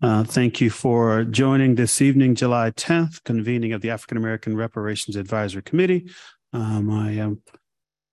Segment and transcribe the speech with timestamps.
[0.00, 5.16] Uh, thank you for joining this evening, July 10th, convening of the African American Reparations
[5.16, 6.08] Advisory Committee.
[6.52, 7.42] Um, I am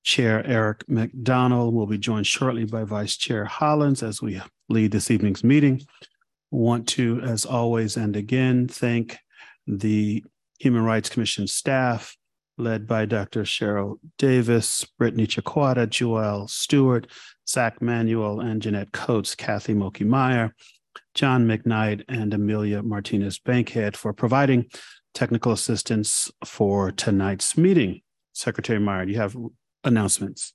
[0.04, 5.12] Chair Eric McDonald will be joined shortly by Vice Chair Hollins as we lead this
[5.12, 5.80] evening's meeting.
[6.50, 9.20] Want to, as always and again, thank
[9.68, 10.24] the
[10.60, 12.18] Human Rights Commission staff
[12.58, 13.44] led by Dr.
[13.44, 17.06] Sheryl Davis, Brittni Chicuata, Joelle Stewart,
[17.48, 20.56] Zach Manuel, and Jeanette Coates, Kathy Moki Meyer,
[21.14, 24.66] John McKnight and Amelia Martinez Bankhead for providing
[25.14, 28.02] technical assistance for tonight's meeting.
[28.34, 29.36] Secretary Meyer, you have
[29.84, 30.54] announcements?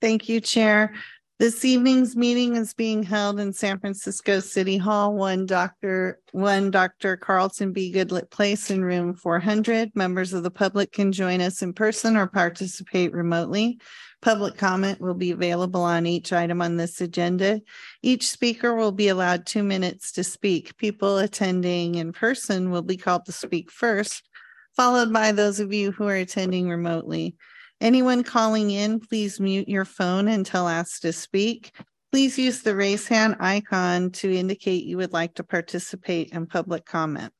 [0.00, 0.94] Thank you, Chair.
[1.38, 6.18] This evening's meeting is being held in San Francisco City Hall, one Dr.
[6.32, 7.16] one Dr.
[7.16, 7.92] Carlton B.
[7.92, 9.94] Goodlett Place in room 400.
[9.94, 13.78] Members of the public can join us in person or participate remotely.
[14.20, 17.60] Public comment will be available on each item on this agenda.
[18.02, 20.76] Each speaker will be allowed two minutes to speak.
[20.76, 24.28] People attending in person will be called to speak first,
[24.74, 27.36] followed by those of you who are attending remotely.
[27.80, 31.72] Anyone calling in, please mute your phone until asked to speak.
[32.10, 36.84] Please use the raise hand icon to indicate you would like to participate in public
[36.84, 37.32] comment.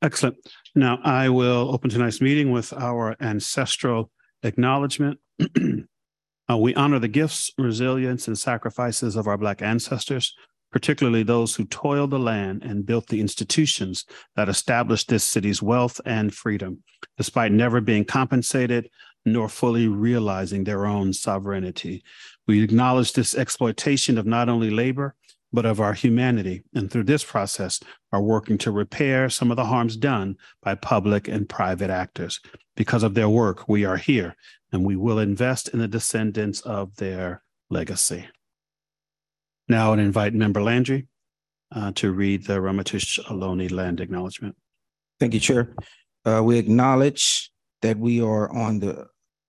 [0.00, 0.36] Excellent.
[0.74, 4.10] Now I will open tonight's meeting with our ancestral
[4.42, 5.18] acknowledgement.
[6.50, 10.34] uh, we honor the gifts, resilience, and sacrifices of our Black ancestors,
[10.76, 16.02] particularly those who toiled the land and built the institutions that established this city's wealth
[16.04, 16.82] and freedom,
[17.16, 18.90] despite never being compensated
[19.24, 22.04] nor fully realizing their own sovereignty.
[22.46, 25.14] We acknowledge this exploitation of not only labor,
[25.50, 27.80] but of our humanity, and through this process
[28.12, 32.38] are working to repair some of the harms done by public and private actors.
[32.76, 34.36] Because of their work, we are here,
[34.72, 38.26] and we will invest in the descendants of their legacy.
[39.68, 41.08] Now I'd invite Member Landry
[41.74, 44.56] uh, to read the Ramaytush Ohlone land acknowledgement.
[45.18, 45.74] Thank you, Chair.
[46.24, 47.50] Uh, we acknowledge
[47.82, 49.06] that we are on the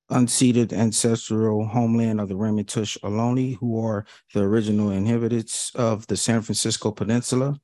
[0.09, 6.41] unceded ancestral homeland of the Ramaytush Ohlone, who are the original inhabitants of the San
[6.41, 7.59] Francisco Peninsula.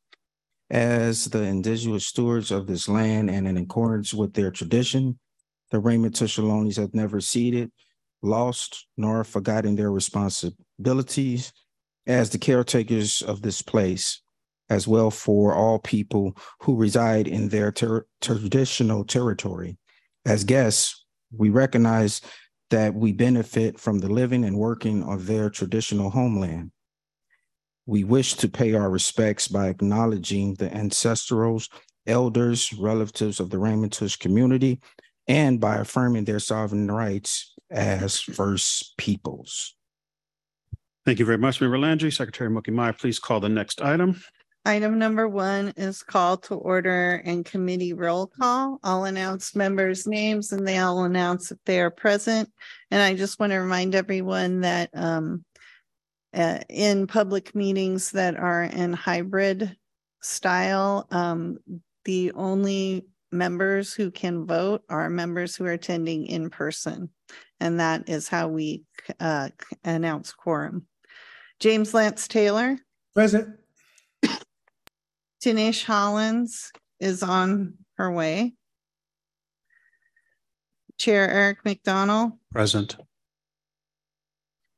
[0.70, 5.20] As the indigenous stewards of this land and in accordance with their tradition,
[5.72, 7.72] the Ramaytush Ohlones have never ceded,
[8.22, 11.52] lost, nor forgotten their responsibilities
[12.06, 14.22] as the caretakers of this place,
[14.70, 19.78] as well for all people who reside in their ter- traditional territory.
[20.26, 21.06] As guests,
[21.36, 22.22] we recognize
[22.70, 26.72] that we benefit from the living and working of their traditional homeland.
[27.86, 31.70] We wish to pay our respects by acknowledging the ancestrals,
[32.08, 34.80] elders, relatives of the Ramaytush community,
[35.28, 39.76] and by affirming their sovereign rights as First Peoples.
[41.06, 42.12] Thank you very much, Member Landry.
[42.12, 44.22] Secretary Moki Meyer, please call the next item.
[44.66, 48.80] Item number one is call to order and committee roll call.
[48.82, 52.50] I'll announce members' names and they'll announce if they are present.
[52.90, 55.44] And I just want to remind everyone that um,
[56.34, 59.76] uh, in public meetings that are in hybrid
[60.22, 61.58] style, um,
[62.06, 67.10] the only members who can vote are members who are attending in person.
[67.60, 68.84] And that is how we
[69.20, 69.50] uh,
[69.84, 70.88] announce quorum.
[71.60, 72.78] James Lance Taylor.
[73.14, 73.56] Present.
[75.44, 78.54] Tinisch Hollins is on her way.
[80.98, 82.96] Chair Eric McDonald, Present.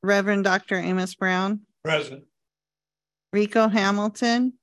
[0.01, 0.77] Reverend Dr.
[0.77, 2.23] Amos Brown, Present.
[3.31, 4.53] Rico Hamilton,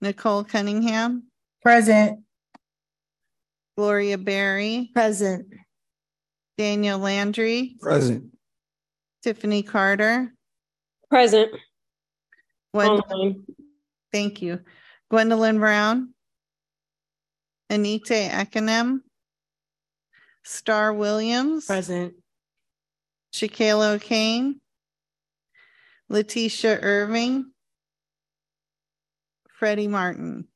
[0.00, 1.24] Nicole Cunningham,
[1.62, 2.20] Present.
[3.76, 5.46] Gloria Berry, Present.
[6.56, 8.32] Daniel Landry, Present.
[9.22, 10.32] Tiffany Carter,
[11.10, 11.50] Present.
[12.74, 13.44] Gwendolyn, Online.
[14.12, 14.60] thank you.
[15.10, 16.12] Gwendolyn Brown,
[17.70, 19.00] Anita Ekanem,
[20.44, 22.14] Starr Williams, Present.
[23.32, 24.60] Shakayla Kane,
[26.10, 27.52] Letitia Irving,
[29.50, 30.46] Freddie Martin.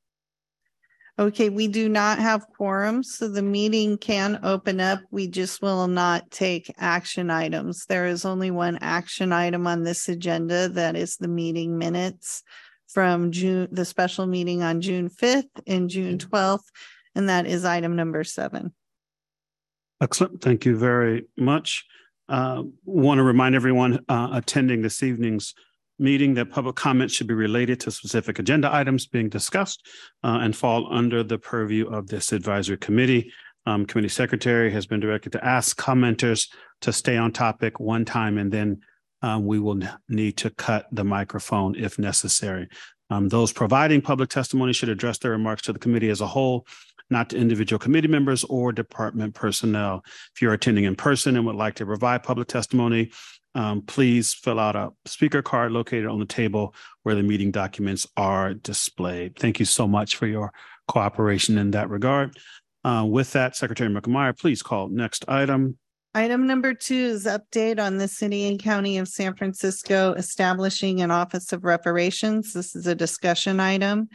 [1.22, 4.98] Okay, we do not have quorum, so the meeting can open up.
[5.12, 7.86] We just will not take action items.
[7.86, 10.68] There is only one action item on this agenda.
[10.68, 12.42] That is the meeting minutes
[12.88, 16.68] from June, the special meeting on June fifth and June twelfth,
[17.14, 18.72] and that is item number seven.
[20.00, 20.42] Excellent.
[20.42, 21.84] Thank you very much.
[22.28, 25.54] Uh, Want to remind everyone uh, attending this evening's
[26.02, 29.86] meeting that public comments should be related to specific agenda items being discussed
[30.24, 33.32] uh, and fall under the purview of this advisory committee.
[33.64, 36.48] Um, committee secretary has been directed to ask commenters
[36.80, 38.80] to stay on topic one time and then
[39.22, 42.68] uh, we will need to cut the microphone if necessary.
[43.08, 46.66] Um, those providing public testimony should address their remarks to the committee as a whole,
[47.10, 50.02] not to individual committee members or department personnel.
[50.34, 53.12] If you're attending in person and would like to provide public testimony,
[53.54, 58.06] um, please fill out a speaker card located on the table where the meeting documents
[58.16, 59.38] are displayed.
[59.38, 60.52] Thank you so much for your
[60.88, 62.38] cooperation in that regard.
[62.84, 65.76] Uh, with that, Secretary McMyer, please call next item.
[66.14, 71.10] Item number two is update on the city and county of San Francisco establishing an
[71.10, 72.52] Office of Reparations.
[72.52, 74.08] This is a discussion item.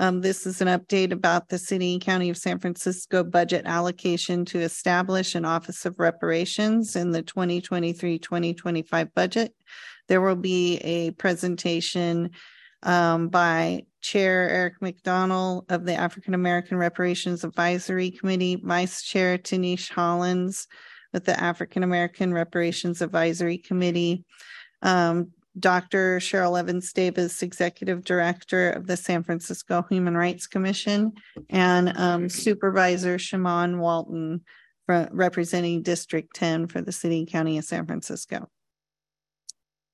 [0.00, 4.44] Um, this is an update about the city and county of San Francisco budget allocation
[4.46, 9.52] to establish an Office of Reparations in the 2023-2025 budget.
[10.06, 12.30] There will be a presentation
[12.84, 19.90] um, by Chair Eric McDonald of the African American Reparations Advisory Committee, Vice Chair Tinisch
[19.90, 20.68] Hollins
[21.12, 24.24] with the African American Reparations Advisory Committee,
[24.82, 26.18] um, Dr.
[26.18, 31.12] Sheryl Evans Davis, Executive Director of the San Francisco Human Rights Commission,
[31.50, 34.42] and um, Supervisor Shamann Walton
[34.88, 38.48] representing District Ten for the City and County of San Francisco.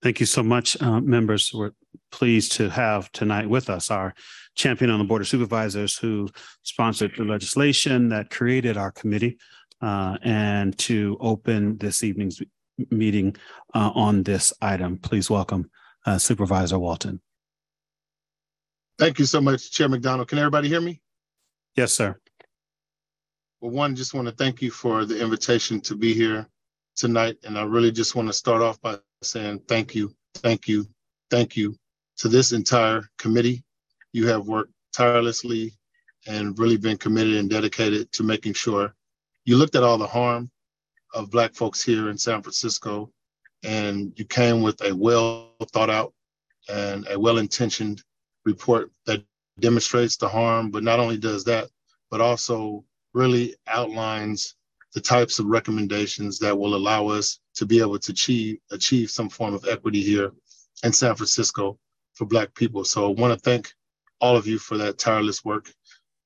[0.03, 1.51] Thank you so much, uh, members.
[1.53, 1.73] We're
[2.13, 4.15] pleased to have tonight with us our
[4.55, 6.29] champion on the Board of Supervisors who
[6.63, 9.39] sponsored the legislation that created our committee
[9.81, 12.41] uh, and to open this evening's
[12.91, 13.37] meeting
[13.75, 14.99] uh, on this item.
[14.99, 15.71] Please welcome
[16.07, 17.21] uh, Supervisor Walton.
[18.99, 20.29] Thank you so much, Chair McDonald.
[20.29, 21.01] Can everybody hear me?
[21.77, 22.17] Yes, sir.
[23.61, 26.47] Well, one, just want to thank you for the invitation to be here
[26.97, 27.37] tonight.
[27.45, 30.87] And I really just want to start off by saying thank you, thank you,
[31.31, 31.75] thank you
[32.19, 33.65] to this entire committee.
[34.13, 35.73] You have worked tirelessly
[36.27, 38.95] and really been committed and dedicated to making sure
[39.45, 40.51] you looked at all the harm
[41.15, 43.11] of Black folks here in San Francisco
[43.65, 46.13] and you came with a well thought out
[46.69, 48.03] and a well intentioned
[48.45, 49.25] report that
[49.59, 51.69] demonstrates the harm, but not only does that,
[52.11, 52.85] but also
[53.15, 54.55] really outlines
[54.93, 59.29] the types of recommendations that will allow us to be able to achieve achieve some
[59.29, 60.33] form of equity here
[60.85, 61.79] in San Francisco
[62.13, 62.85] for Black people.
[62.85, 63.73] So I want to thank
[64.21, 65.73] all of you for that tireless work.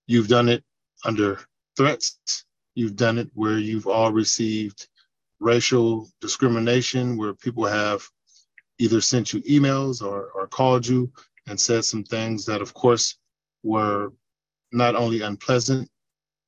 [0.06, 0.64] You've done it
[1.04, 1.40] under
[1.76, 2.44] threats.
[2.78, 4.86] You've done it where you've all received
[5.40, 8.08] racial discrimination, where people have
[8.78, 11.10] either sent you emails or, or called you
[11.48, 13.18] and said some things that, of course,
[13.64, 14.12] were
[14.70, 15.90] not only unpleasant,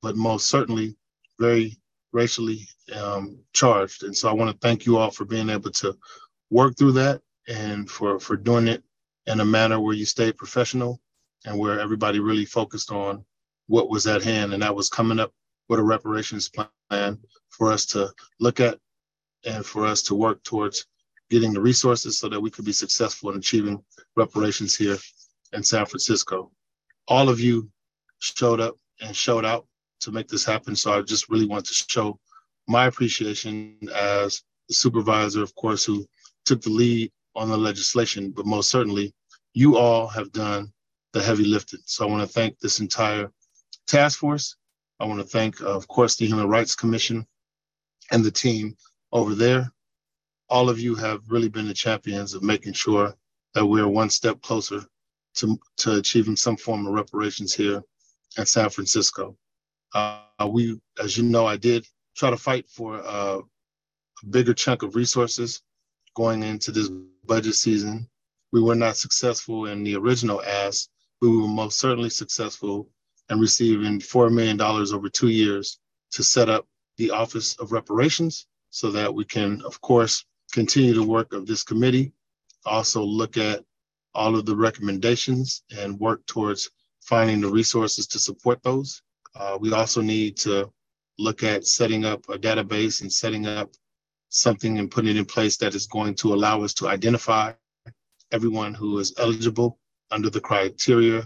[0.01, 0.95] but most certainly
[1.37, 1.77] very
[2.13, 4.03] racially um, charged.
[4.03, 5.97] And so I want to thank you all for being able to
[6.49, 7.19] work through that
[7.49, 8.85] and for, for doing it
[9.27, 11.01] in a manner where you stayed professional
[11.43, 13.25] and where everybody really focused on
[13.67, 14.53] what was at hand.
[14.53, 15.33] And that was coming up
[15.71, 18.77] with a reparations plan for us to look at
[19.45, 20.85] and for us to work towards
[21.29, 23.81] getting the resources so that we could be successful in achieving
[24.17, 24.97] reparations here
[25.53, 26.51] in San Francisco.
[27.07, 27.69] All of you
[28.19, 29.65] showed up and showed out
[30.01, 30.75] to make this happen.
[30.75, 32.19] So I just really want to show
[32.67, 36.05] my appreciation as the supervisor, of course, who
[36.43, 39.13] took the lead on the legislation, but most certainly
[39.53, 40.73] you all have done
[41.13, 41.79] the heavy lifting.
[41.85, 43.31] So I want to thank this entire
[43.87, 44.57] task force.
[45.01, 47.25] I want to thank, uh, of course, the Human Rights Commission
[48.11, 48.77] and the team
[49.11, 49.73] over there.
[50.47, 53.15] All of you have really been the champions of making sure
[53.55, 54.85] that we're one step closer
[55.35, 57.81] to, to achieving some form of reparations here
[58.37, 59.35] in San Francisco.
[59.95, 64.83] Uh, we, as you know, I did try to fight for uh, a bigger chunk
[64.83, 65.63] of resources
[66.15, 66.89] going into this
[67.25, 68.07] budget season.
[68.51, 70.89] We were not successful in the original ask,
[71.19, 72.87] but we were most certainly successful
[73.31, 75.79] in receiving $4 million over two years
[76.11, 81.03] to set up the Office of Reparations so that we can, of course, continue the
[81.03, 82.11] work of this committee,
[82.65, 83.63] also look at
[84.13, 86.69] all of the recommendations and work towards
[87.01, 89.01] finding the resources to support those.
[89.33, 90.69] Uh, we also need to
[91.17, 93.71] look at setting up a database and setting up
[94.27, 97.53] something and putting it in place that is going to allow us to identify
[98.31, 99.79] everyone who is eligible
[100.11, 101.25] under the criteria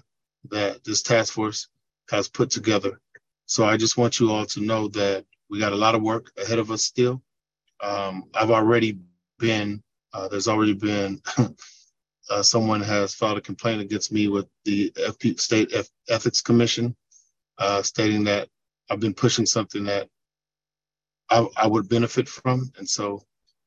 [0.52, 1.68] that this task force
[2.10, 3.00] has put together.
[3.46, 6.32] So I just want you all to know that we got a lot of work
[6.38, 7.22] ahead of us still.
[7.84, 9.00] Um, I've already
[9.40, 9.84] been,
[10.14, 11.22] uh, there's already been,
[12.30, 16.96] uh, someone has filed a complaint against me with the FP, State F- Ethics Commission,
[17.58, 18.50] uh, stating that
[18.90, 20.10] I've been pushing something that
[21.30, 22.72] I, I would benefit from.
[22.78, 23.24] And so,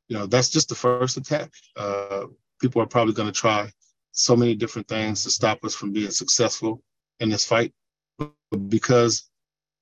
[0.09, 1.51] you know, that's just the first attack.
[1.77, 2.27] Uh,
[2.61, 3.71] people are probably going to try
[4.13, 6.83] so many different things to stop us from being successful
[7.21, 7.73] in this fight.
[8.69, 9.29] Because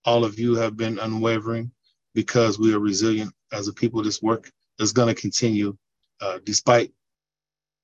[0.04, 1.70] all of you have been unwavering,
[2.14, 5.76] because we are resilient as a people, this work is going to continue
[6.20, 6.92] uh, despite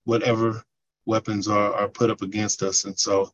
[0.05, 0.63] whatever
[1.07, 2.85] weapons are, are put up against us.
[2.85, 3.31] And so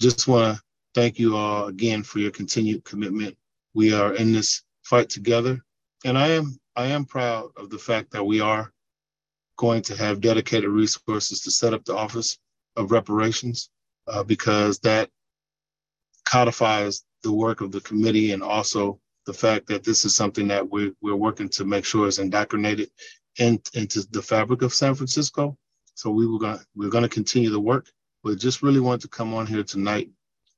[0.00, 0.62] just want to
[0.94, 3.36] thank you all again for your continued commitment.
[3.74, 5.60] We are in this fight together.
[6.04, 8.72] And I am I am proud of the fact that we are
[9.56, 12.38] going to have dedicated resources to set up the office
[12.76, 13.70] of reparations
[14.08, 15.10] uh, because that
[16.32, 20.66] codifies the work of the committee and also the fact that this is something that
[20.66, 22.90] we're, we're working to make sure is indoctrinated
[23.38, 25.58] in, into the fabric of San Francisco.
[25.94, 27.86] So we were going we're going to continue the work,
[28.24, 30.08] but just really want to come on here tonight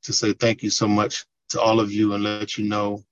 [0.04, 3.02] to say thank you so much to all of you and let you know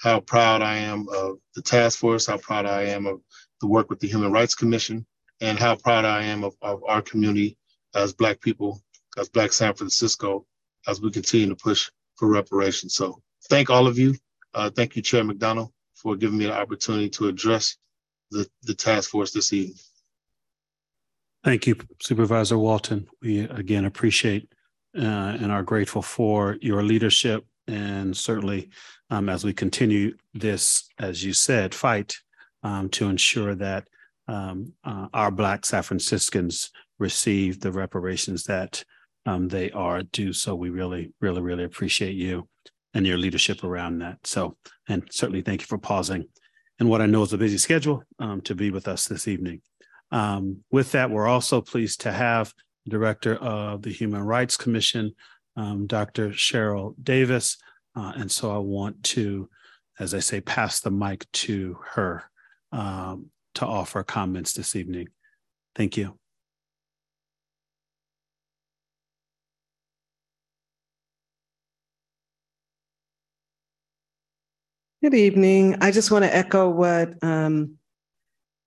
[0.00, 3.22] how proud I am of the task force, how proud I am of
[3.60, 5.04] the work with the Human Rights Commission,
[5.40, 7.58] and how proud I am of, of our community
[7.92, 8.80] as Black people,
[9.18, 10.46] as Black San Francisco,
[10.86, 11.90] as we continue to push
[12.24, 12.94] for reparations.
[12.94, 14.14] So thank all of you.
[14.54, 17.76] Uh, thank you, Chair McDonald, for giving me the opportunity to address
[18.30, 19.76] the, the task force this evening.
[21.44, 23.06] Thank you, Supervisor Walton.
[23.20, 24.48] We again appreciate
[24.96, 28.70] uh, and are grateful for your leadership and certainly
[29.10, 32.16] um, as we continue this, as you said, fight
[32.62, 33.88] um, to ensure that
[34.28, 38.82] um, uh, our Black San Franciscans receive the reparations that
[39.26, 40.32] um, they are due.
[40.32, 42.48] So we really, really, really appreciate you
[42.92, 44.18] and your leadership around that.
[44.24, 44.56] So,
[44.88, 46.26] and certainly thank you for pausing
[46.78, 49.60] and what I know is a busy schedule um, to be with us this evening.
[50.10, 52.52] Um, with that, we're also pleased to have
[52.88, 55.14] Director of the Human Rights Commission,
[55.56, 56.30] um, Dr.
[56.30, 57.56] Sheryl Davis.
[57.96, 59.48] Uh, and so I want to,
[59.98, 62.24] as I say, pass the mic to her
[62.72, 65.08] um, to offer comments this evening.
[65.76, 66.18] Thank you.
[75.04, 75.76] Good evening.
[75.82, 77.76] I just want to echo what um,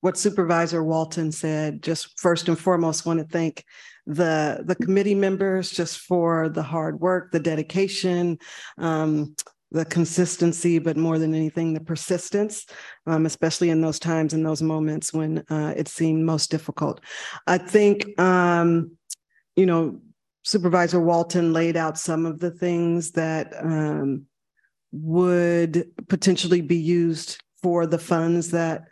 [0.01, 1.81] what Supervisor Walton said.
[1.81, 3.65] Just first and foremost, want to thank
[4.05, 8.37] the the committee members just for the hard work, the dedication,
[8.77, 9.35] um,
[9.71, 12.67] the consistency, but more than anything, the persistence,
[13.07, 17.01] um, especially in those times and those moments when uh, it seemed most difficult.
[17.47, 18.91] I think, um,
[19.55, 20.01] you know,
[20.43, 24.27] Supervisor Walton laid out some of the things that um,
[24.91, 28.83] would potentially be used for the funds that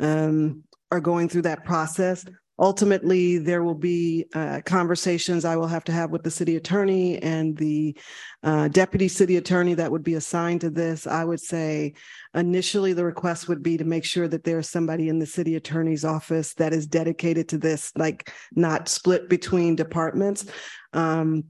[0.00, 2.24] um, are going through that process.
[2.56, 7.18] Ultimately, there will be uh, conversations I will have to have with the city attorney
[7.20, 7.96] and the
[8.44, 11.04] uh, deputy city attorney that would be assigned to this.
[11.08, 11.94] I would say
[12.32, 16.04] initially the request would be to make sure that there's somebody in the city attorney's
[16.04, 20.46] office that is dedicated to this, like not split between departments.
[20.92, 21.46] Um,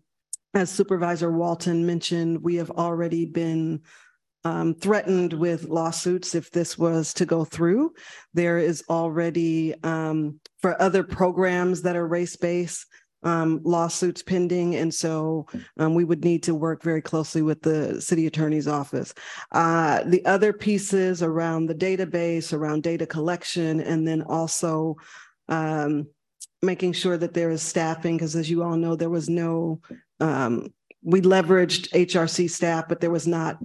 [0.55, 3.83] as Supervisor Walton mentioned, we have already been
[4.45, 7.93] um, threatened with lawsuits if this was to go through.
[8.35, 12.87] There is already, um, for other programs that are race based,
[13.23, 14.75] um, lawsuits pending.
[14.77, 15.47] And so
[15.79, 19.15] um, we would need to work very closely with the city attorney's office.
[19.51, 24.97] Uh, the other pieces around the database, around data collection, and then also
[25.49, 26.07] um,
[26.61, 29.81] making sure that there is staffing, because as you all know, there was no,
[30.21, 30.68] um,
[31.02, 33.59] we leveraged HRC staff, but there was not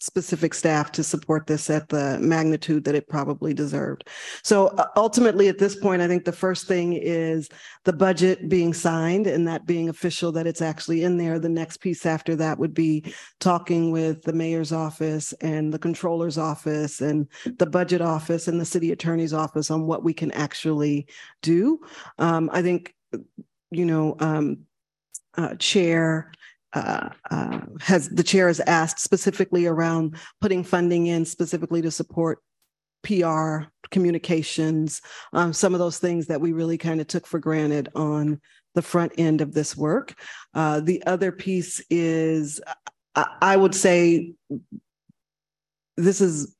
[0.00, 4.08] specific staff to support this at the magnitude that it probably deserved.
[4.42, 7.48] So uh, ultimately, at this point, I think the first thing is
[7.84, 11.38] the budget being signed and that being official that it's actually in there.
[11.38, 16.38] The next piece after that would be talking with the mayor's office and the controller's
[16.38, 21.06] office and the budget office and the city attorney's office on what we can actually
[21.42, 21.78] do.
[22.18, 22.94] Um, I think,
[23.70, 24.64] you know, um,
[25.36, 26.32] uh, chair
[26.72, 32.38] uh, uh, has the chair has asked specifically around putting funding in specifically to support
[33.02, 35.00] PR communications,
[35.32, 38.40] um, some of those things that we really kind of took for granted on
[38.74, 40.14] the front end of this work.
[40.54, 42.60] Uh, the other piece is,
[43.14, 44.34] I, I would say,
[45.96, 46.54] this is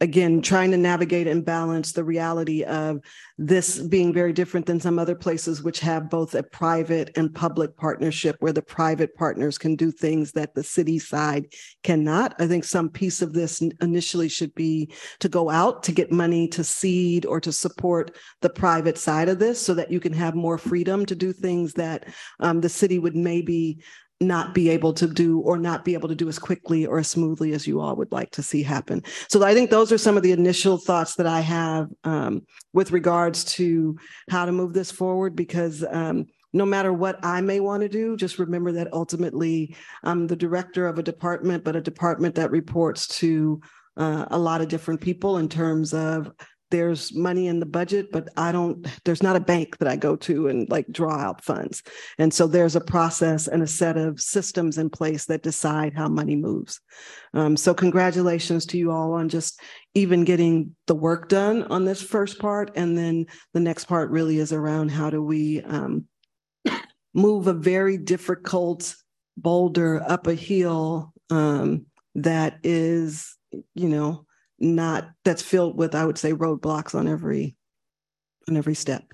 [0.00, 3.00] again trying to navigate and balance the reality of
[3.38, 7.74] this being very different than some other places which have both a private and public
[7.76, 11.46] partnership where the private partners can do things that the city side
[11.82, 12.34] cannot.
[12.38, 16.46] I think some piece of this initially should be to go out to get money
[16.48, 20.34] to seed or to support the private side of this so that you can have
[20.34, 22.08] more freedom to do things that
[22.40, 23.78] um, the city would maybe
[24.20, 27.08] not be able to do or not be able to do as quickly or as
[27.08, 29.02] smoothly as you all would like to see happen.
[29.28, 32.42] So I think those are some of the initial thoughts that I have um,
[32.72, 33.96] with regards to
[34.30, 38.16] how to move this forward because um, no matter what I may want to do,
[38.16, 43.06] just remember that ultimately I'm the director of a department, but a department that reports
[43.18, 43.60] to
[43.98, 46.30] uh, a lot of different people in terms of
[46.76, 50.14] there's money in the budget, but I don't, there's not a bank that I go
[50.16, 51.82] to and like draw out funds.
[52.18, 56.08] And so there's a process and a set of systems in place that decide how
[56.08, 56.78] money moves.
[57.32, 59.58] Um, so congratulations to you all on just
[59.94, 62.70] even getting the work done on this first part.
[62.76, 66.04] And then the next part really is around how do we um,
[67.14, 68.94] move a very difficult
[69.38, 73.34] boulder up a hill um, that is,
[73.74, 74.26] you know,
[74.58, 77.56] not that's filled with, I would say, roadblocks on every
[78.48, 79.04] on every step.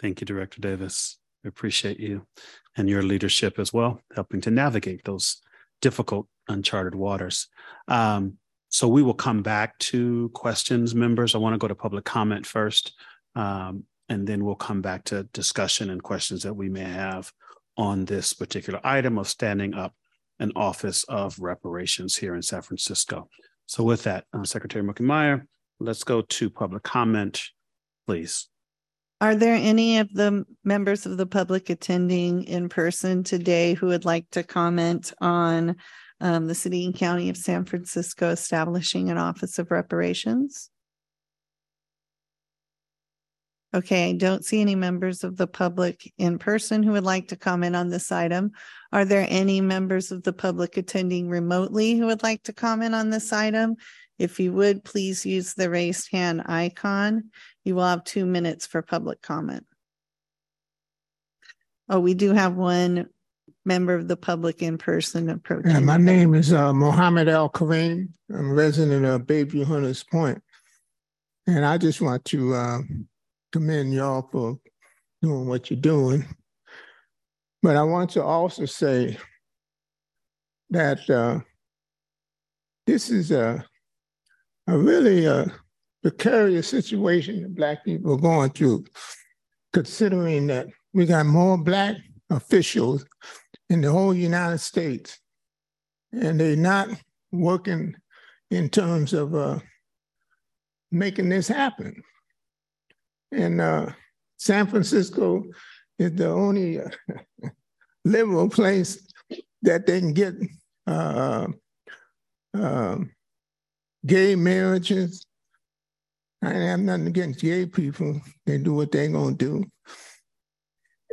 [0.00, 1.18] Thank you, Director Davis.
[1.42, 2.26] We appreciate you
[2.76, 5.40] and your leadership as well, helping to navigate those
[5.80, 7.48] difficult uncharted waters.
[7.88, 8.38] Um,
[8.68, 11.34] so we will come back to questions, members.
[11.34, 12.94] I want to go to public comment first,
[13.36, 17.30] um, and then we'll come back to discussion and questions that we may have
[17.76, 19.94] on this particular item of standing up
[20.38, 23.28] an office of reparations here in San Francisco.
[23.66, 25.46] So with that, uh, Secretary Murky-Meyer,
[25.80, 27.42] let's go to public comment,
[28.06, 28.48] please.
[29.20, 34.04] Are there any of the members of the public attending in person today who would
[34.04, 35.76] like to comment on
[36.20, 40.70] um, the city and county of San Francisco establishing an office of reparations?
[43.74, 47.36] Okay, I don't see any members of the public in person who would like to
[47.36, 48.52] comment on this item.
[48.92, 53.10] Are there any members of the public attending remotely who would like to comment on
[53.10, 53.74] this item?
[54.16, 57.30] If you would, please use the raised hand icon.
[57.64, 59.66] You will have two minutes for public comment.
[61.88, 63.08] Oh, we do have one
[63.64, 65.72] member of the public in person approaching.
[65.72, 68.08] Yeah, my name is uh, Mohammed Al Kareem.
[68.30, 70.40] I'm a resident of Bayview Hunters Point.
[71.48, 72.78] And I just want to uh,
[73.54, 74.58] commend y'all for
[75.22, 76.26] doing what you're doing.
[77.62, 79.16] But I want to also say
[80.70, 81.38] that uh,
[82.84, 83.64] this is a,
[84.66, 85.48] a really a uh,
[86.02, 88.86] precarious situation that Black people are going through,
[89.72, 91.94] considering that we got more Black
[92.30, 93.06] officials
[93.70, 95.20] in the whole United States,
[96.10, 96.88] and they're not
[97.30, 97.94] working
[98.50, 99.60] in terms of uh,
[100.90, 102.02] making this happen.
[103.34, 103.86] And uh,
[104.36, 105.44] San Francisco
[105.98, 106.88] is the only uh,
[108.04, 109.06] liberal place
[109.62, 110.34] that they can get
[110.86, 111.46] uh,
[112.56, 112.98] uh,
[114.06, 115.26] gay marriages.
[116.42, 118.20] I have nothing against gay people.
[118.44, 119.64] They do what they're going to do.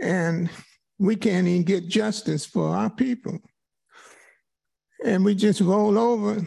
[0.01, 0.49] And
[0.99, 3.39] we can't even get justice for our people.
[5.03, 6.45] And we just roll over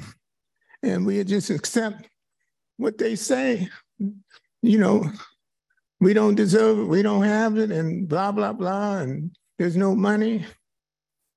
[0.82, 2.06] and we just accept
[2.76, 3.68] what they say.
[3.98, 5.10] You know,
[6.00, 9.94] we don't deserve it, we don't have it, and blah, blah, blah, and there's no
[9.94, 10.44] money.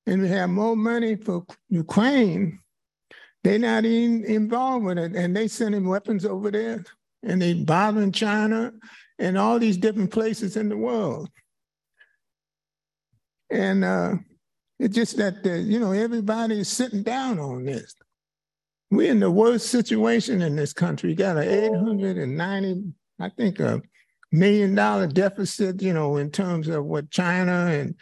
[0.05, 2.59] And we have more money for Ukraine.
[3.43, 5.15] They're not even involved with it.
[5.15, 6.83] And they sending weapons over there
[7.23, 8.71] and they bothering China
[9.19, 11.29] and all these different places in the world.
[13.49, 14.15] And uh,
[14.79, 17.95] it's just that, uh, you know, everybody is sitting down on this.
[18.91, 21.09] We're in the worst situation in this country.
[21.09, 23.81] We got an 890, I think, a
[24.31, 27.95] million dollar deficit, you know, in terms of what China and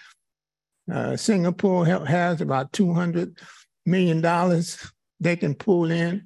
[0.92, 3.38] uh, Singapore has about $200
[3.86, 4.22] million
[5.20, 6.24] they can pull in,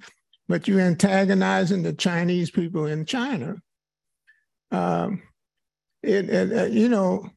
[0.47, 3.55] but you're antagonizing the Chinese people in China.
[4.71, 5.21] Um,
[6.01, 7.29] it, it uh, you know,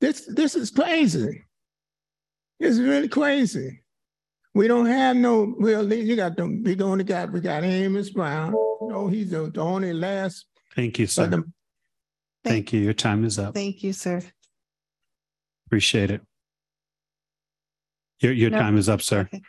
[0.00, 1.44] this, this is crazy.
[2.58, 3.82] It's really crazy.
[4.54, 5.90] We don't have no real.
[5.92, 8.52] You got the We only got we got Amos Brown.
[8.52, 11.26] No, he's the, the only last Thank you, sir.
[11.28, 11.52] but the
[12.44, 12.80] Thank you.
[12.80, 13.54] Your time is up.
[13.54, 14.22] Thank you, sir.
[15.66, 16.22] Appreciate it.
[18.20, 18.58] Your, your No.
[18.58, 19.20] time is up, sir.
[19.22, 19.42] Okay.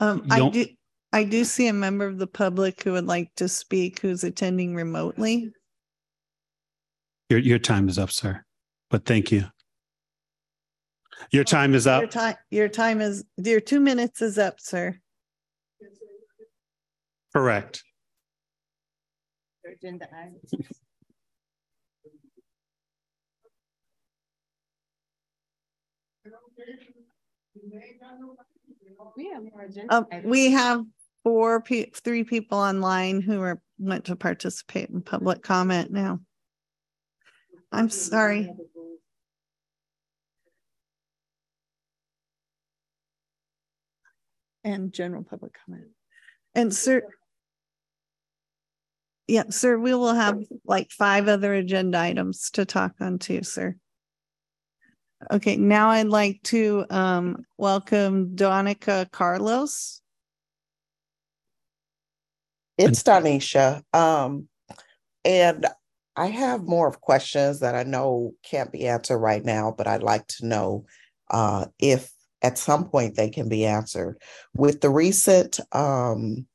[0.00, 0.78] Um, I Don't-
[1.12, 4.74] I do see a member of the public who would like to speak who's attending
[4.74, 5.52] remotely.
[7.30, 8.44] Your, your time is up, sir.
[8.90, 9.44] But thank you.
[11.30, 12.00] Your time is up.
[12.00, 12.12] Your up.
[12.12, 14.98] time, your time is, your two minutes is up, sir.
[17.32, 17.84] Correct.
[29.88, 30.84] Um, we have
[31.22, 36.20] four pe- three people online who are, want to participate in public comment now.
[37.72, 38.50] I'm sorry.
[44.62, 45.88] And general public comment.
[46.54, 47.02] And sir.
[49.26, 53.76] Yeah, sir, we will have like five other agenda items to talk on too, sir.
[55.30, 60.02] Okay, now I'd like to um welcome Donica Carlos.
[62.76, 63.82] It's Donisha.
[63.94, 64.48] Um,
[65.24, 65.66] and
[66.16, 70.02] I have more of questions that I know can't be answered right now, but I'd
[70.02, 70.86] like to know
[71.30, 72.10] uh, if
[72.42, 74.20] at some point they can be answered.
[74.54, 76.46] With the recent um,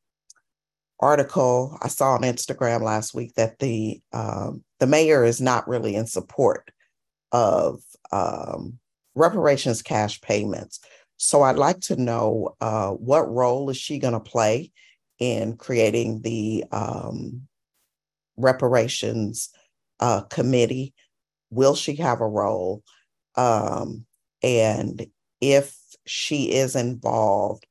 [1.00, 5.96] article I saw on Instagram last week that the um, the mayor is not really
[5.96, 6.72] in support
[7.32, 7.82] of
[8.12, 8.80] um,
[9.16, 10.80] reparations cash payments.
[11.18, 14.72] So I'd like to know uh, what role is she going to play
[15.20, 17.48] in creating the um,
[18.38, 19.50] reparations
[20.00, 20.94] uh, committee?
[21.50, 22.84] Will she have a role?
[23.36, 24.06] Um,
[24.42, 25.08] and
[25.42, 27.66] if she is involved,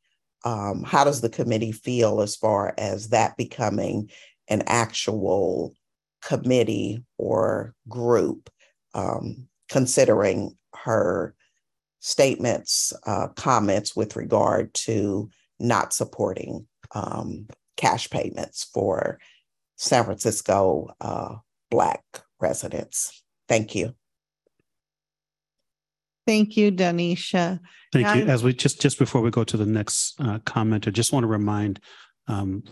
[0.45, 4.11] um, how does the committee feel as far as that becoming
[4.49, 5.75] an actual
[6.23, 8.51] committee or group,
[8.95, 11.35] um, considering her
[12.01, 17.47] statements, uh, comments with regard to not supporting um,
[17.77, 19.19] cash payments for
[19.77, 21.37] San Francisco uh,
[21.71, 22.03] Black
[22.41, 23.23] residents.
[23.49, 23.95] Thank you.
[26.29, 27.59] Thank you, Danisha.
[27.91, 28.27] Thank you.
[28.27, 28.31] Yeah.
[28.31, 31.27] As we just, just before we go to the next uh, I just want to
[31.27, 31.81] remind
[32.27, 32.65] um,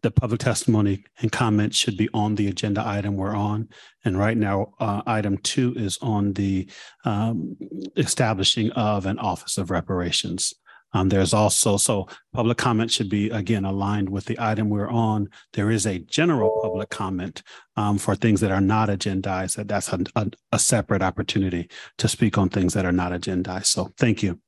[0.00, 3.68] the public testimony and comments should be on the agenda item we're on.
[4.06, 6.66] And right now, uh, item two is on the
[7.04, 7.58] um,
[7.94, 10.54] establishing of an office of reparations.
[10.96, 15.28] Um, there's also, so public comment should be again aligned with the item we're on.
[15.52, 17.42] There is a general public comment
[17.76, 19.56] um, for things that are not agendized.
[19.56, 23.66] That that's a, a, a separate opportunity to speak on things that are not agendized.
[23.66, 24.40] So thank you.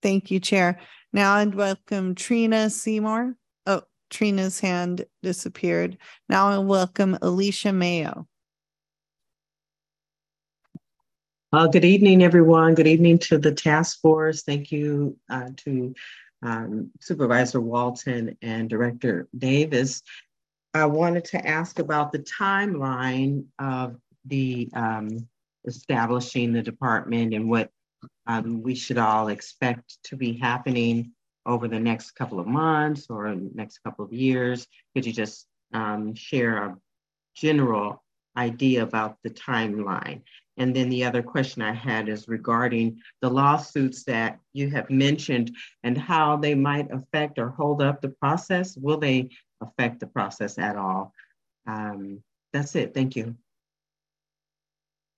[0.00, 0.80] Thank you, Chair.
[1.12, 3.36] Now I'd welcome Trina Seymour.
[3.66, 5.98] Oh, Trina's hand disappeared.
[6.26, 8.26] Now I welcome Alicia Mayo.
[11.54, 12.74] Uh, good evening, everyone.
[12.74, 14.42] Good evening to the task force.
[14.42, 15.94] Thank you uh, to
[16.42, 20.02] um, Supervisor Walton and Director Davis.
[20.74, 25.28] I wanted to ask about the timeline of the um,
[25.64, 27.70] establishing the department and what
[28.26, 31.12] um, we should all expect to be happening
[31.46, 34.66] over the next couple of months or next couple of years.
[34.92, 36.76] Could you just um, share a
[37.36, 38.02] general
[38.36, 40.22] idea about the timeline?
[40.56, 45.56] And then the other question I had is regarding the lawsuits that you have mentioned
[45.82, 48.76] and how they might affect or hold up the process.
[48.76, 51.12] Will they affect the process at all?
[51.66, 52.94] Um, that's it.
[52.94, 53.34] Thank you.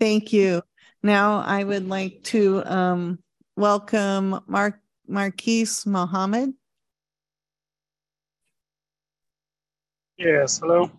[0.00, 0.62] Thank you.
[1.02, 3.18] Now I would like to um,
[3.56, 6.54] welcome Mark Marquise Mohammed.
[10.18, 10.90] Yes, hello.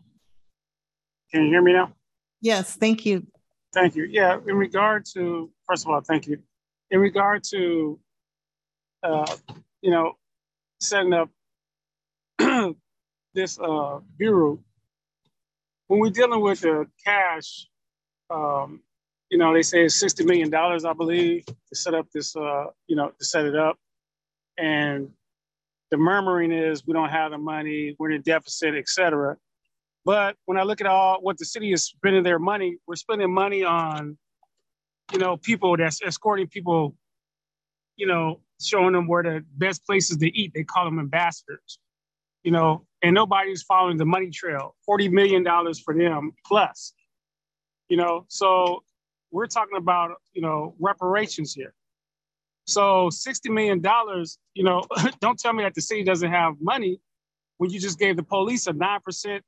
[1.32, 1.91] Can you hear me now?
[2.39, 3.26] Yes, thank you.
[3.78, 4.06] Thank you.
[4.10, 6.40] Yeah, in regard to, first of all, thank you.
[6.90, 8.00] In regard to,
[9.04, 9.36] uh,
[9.84, 10.13] you know,
[10.82, 11.30] setting up
[13.36, 14.60] this uh, bureau,
[15.90, 17.68] when we're dealing with the cash,
[18.32, 18.82] um,
[19.30, 22.96] you know, they say it's $60 million, I believe, to set up this, uh, you
[22.96, 23.78] know, to set it up.
[24.58, 25.12] And
[25.92, 29.38] the murmuring is we don't have the money, we're in a deficit, et cetera.
[30.08, 33.30] But when I look at all what the city is spending their money, we're spending
[33.30, 34.17] money on,
[35.12, 36.96] you know, people that's escorting people,
[37.98, 40.54] you know, showing them where the best places to eat.
[40.56, 41.80] They call them ambassadors,
[42.43, 44.78] you know, and nobody's following the money trail.
[44.89, 45.46] $40 million
[45.84, 46.93] for them plus,
[47.89, 48.86] you know, so
[49.32, 51.74] we're talking about, you know, reparations here.
[52.63, 53.84] So $60 million,
[54.54, 54.86] you know,
[55.20, 57.02] don't tell me that the city doesn't have money
[57.58, 59.41] when you just gave the police a 9%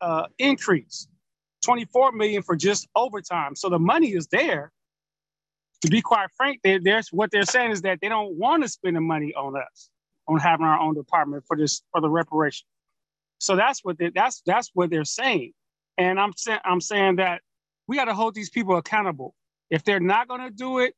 [0.00, 1.08] uh, increase,
[1.62, 3.56] 24 million for just overtime.
[3.56, 4.72] So the money is there.
[5.82, 8.68] To be quite frank, they, there's what they're saying is that they don't want to
[8.70, 9.90] spend the money on us,
[10.26, 12.66] on having our own department for this for the reparation.
[13.38, 15.52] So that's what they, that's that's what they're saying,
[15.98, 17.42] and I'm saying I'm saying that
[17.86, 19.34] we got to hold these people accountable.
[19.68, 20.94] If they're not going to do it,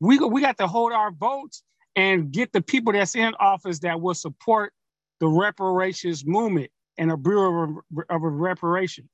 [0.00, 1.62] we we got to hold our votes
[1.94, 4.72] and get the people that's in office that will support
[5.20, 9.10] the reparations movement and a Bureau of, of Reparations.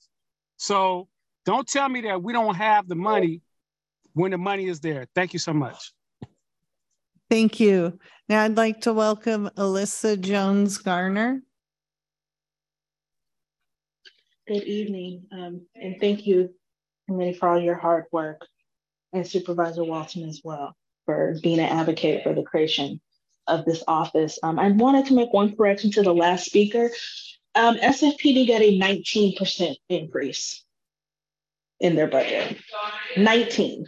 [0.56, 1.08] So
[1.46, 3.42] don't tell me that we don't have the money
[4.12, 5.06] when the money is there.
[5.14, 5.92] Thank you so much.
[7.30, 7.98] Thank you.
[8.28, 11.42] Now I'd like to welcome Alyssa Jones Garner.
[14.46, 16.54] Good evening, um, and thank you,
[17.06, 18.46] Committee, for all your hard work,
[19.12, 23.00] and Supervisor Walton as well for being an advocate for the creation
[23.46, 24.38] of this office.
[24.42, 26.90] Um, I wanted to make one correction to the last speaker.
[27.58, 30.64] Um, SFPD got a 19% increase
[31.80, 32.56] in their budget.
[33.16, 33.84] 19.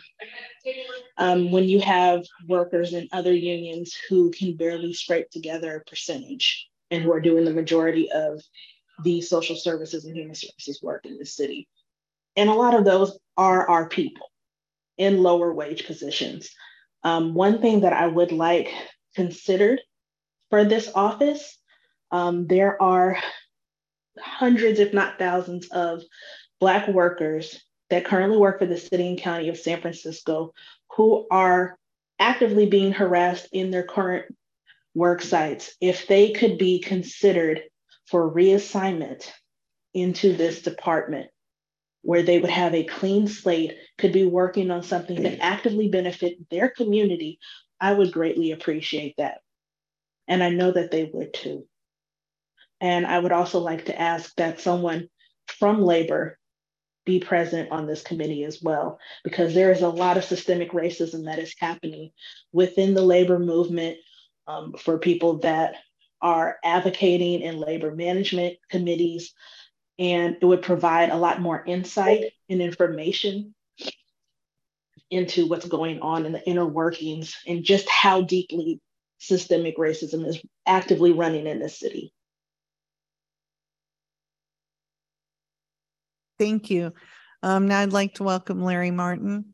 [1.16, 6.66] Um, when you have workers and other unions who can barely scrape together a percentage.
[6.92, 8.42] and who are doing the majority of
[9.04, 11.68] the social services and human services work in the city.
[12.34, 14.26] And a lot of those are our people
[14.98, 16.50] in lower wage positions.
[17.04, 18.72] Um, one thing that I would like
[19.14, 19.80] considered
[20.50, 21.56] for this office,
[22.10, 23.16] um, there are
[24.20, 26.02] hundreds, if not thousands, of
[26.60, 30.52] Black workers that currently work for the city and county of San Francisco
[30.96, 31.78] who are
[32.18, 34.26] actively being harassed in their current
[34.94, 35.74] work sites.
[35.80, 37.62] If they could be considered
[38.06, 39.30] for reassignment
[39.94, 41.30] into this department,
[42.02, 46.48] where they would have a clean slate, could be working on something that actively benefit
[46.50, 47.38] their community,
[47.80, 49.38] I would greatly appreciate that.
[50.26, 51.66] And I know that they would too.
[52.80, 55.08] And I would also like to ask that someone
[55.46, 56.38] from labor
[57.04, 61.24] be present on this committee as well, because there is a lot of systemic racism
[61.24, 62.10] that is happening
[62.52, 63.96] within the labor movement
[64.46, 65.74] um, for people that
[66.22, 69.32] are advocating in labor management committees.
[69.98, 73.54] And it would provide a lot more insight and information
[75.10, 78.80] into what's going on in the inner workings and just how deeply
[79.18, 82.12] systemic racism is actively running in this city.
[86.40, 86.94] Thank you.
[87.42, 89.52] Um, now I'd like to welcome Larry Martin.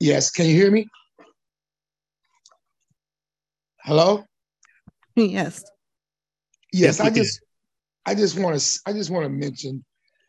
[0.00, 0.88] Yes, can you hear me?
[3.84, 4.24] Hello?
[5.14, 5.62] Yes.
[6.72, 7.40] Yes, I just
[8.04, 9.84] I just want to I just want to mention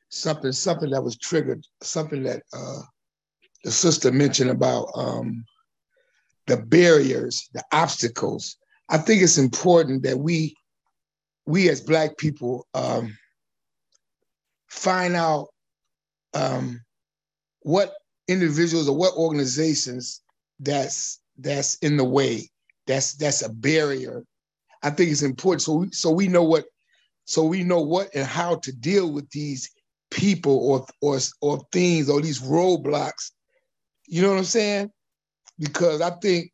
[0.09, 2.81] something something that was triggered, something that uh
[3.63, 5.43] the sister mentioned about um
[6.47, 8.58] the barriers, the obstacles.
[8.89, 10.55] I think it's important that we
[11.45, 13.17] we as black people um
[14.67, 15.47] find out
[16.34, 16.81] um
[17.62, 17.93] what
[18.27, 20.21] individuals or what organizations
[20.60, 22.49] that's that's in the way
[22.86, 24.23] that's that's a barrier.
[24.84, 26.65] I think it's important so we, so we know what
[27.25, 29.71] so we know what and how to deal with these
[30.12, 33.31] people or or or things or these roadblocks.
[34.08, 34.91] You know what i'm saying
[35.59, 36.51] because i think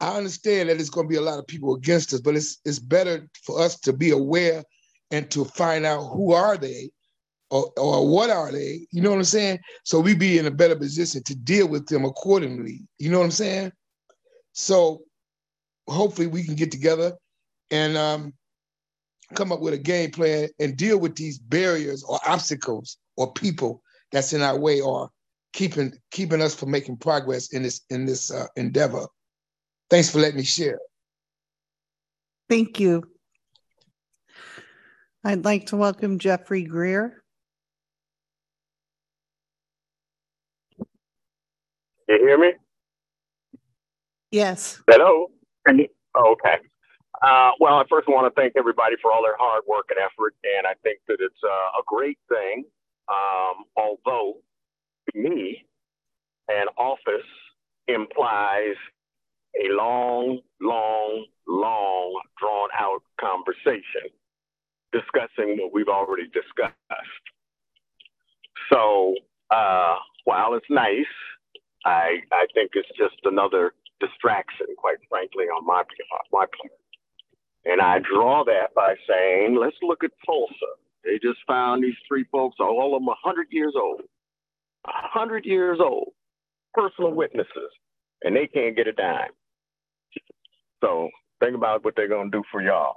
[0.00, 2.60] i understand that it's going to be a lot of people against us but it's
[2.64, 4.62] it's better for us to be aware
[5.10, 6.90] and to find out who are they
[7.50, 8.86] or, or what are they?
[8.90, 9.60] You know what I'm saying?
[9.84, 12.82] So we be in a better position to deal with them accordingly.
[12.98, 13.72] You know what I'm saying?
[14.52, 15.02] So
[15.86, 17.14] hopefully we can get together
[17.70, 18.34] and um,
[19.34, 23.82] come up with a game plan and deal with these barriers or obstacles or people
[24.12, 25.10] that's in our way or
[25.58, 29.04] keeping keeping us from making progress in this in this uh, endeavor.
[29.90, 30.78] Thanks for letting me share.
[32.48, 33.02] Thank you.
[35.24, 37.24] I'd like to welcome Jeffrey Greer.
[42.08, 42.52] You hear me?
[44.30, 44.80] Yes.
[44.88, 45.26] Hello?
[45.68, 46.58] Oh, okay.
[47.20, 50.34] Uh, well, I first want to thank everybody for all their hard work and effort,
[50.44, 52.64] and I think that it's uh, a great thing.
[53.08, 54.47] Um, although, to
[55.18, 55.64] me,
[56.48, 57.28] an office
[57.86, 58.76] implies
[59.60, 64.10] a long, long, long, drawn out conversation
[64.92, 66.74] discussing what we've already discussed.
[68.72, 69.14] So,
[69.50, 71.06] uh, while it's nice
[71.84, 75.82] I I think it's just another distraction, quite frankly, on my
[76.32, 76.72] my part.
[77.64, 80.72] And I draw that by saying, let's look at Tulsa.
[81.04, 84.02] They just found these three folks, all of them 100 years old.
[84.84, 86.12] 100 years old,
[86.74, 87.70] personal witnesses,
[88.22, 89.30] and they can't get a dime.
[90.82, 91.08] So
[91.40, 92.96] think about what they're going to do for y'all.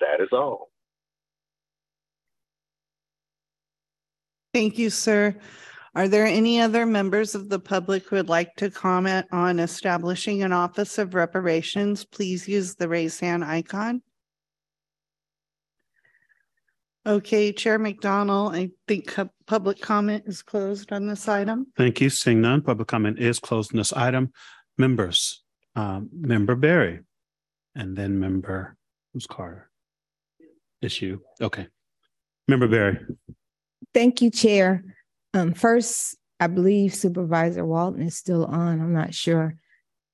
[0.00, 0.70] That is all.
[4.52, 5.34] Thank you, sir.
[5.96, 10.42] Are there any other members of the public who would like to comment on establishing
[10.42, 12.04] an office of reparations?
[12.04, 14.02] Please use the raise hand icon.
[17.06, 19.14] Okay, Chair McDonald, I think
[19.46, 21.66] public comment is closed on this item.
[21.76, 22.08] Thank you.
[22.08, 24.32] Seeing none, public comment is closed on this item.
[24.78, 25.42] Members,
[25.76, 27.00] um, Member Berry,
[27.74, 28.76] and then Member,
[29.12, 29.70] who's Carter?
[30.80, 31.68] Issue, okay.
[32.48, 32.98] Member Berry.
[33.92, 34.82] Thank you, Chair.
[35.34, 38.80] Um, first, I believe Supervisor Walton is still on.
[38.80, 39.56] I'm not sure,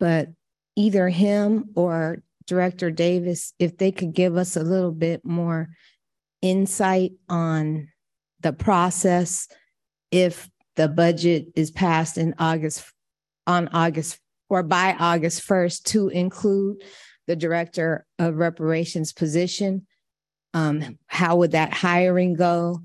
[0.01, 0.29] but
[0.77, 5.69] either him or Director Davis, if they could give us a little bit more
[6.43, 7.89] insight on
[8.41, 9.49] the process
[10.11, 12.91] if the budget is passed in August
[13.47, 16.83] on August or by August 1st to include
[17.27, 19.87] the director of reparations position.
[20.55, 22.81] Um, how would that hiring go?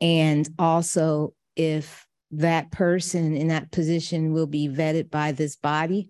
[0.00, 6.08] And also if that person in that position will be vetted by this body.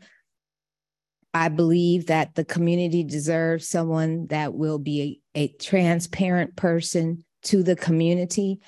[1.32, 7.62] I believe that the community deserves someone that will be a, a transparent person to
[7.62, 8.60] the community,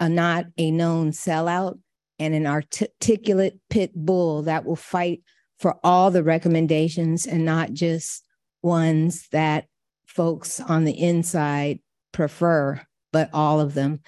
[0.00, 1.78] uh, not a known sellout,
[2.18, 5.22] and an articulate pit bull that will fight
[5.58, 8.24] for all the recommendations and not just
[8.62, 9.66] ones that
[10.06, 11.80] folks on the inside
[12.12, 12.80] prefer,
[13.12, 14.00] but all of them.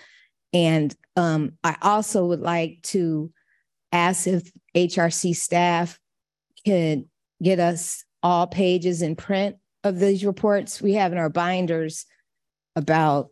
[0.52, 3.32] And um, I also would like to
[3.90, 5.98] ask if HRC staff
[6.64, 7.04] could
[7.42, 10.82] get us all pages in print of these reports.
[10.82, 12.06] We have in our binders
[12.74, 13.28] about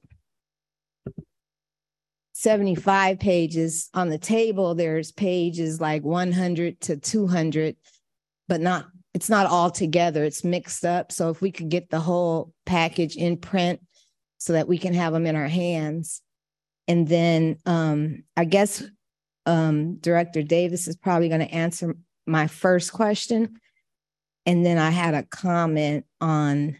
[2.34, 3.88] 75 pages.
[3.94, 7.76] On the table, there's pages like 100 to 200,
[8.48, 10.24] but not it's not all together.
[10.24, 11.12] It's mixed up.
[11.12, 13.80] So if we could get the whole package in print
[14.38, 16.22] so that we can have them in our hands.
[16.88, 18.82] And then um, I guess
[19.44, 21.94] um, Director Davis is probably going to answer
[22.26, 23.60] my first question.
[24.46, 26.76] And then I had a comment on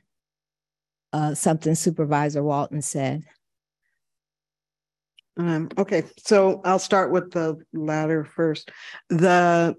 [1.12, 3.25] uh, something Supervisor Walton said.
[5.37, 8.70] Um, okay, so I'll start with the latter first.
[9.09, 9.77] The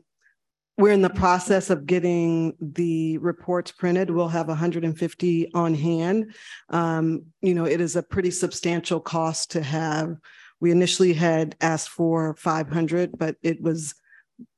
[0.78, 4.10] we're in the process of getting the reports printed.
[4.10, 6.34] We'll have 150 on hand.
[6.70, 10.16] Um, you know, it is a pretty substantial cost to have.
[10.60, 13.94] We initially had asked for 500, but it was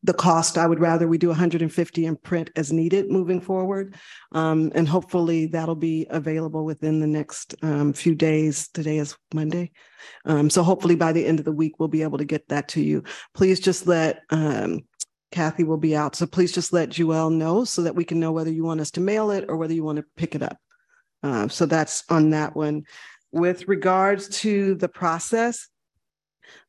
[0.03, 0.57] the cost.
[0.57, 3.95] I would rather we do 150 in print as needed moving forward.
[4.31, 8.67] Um, and hopefully that'll be available within the next um, few days.
[8.69, 9.71] Today is Monday.
[10.25, 12.67] Um, so hopefully by the end of the week, we'll be able to get that
[12.69, 13.03] to you.
[13.33, 14.81] Please just let um,
[15.31, 16.15] Kathy will be out.
[16.15, 18.91] So please just let Joelle know so that we can know whether you want us
[18.91, 20.57] to mail it or whether you want to pick it up.
[21.23, 22.83] Uh, so that's on that one.
[23.31, 25.67] With regards to the process,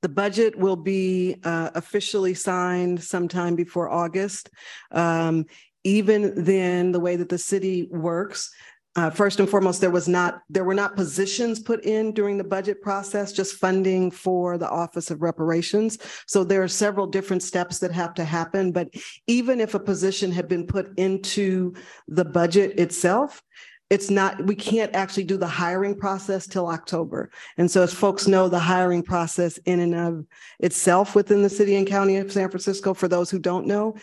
[0.03, 4.51] the budget will be uh, officially signed sometime before August.
[4.93, 5.47] Um,
[5.85, 8.51] even then, the way that the city works,
[8.97, 12.45] uh, first and foremost, there was not there were not positions put in during the
[12.45, 15.99] budget process, just funding for the Office of Reparations.
[16.27, 18.73] So there are several different steps that have to happen.
[18.73, 18.89] But
[19.27, 21.75] even if a position had been put into
[22.09, 23.43] the budget itself,
[23.91, 28.27] it's not we can't actually do the hiring process till october and so as folks
[28.27, 30.25] know the hiring process in and of
[30.61, 33.95] itself within the city and county of san francisco for those who don't know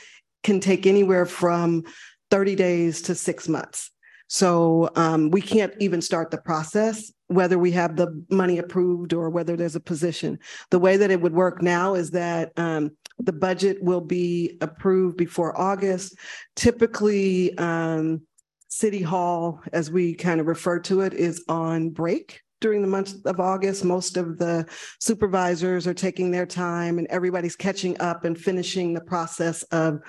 [0.43, 1.83] can take anywhere from
[2.31, 3.91] 30 days to six months
[4.33, 9.29] so um, we can't even start the process, whether we have the money approved or
[9.29, 10.39] whether there's a position.
[10.71, 15.17] The way that it would work now is that um, the budget will be approved
[15.17, 16.15] before August.
[16.55, 18.23] Typically, um,
[18.73, 23.13] City Hall, as we kind of refer to it, is on break during the month
[23.25, 23.85] of August.
[23.85, 24.65] Most of the
[24.99, 29.99] supervisors are taking their time and everybody's catching up and finishing the process of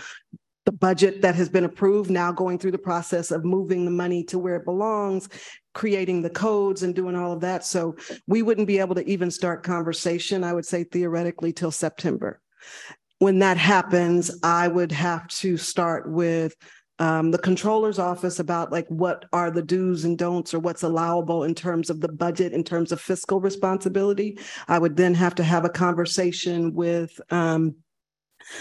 [0.64, 4.24] the budget that has been approved, now going through the process of moving the money
[4.24, 5.28] to where it belongs,
[5.74, 7.66] creating the codes and doing all of that.
[7.66, 7.96] So
[8.26, 12.40] we wouldn't be able to even start conversation, I would say theoretically, till September.
[13.18, 16.56] When that happens, I would have to start with
[16.98, 21.42] um, the controller's office about like what are the do's and don'ts or what's allowable
[21.42, 24.38] in terms of the budget in terms of fiscal responsibility.
[24.68, 27.74] I would then have to have a conversation with um,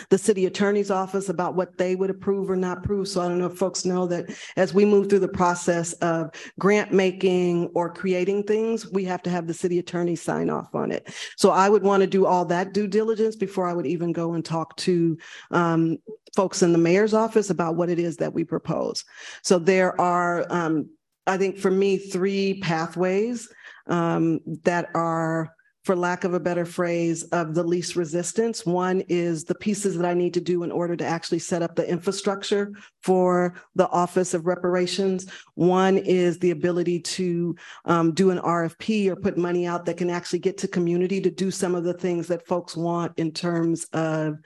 [0.09, 3.07] the city attorney's office about what they would approve or not approve.
[3.07, 6.31] So I don't know if folks know that as we move through the process of
[6.59, 10.91] grant making or creating things, we have to have the city attorney sign off on
[10.91, 11.13] it.
[11.37, 14.33] So I would want to do all that due diligence before I would even go
[14.33, 15.17] and talk to
[15.51, 15.97] um,
[16.35, 19.03] folks in the mayor's office about what it is that we propose.
[19.43, 20.89] So there are, um,
[21.27, 23.47] I think for me, three pathways
[23.87, 28.65] um, that are for lack of a better phrase, of the least resistance.
[28.65, 31.75] One is the pieces that I need to do in order to actually set up
[31.75, 35.29] the infrastructure for the Office of Reparations.
[35.55, 40.09] One is the ability to um, do an RFP or put money out that can
[40.09, 43.85] actually get to community to do some of the things that folks want in terms
[43.93, 44.39] of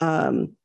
[0.00, 0.56] um,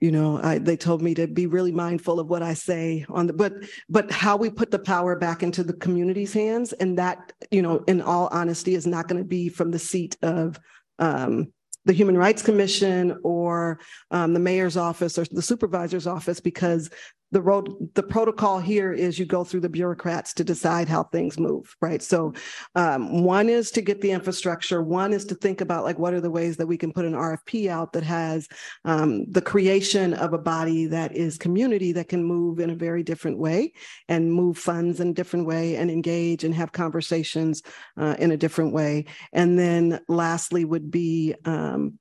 [0.00, 3.26] you know I, they told me to be really mindful of what i say on
[3.26, 3.52] the but
[3.88, 7.84] but how we put the power back into the community's hands and that you know
[7.86, 10.58] in all honesty is not going to be from the seat of
[10.98, 11.52] um,
[11.86, 13.80] the human rights commission or
[14.10, 16.90] um, the mayor's office or the supervisor's office because
[17.32, 21.38] the road, the protocol here is you go through the bureaucrats to decide how things
[21.38, 22.02] move, right?
[22.02, 22.32] So
[22.74, 24.82] um, one is to get the infrastructure.
[24.82, 27.12] One is to think about like, what are the ways that we can put an
[27.12, 28.48] RFP out that has
[28.84, 33.02] um, the creation of a body that is community that can move in a very
[33.02, 33.72] different way
[34.08, 37.62] and move funds in a different way and engage and have conversations
[37.96, 39.04] uh, in a different way.
[39.32, 41.98] And then lastly would be, um,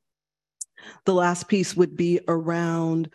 [1.05, 3.11] the last piece would be around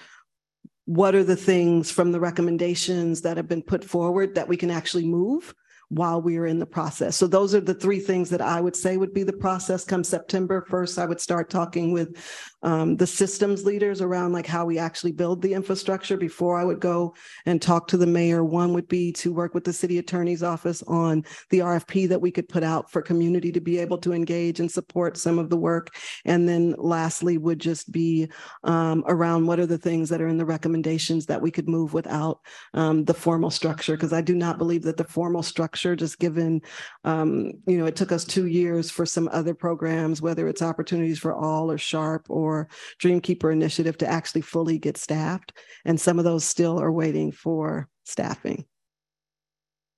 [0.87, 4.71] what are the things from the recommendations that have been put forward that we can
[4.71, 5.55] actually move
[5.89, 7.17] while we are in the process.
[7.17, 10.05] So those are the three things that I would say would be the process come
[10.05, 10.65] September.
[10.69, 12.17] First, I would start talking with
[12.63, 16.81] um, the systems leaders around like how we actually build the infrastructure before I would
[16.81, 17.15] go
[17.45, 18.43] and talk to the mayor.
[18.43, 22.31] One would be to work with the city attorney's office on the RFP that we
[22.31, 25.57] could put out for community to be able to engage and support some of the
[25.57, 25.95] work.
[26.25, 28.29] And then lastly would just be
[28.65, 31.93] um, around what are the things that are in the recommendations that we could move
[31.93, 32.41] without
[32.73, 36.63] um, the formal structure, because I do not believe that the formal structure, just given,
[37.05, 41.19] um, you know, it took us two years for some other programs, whether it's opportunities
[41.19, 42.69] for all or SHARP or
[43.03, 45.53] Dreamkeeper initiative to actually fully get staffed.
[45.85, 48.65] And some of those still are waiting for staffing.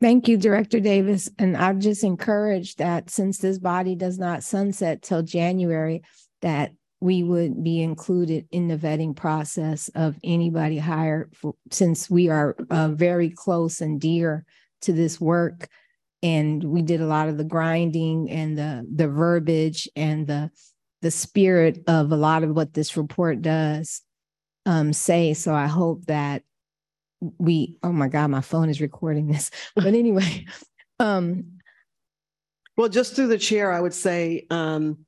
[0.01, 1.31] Thank you, Director Davis.
[1.39, 6.03] And I just encourage that since this body does not sunset till January,
[6.43, 12.29] that we would be included in the vetting process of anybody hired for, since we
[12.29, 14.45] are uh, very close and dear
[14.83, 15.69] to this work
[16.23, 20.51] and we did a lot of the grinding and the the verbiage and the
[21.03, 24.03] the spirit of a lot of what this report does
[24.67, 25.35] um, say.
[25.35, 26.43] So I hope that
[27.39, 29.51] we, oh my God, my phone is recording this.
[29.75, 30.47] But anyway,
[30.99, 31.59] um,
[32.77, 35.06] well, just through the chair, I would say um,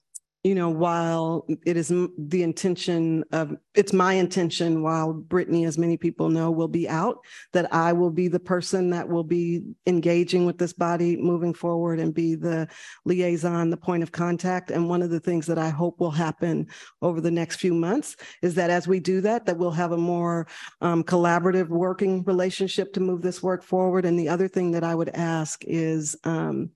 [0.48, 5.98] you know, while it is the intention of, it's my intention while Brittni, as many
[5.98, 7.18] people know, will be out,
[7.52, 12.00] that I will be the person that will be engaging with this body moving forward
[12.00, 12.66] and be the
[13.04, 14.70] liaison, the point of contact.
[14.70, 16.68] And one of the things that I hope will happen
[17.02, 19.98] over the next few months is that as we do that, that we'll have a
[19.98, 20.46] more
[20.80, 24.06] um, collaborative working relationship to move this work forward.
[24.06, 26.70] And the other thing that I would ask is, um,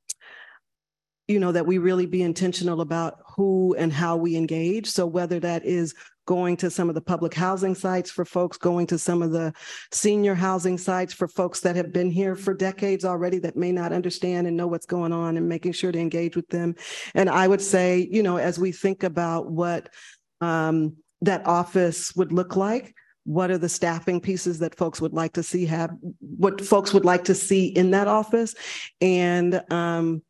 [1.28, 4.88] you know, that we really be intentional about who and how we engage.
[4.88, 5.94] So whether that is
[6.26, 9.52] going to some of the public housing sites for folks, going to some of the
[9.90, 13.92] senior housing sites for folks that have been here for decades already that may not
[13.92, 16.74] understand and know what's going on and making sure to engage with them.
[17.14, 19.88] And I would say, you know, as we think about what
[20.40, 22.94] um, that office would look like,
[23.24, 27.04] what are the staffing pieces that folks would like to see have, what folks would
[27.04, 28.54] like to see in that office?
[29.00, 30.22] And um,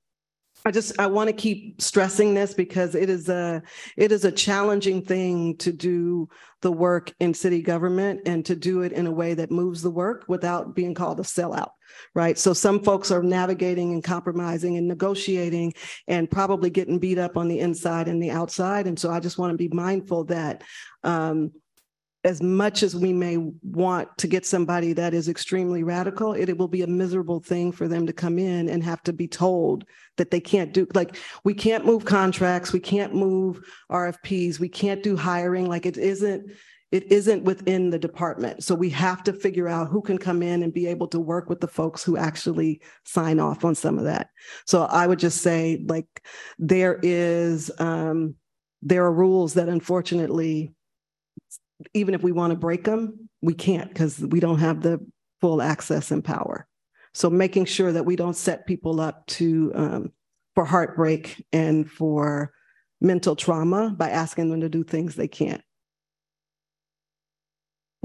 [0.64, 3.62] I just I want to keep stressing this because it is a
[3.96, 6.28] it is a challenging thing to do
[6.60, 9.90] the work in city government and to do it in a way that moves the
[9.90, 11.70] work without being called a sellout,
[12.14, 12.38] right?
[12.38, 15.74] So some folks are navigating and compromising and negotiating
[16.06, 18.86] and probably getting beat up on the inside and the outside.
[18.86, 20.62] And so I just want to be mindful that
[21.02, 21.50] um,
[22.24, 26.56] as much as we may want to get somebody that is extremely radical, it, it,
[26.56, 29.84] will be a miserable thing for them to come in and have to be told
[30.16, 33.60] that they can't do like we can't move contracts, we can't move
[33.90, 35.68] RFPs, we can't do hiring.
[35.68, 36.52] Like it isn't
[36.92, 38.62] it isn't within the department.
[38.62, 41.48] So we have to figure out who can come in and be able to work
[41.48, 44.28] with the folks who actually sign off on some of that.
[44.66, 46.06] So I would just say like
[46.58, 48.36] there is um
[48.82, 50.74] there are rules that unfortunately
[51.94, 55.04] even if we want to break them, we can't because we don't have the
[55.40, 56.66] full access and power.
[57.14, 60.12] So making sure that we don't set people up to um,
[60.54, 62.52] for heartbreak and for
[63.00, 65.62] mental trauma by asking them to do things they can't.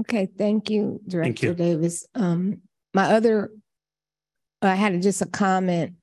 [0.02, 1.54] Okay, thank you, Director thank you.
[1.54, 2.06] Davis.
[2.14, 2.62] Um,
[2.94, 3.50] my other,
[4.62, 5.94] I had just a comment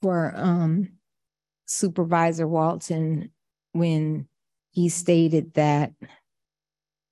[0.00, 0.92] for um,
[1.66, 3.30] Supervisor Walton
[3.72, 4.28] when
[4.70, 5.92] he stated that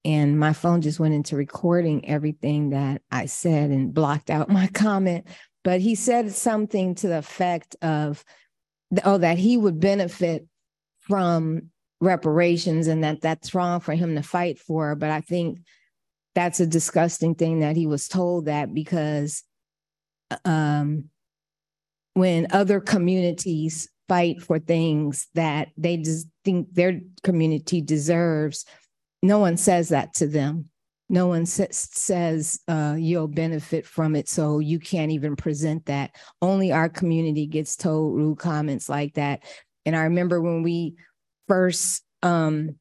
[0.05, 4.67] and my phone just went into recording everything that I said and blocked out my
[4.75, 5.27] comment.
[5.63, 8.25] But he said something to the effect of,
[9.05, 10.47] oh, that he would benefit
[11.01, 11.71] from
[12.01, 14.95] reparations and that that's wrong for him to fight for.
[14.95, 15.59] But I think
[16.35, 19.43] that's a disgusting thing that he was told that because
[20.45, 21.11] um,
[22.15, 28.65] when other communities fight for things that they just think their community deserves,
[29.23, 30.71] no one says that to them.
[31.09, 36.14] No one sa- says uh, you'll benefit from it, so you can't even present that.
[36.41, 39.43] Only our community gets told rude comments like that.
[39.85, 40.95] And I remember when we
[41.49, 42.77] first um,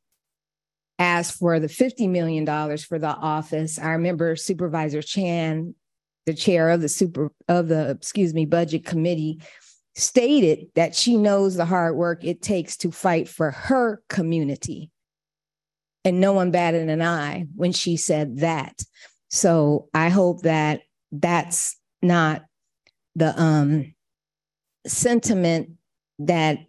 [1.00, 5.74] asked for the fifty million dollars for the office, I remember Supervisor Chan,
[6.28, 9.42] the chair of the super of the excuse me budget committee,
[9.96, 14.92] stated that she knows the hard work it takes to fight for her community.
[16.06, 18.82] And no one batted an eye when she said that.
[19.30, 20.82] So I hope that
[21.12, 22.45] that's not
[23.16, 23.93] the um
[24.88, 25.72] sentiment
[26.20, 26.60] that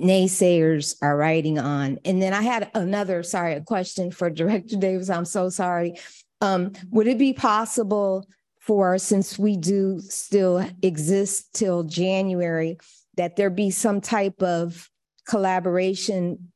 [0.00, 1.98] naysayers are writing on.
[2.04, 5.10] And then I had another, sorry, a question for Director Davis.
[5.10, 5.98] I'm so sorry.
[6.40, 8.26] Um, would it be possible
[8.60, 12.78] for, since we do still exist till January,
[13.16, 14.90] that there be some type of
[15.28, 16.52] collaboration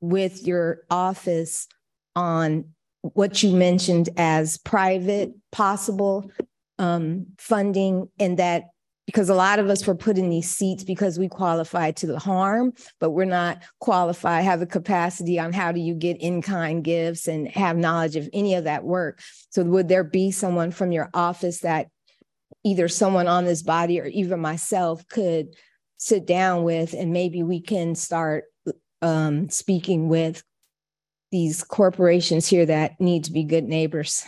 [0.00, 1.66] with your office
[2.16, 2.64] on
[3.02, 6.30] what you mentioned as private possible
[6.78, 8.64] um, funding and that
[9.06, 12.18] because a lot of us were put in these seats because we qualified to the
[12.20, 17.26] harm, but we're not qualified, have the capacity on how do you get in-kind gifts
[17.26, 19.20] and have knowledge of any of that work.
[19.48, 21.88] So would there be someone from your office that
[22.62, 25.56] either someone on this body or even myself could
[25.96, 28.44] sit down with and maybe we can start
[29.02, 30.42] um, speaking with
[31.30, 34.24] these corporations here that need to be good neighbors?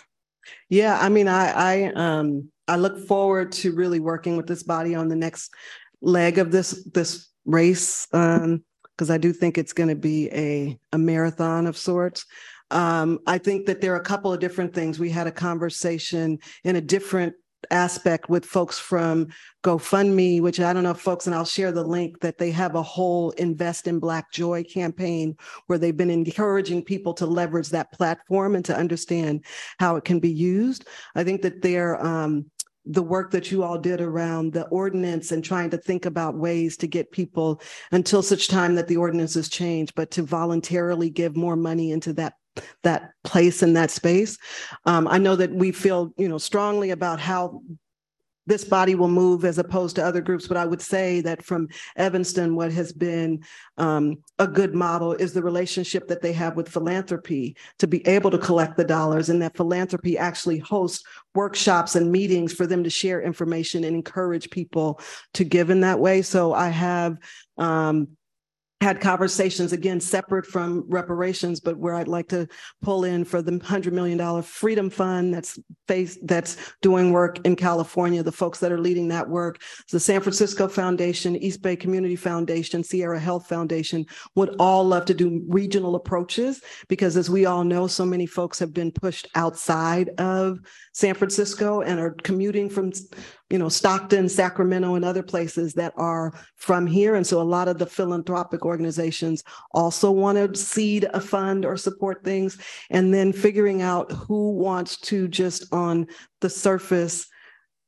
[0.68, 4.94] Yeah, I mean, I, I, um, I look forward to really working with this body
[4.94, 5.52] on the next
[6.00, 8.62] leg of this this race um,
[8.96, 12.24] because I do think it's going to be a a marathon of sorts.
[12.70, 14.98] Um, I think that there are a couple of different things.
[14.98, 17.34] We had a conversation in a different
[17.70, 19.28] aspect with folks from
[19.64, 22.82] GoFundMe, which I don't know folks, and I'll share the link that they have a
[22.82, 25.36] whole Invest in Black Joy campaign
[25.66, 29.44] where they've been encouraging people to leverage that platform and to understand
[29.78, 30.86] how it can be used.
[31.14, 32.50] I think that they're um,
[32.84, 36.76] the work that you all did around the ordinance and trying to think about ways
[36.78, 37.60] to get people
[37.92, 42.12] until such time that the ordinance is changed, but to voluntarily give more money into
[42.12, 42.34] that
[42.82, 44.38] that place and that space.
[44.86, 47.62] Um, I know that we feel, you know, strongly about how
[48.46, 50.48] this body will move as opposed to other groups.
[50.48, 53.44] But I would say that from Evanston, what has been
[53.76, 58.30] um, a good model is the relationship that they have with philanthropy to be able
[58.30, 62.90] to collect the dollars, and that philanthropy actually hosts workshops and meetings for them to
[62.90, 65.00] share information and encourage people
[65.34, 66.20] to give in that way.
[66.22, 67.18] So I have
[67.58, 68.08] um,
[68.82, 72.48] had conversations again separate from reparations, but where I'd like to
[72.82, 77.54] pull in for the hundred million dollar freedom fund that's face that's doing work in
[77.54, 78.22] California.
[78.22, 82.82] The folks that are leading that work, the San Francisco Foundation, East Bay Community Foundation,
[82.82, 84.04] Sierra Health Foundation
[84.34, 88.58] would all love to do regional approaches because as we all know, so many folks
[88.58, 90.58] have been pushed outside of
[90.92, 92.90] San Francisco and are commuting from
[93.52, 97.16] you know, Stockton, Sacramento, and other places that are from here.
[97.16, 101.76] And so a lot of the philanthropic organizations also want to seed a fund or
[101.76, 102.56] support things.
[102.88, 106.06] And then figuring out who wants to just on
[106.40, 107.26] the surface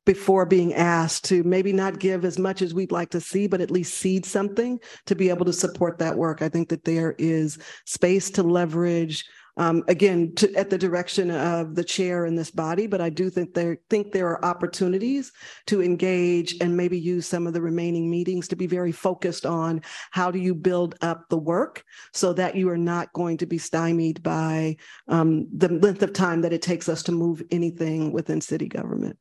[0.05, 3.59] before being asked to maybe not give as much as we'd like to see, but
[3.59, 6.43] at least seed something to be able to support that work.
[6.43, 9.25] I think that there is space to leverage
[9.57, 13.29] um, again, to, at the direction of the chair in this body, but I do
[13.29, 15.31] think there think there are opportunities
[15.67, 19.81] to engage and maybe use some of the remaining meetings to be very focused on
[20.11, 21.83] how do you build up the work
[22.13, 24.75] so that you are not going to be stymied by
[25.07, 29.17] um, the length of time that it takes us to move anything within city government.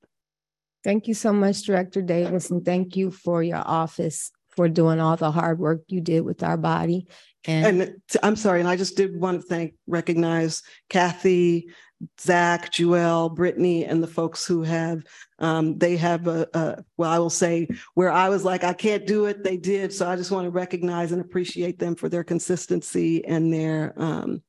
[0.83, 5.17] Thank you so much, Director Davis, and thank you for your office for doing all
[5.17, 7.07] the hard work you did with our body
[7.47, 11.69] and, and I'm sorry, and I just did want to thank, recognize Kathy,
[12.21, 15.03] Zach, Joelle, Brittni, and the folks who have,
[15.39, 19.07] um, they have a, a, well, I will say where I was like, I can't
[19.07, 19.93] do it, they did.
[19.93, 24.43] So I just want to recognize and appreciate them for their consistency and their um,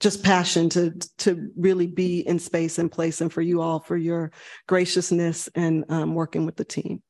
[0.00, 3.96] just passion to to really be in space and place, and for you all for
[3.96, 4.32] your
[4.66, 7.02] graciousness and um, working with the team.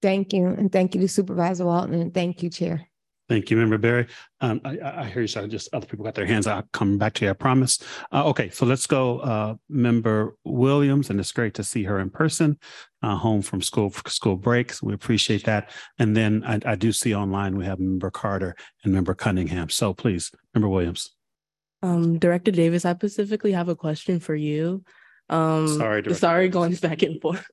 [0.00, 2.88] Thank you, and thank you to Supervisor Walton, and thank you, Chair.
[3.32, 4.08] Thank you, Member Berry.
[4.42, 5.26] Um, I, I hear you.
[5.26, 6.70] Sorry, just other people got their hands out.
[6.72, 7.30] Come back to you.
[7.30, 7.78] I promise.
[8.12, 9.20] Uh, okay, so let's go.
[9.20, 12.58] Uh, Member Williams, and it's great to see her in person,
[13.02, 14.82] uh, home from school school breaks.
[14.82, 15.70] We appreciate that.
[15.98, 18.54] And then I, I do see online we have Member Carter
[18.84, 19.70] and Member Cunningham.
[19.70, 21.12] So please, Member Williams.
[21.82, 24.84] Um, Director Davis, I specifically have a question for you.
[25.30, 26.80] Um, sorry, Director sorry, Davis.
[26.80, 27.46] going back and forth.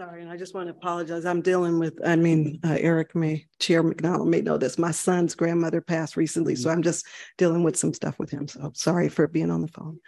[0.00, 1.26] Sorry, and I just want to apologize.
[1.26, 4.78] I'm dealing with, I mean, uh, Eric may, Chair McDonald may know this.
[4.78, 7.04] My son's grandmother passed recently, so I'm just
[7.36, 8.48] dealing with some stuff with him.
[8.48, 9.98] So sorry for being on the phone.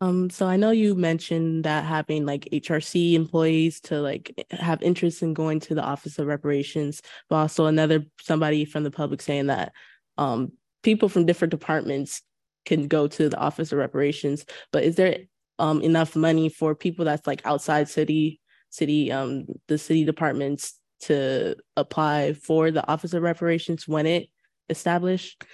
[0.00, 5.24] Um, so I know you mentioned that having like HRC employees to like have interest
[5.24, 9.48] in going to the Office of Reparations, but also another somebody from the public saying
[9.48, 9.72] that
[10.18, 10.52] um,
[10.84, 12.22] people from different departments
[12.64, 14.44] can go to the Office of Reparations.
[14.70, 15.18] But is there
[15.58, 18.40] um, enough money for people that's like outside city,
[18.70, 24.28] city, um, the city departments to apply for the Office of Reparations when it
[24.68, 25.44] established?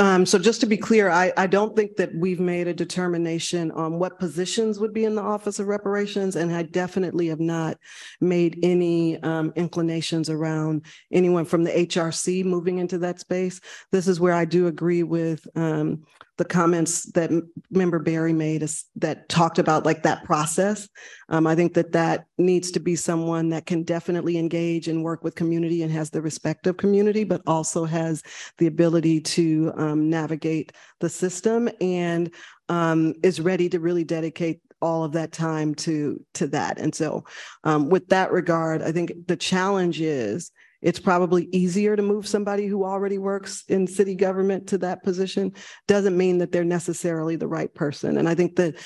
[0.00, 3.70] Um, so just to be clear, I, I don't think that we've made a determination
[3.70, 7.78] on what positions would be in the Office of Reparations, and I definitely have not
[8.20, 13.60] made any um, inclinations around anyone from the HRC moving into that space.
[13.92, 16.02] This is where I do agree with um,
[16.36, 17.30] the comments that
[17.70, 20.88] member Berry made is, that talked about like that process.
[21.28, 25.22] Um, I think that that needs to be someone that can definitely engage and work
[25.22, 28.22] with community and has the respect of community, but also has
[28.58, 32.32] the ability to um, navigate the system and
[32.68, 36.78] um, is ready to really dedicate all of that time to to that.
[36.78, 37.24] And so,
[37.62, 40.50] um, with that regard, I think the challenge is
[40.84, 45.52] it's probably easier to move somebody who already works in city government to that position.
[45.88, 48.18] Doesn't mean that they're necessarily the right person.
[48.18, 48.76] And I think that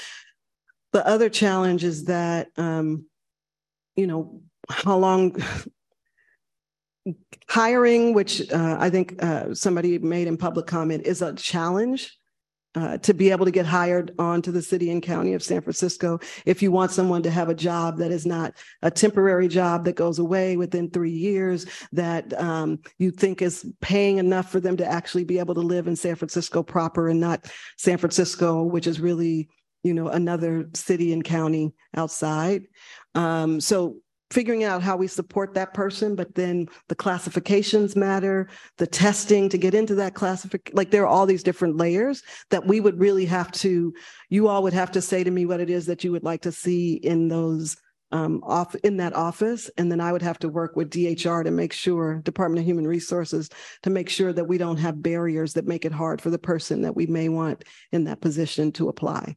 [0.92, 3.05] the other challenge is that, um,
[3.96, 4.40] you know,
[4.70, 5.36] how long
[7.49, 12.18] hiring, which uh, I think uh, somebody made in public comment, is a challenge
[12.75, 16.19] uh, to be able to get hired onto the city and county of San Francisco.
[16.45, 19.97] If you want someone to have a job that is not a temporary job that
[19.97, 24.87] goes away within three years, that um, you think is paying enough for them to
[24.87, 29.01] actually be able to live in San Francisco proper and not San Francisco, which is
[29.01, 29.49] really
[29.85, 32.64] you know another city and county outside.
[33.14, 33.97] Um, so
[34.31, 39.59] figuring out how we support that person, but then the classifications matter, the testing to
[39.59, 40.76] get into that classification.
[40.76, 43.95] Like there are all these different layers that we would really have to,
[44.29, 46.43] you all would have to say to me what it is that you would like
[46.43, 47.76] to see in those
[48.11, 49.70] um, off in that office.
[49.76, 52.87] And then I would have to work with DHR to make sure, Department of Human
[52.87, 53.51] Resources,
[53.83, 56.83] to make sure that we don't have barriers that make it hard for the person
[56.83, 59.37] that we may want in that position to apply.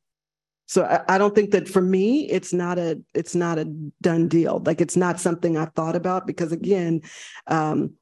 [0.72, 3.66] So I, I, don't think that for me, it's not a it's not a
[4.00, 4.64] done deal.
[4.66, 7.02] Like it's not something I've thought about because again,
[7.48, 7.96] um,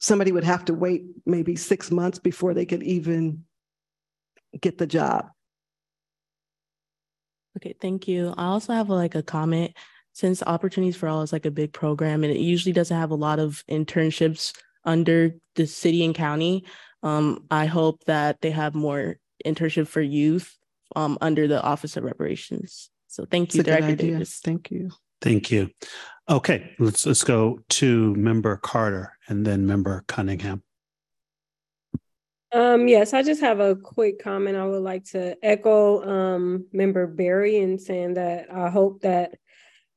[0.00, 3.44] somebody would have to wait maybe six months before they could even
[4.60, 5.26] get the job.
[7.56, 8.34] Okay, thank you.
[8.36, 9.76] I also have like a comment.
[10.12, 13.14] Since Opportunities for All is like a big program and it usually doesn't have a
[13.14, 14.52] lot of internships
[14.84, 16.64] under the city and county,
[17.04, 20.56] um, I hope that they have more internship for youth
[20.96, 22.90] um, under the Office of Reparations.
[23.08, 24.40] So thank you, Director Davis.
[24.42, 24.90] Thank you.
[25.20, 25.70] Thank you.
[26.28, 30.62] Okay, let's let's go to Member Carter and then Member Cunningham.
[32.52, 34.56] Um, yes, I just have a quick comment.
[34.56, 39.34] I would like to echo um, Member Berry in saying that I hope that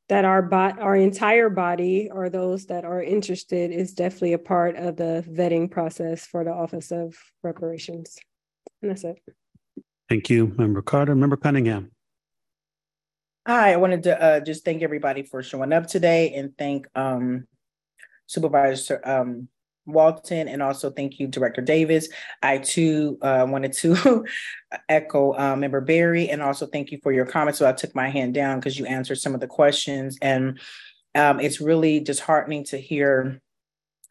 [0.10, 4.76] that our bot our entire body or those that are interested is definitely a part
[4.76, 8.18] of the vetting process for the Office of Reparations.
[8.82, 9.18] And that's it.
[10.14, 11.16] Thank you, Member Carter.
[11.16, 11.90] Member Cunningham.
[13.48, 17.48] Hi, I wanted to uh, just thank everybody for showing up today and thank um,
[18.28, 19.48] Supervisor um,
[19.88, 22.10] Walton and also thank you, Director Davis.
[22.44, 24.24] I too uh, wanted to
[24.88, 27.58] echo uh, Member Berry and also thank you for your comments.
[27.58, 30.60] So I took my hand down because you answered some of the questions and
[31.16, 33.42] um, it's really disheartening to hear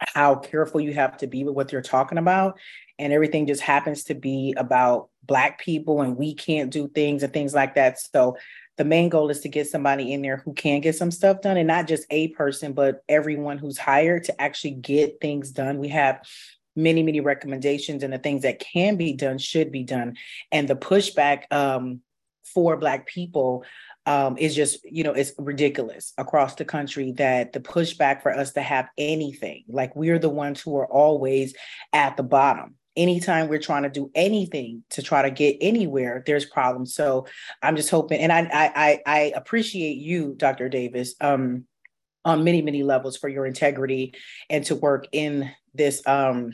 [0.01, 2.59] how careful you have to be with what you're talking about
[2.99, 7.33] and everything just happens to be about black people and we can't do things and
[7.33, 8.01] things like that.
[8.01, 8.37] So
[8.77, 11.57] the main goal is to get somebody in there who can get some stuff done
[11.57, 15.79] and not just a person but everyone who's hired to actually get things done.
[15.79, 16.23] We have
[16.75, 20.17] many many recommendations and the things that can be done should be done.
[20.51, 22.01] And the pushback um,
[22.45, 23.65] for black people
[24.05, 28.53] um, is just, you know, it's ridiculous across the country that the pushback for us
[28.53, 31.55] to have anything, like we're the ones who are always
[31.93, 36.45] at the bottom anytime we're trying to do anything to try to get anywhere, there's
[36.45, 36.95] problems.
[36.95, 37.27] So
[37.63, 40.69] I'm just hoping, and I I I appreciate you, Dr.
[40.69, 41.65] Davis, um,
[42.25, 44.15] on many many levels for your integrity
[44.49, 46.53] and to work in this um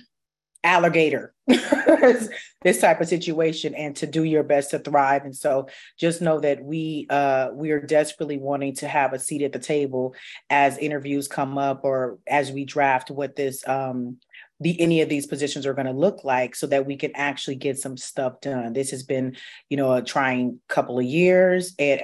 [0.65, 6.21] alligator this type of situation and to do your best to thrive and so just
[6.21, 10.15] know that we uh we are desperately wanting to have a seat at the table
[10.51, 14.17] as interviews come up or as we draft what this um
[14.61, 17.57] the any of these positions are going to look like so that we can actually
[17.57, 18.73] get some stuff done.
[18.73, 19.37] This has been
[19.69, 22.03] you know a trying couple of years and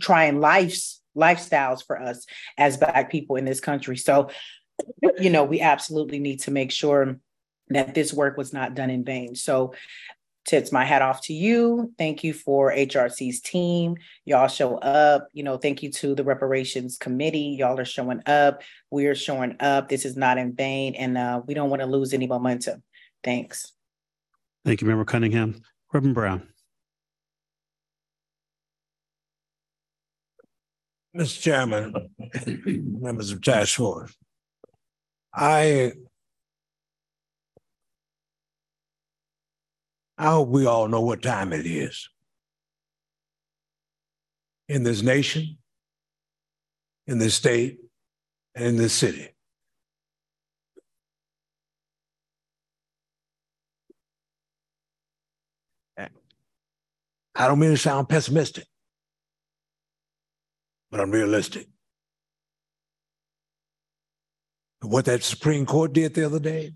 [0.00, 2.26] trying lives lifestyles for us
[2.58, 3.96] as black people in this country.
[3.96, 4.30] So
[5.18, 7.18] you know we absolutely need to make sure
[7.68, 9.34] that this work was not done in vain.
[9.34, 9.74] So
[10.44, 11.92] tips my hat off to you.
[11.98, 13.96] Thank you for HRC's team.
[14.24, 15.28] Y'all show up.
[15.32, 17.56] You know, thank you to the reparations committee.
[17.58, 18.62] Y'all are showing up.
[18.90, 19.88] We're showing up.
[19.88, 22.82] This is not in vain, and uh, we don't want to lose any momentum.
[23.22, 23.72] Thanks.
[24.64, 25.62] Thank you, Member Cunningham.
[25.92, 26.48] Reverend Brown.
[31.16, 31.40] Mr.
[31.40, 31.94] Chairman,
[32.74, 34.16] members of task force,
[35.32, 35.92] I
[40.16, 42.08] I hope we all know what time it is.
[44.68, 45.58] In this nation,
[47.06, 47.78] in this state,
[48.54, 49.28] and in this city.
[57.36, 58.64] I don't mean to sound pessimistic,
[60.90, 61.66] but I'm realistic.
[64.82, 66.74] What that Supreme Court did the other day,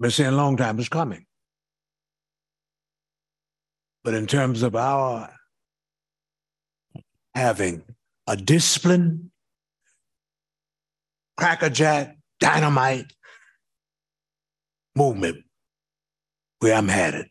[0.00, 1.26] been saying a long time it's coming.
[4.02, 5.30] But in terms of our
[7.34, 7.82] having
[8.26, 9.30] a discipline,
[11.36, 13.12] crackerjack, dynamite
[14.96, 15.44] movement
[16.60, 17.26] where I'm headed.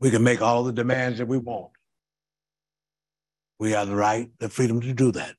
[0.00, 1.70] We can make all the demands that we want.
[3.58, 5.36] We have the right, the freedom to do that.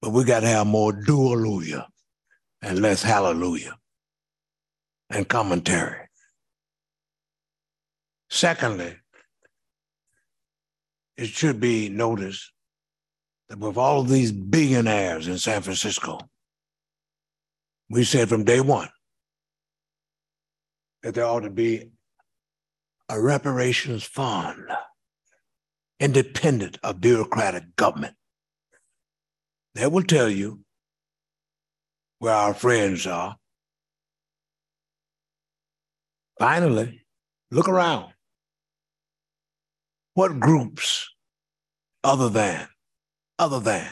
[0.00, 1.86] But we got to have more hallelujah
[2.62, 3.76] and less hallelujah
[5.10, 6.08] and commentary.
[8.30, 8.96] Secondly,
[11.16, 12.52] it should be noticed
[13.48, 16.18] that with all of these billionaires in San Francisco,
[17.90, 18.88] we said from day one
[21.02, 21.90] that there ought to be
[23.08, 24.68] a reparations fund
[25.98, 28.14] independent of bureaucratic government
[29.74, 30.60] that will tell you
[32.18, 33.36] where our friends are.
[36.38, 37.04] Finally,
[37.50, 38.12] look around.
[40.14, 41.08] What groups
[42.02, 42.66] other than,
[43.38, 43.88] other than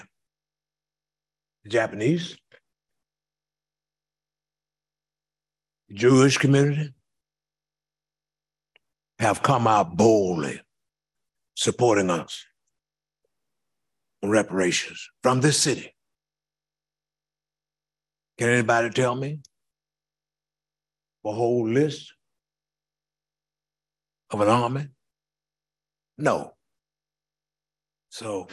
[1.65, 2.37] the Japanese,
[5.93, 6.93] Jewish community
[9.19, 10.61] have come out boldly
[11.55, 12.45] supporting us?
[14.23, 15.95] Reparations from this city.
[18.39, 19.41] Can anybody tell me
[21.25, 22.13] a whole list
[24.31, 24.87] of an army?
[26.17, 26.55] No.
[28.11, 28.49] So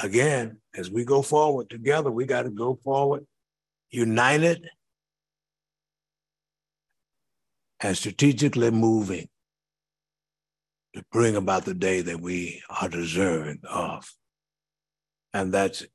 [0.00, 3.26] again, as we go forward together, we got to go forward
[3.90, 4.68] united
[7.80, 9.28] and strategically moving
[10.94, 14.10] to bring about the day that we are deserving of
[15.38, 15.86] and that's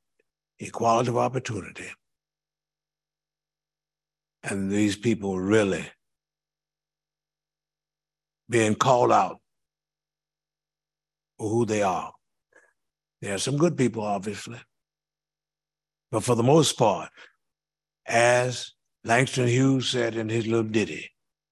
[0.58, 1.88] equality of opportunity.
[4.42, 5.86] And these people really
[8.50, 9.40] being called out
[11.38, 12.14] for who they are.
[13.22, 14.60] There are some good people, obviously.
[16.10, 17.10] But for the most part,
[18.06, 18.72] as
[19.04, 21.10] Langston Hughes said in his little ditty,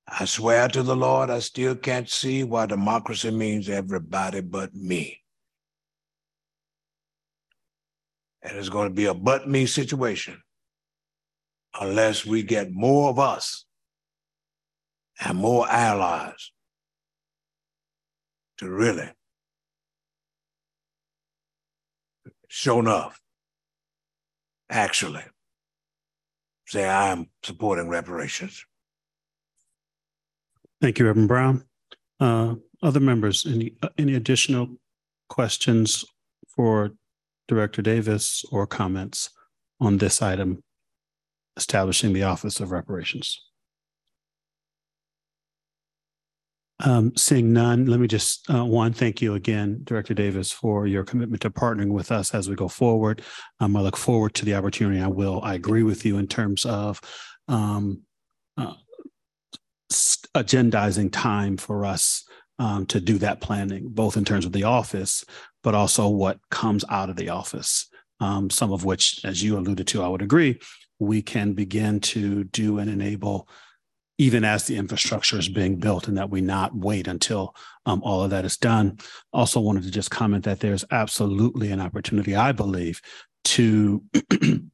[0.08, 5.21] I swear to the Lord, I still can't see why democracy means everybody but me.
[8.44, 10.42] And it's going to be a but me situation
[11.80, 13.66] unless we get more of us
[15.24, 16.52] and more allies
[18.58, 19.10] to really
[22.48, 23.22] show enough,
[24.70, 25.24] actually
[26.72, 28.66] say I'm supporting reparations.
[30.82, 31.66] Thank you, Reverend Brown.
[32.20, 34.68] Uh, other members, any uh, any additional
[35.30, 36.06] questions
[36.48, 36.92] for
[37.52, 39.30] Director Davis or comments
[39.82, 40.64] on this item
[41.58, 43.38] establishing the Office of Reparations?
[46.80, 51.04] Um, seeing none, let me just, uh, one, thank you again, Director Davis, for your
[51.04, 53.22] commitment to partnering with us as we go forward.
[53.60, 55.02] Um, I look forward to the opportunity.
[55.02, 57.02] I will, I agree with you in terms of
[57.50, 58.04] um,
[58.58, 58.76] uh,
[59.92, 62.24] agendizing time for us
[62.62, 65.26] um, to do that planning, both in terms of the office,
[65.64, 67.90] but also what comes out of the office.
[68.20, 70.60] Um, some of which, as you alluded to, I would agree,
[71.00, 73.50] we can begin to do and enable
[74.20, 77.56] even as the infrastructure is being built and that we not wait until
[77.88, 79.00] um, all of that is done.
[79.34, 83.02] Also wanted to just comment that there's absolutely an opportunity, I believe,
[83.46, 84.04] to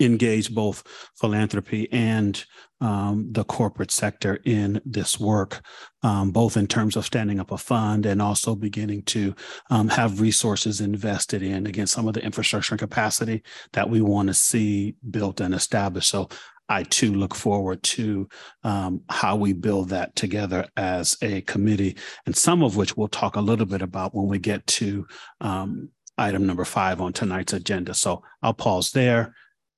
[0.00, 0.82] engage both
[1.18, 2.44] philanthropy and
[2.80, 5.62] um, the corporate sector in this work,
[6.02, 9.34] um, both in terms of standing up a fund and also beginning to
[9.70, 13.42] um, have resources invested in, again, some of the infrastructure and capacity
[13.72, 16.10] that we want to see built and established.
[16.10, 16.28] So
[16.68, 18.28] I too look forward to
[18.64, 23.36] um, how we build that together as a committee, and some of which we'll talk
[23.36, 25.06] a little bit about when we get to
[25.40, 27.94] um, item number five on tonight's agenda.
[27.94, 29.34] So I'll pause there.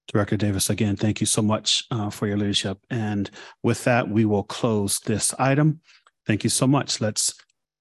[0.08, 2.78] Director Davis, again, thank you so much uh, for your leadership.
[2.90, 3.30] And
[3.62, 5.80] with that, we will close this item.
[6.26, 7.00] Thank you so much.
[7.00, 7.34] Let's,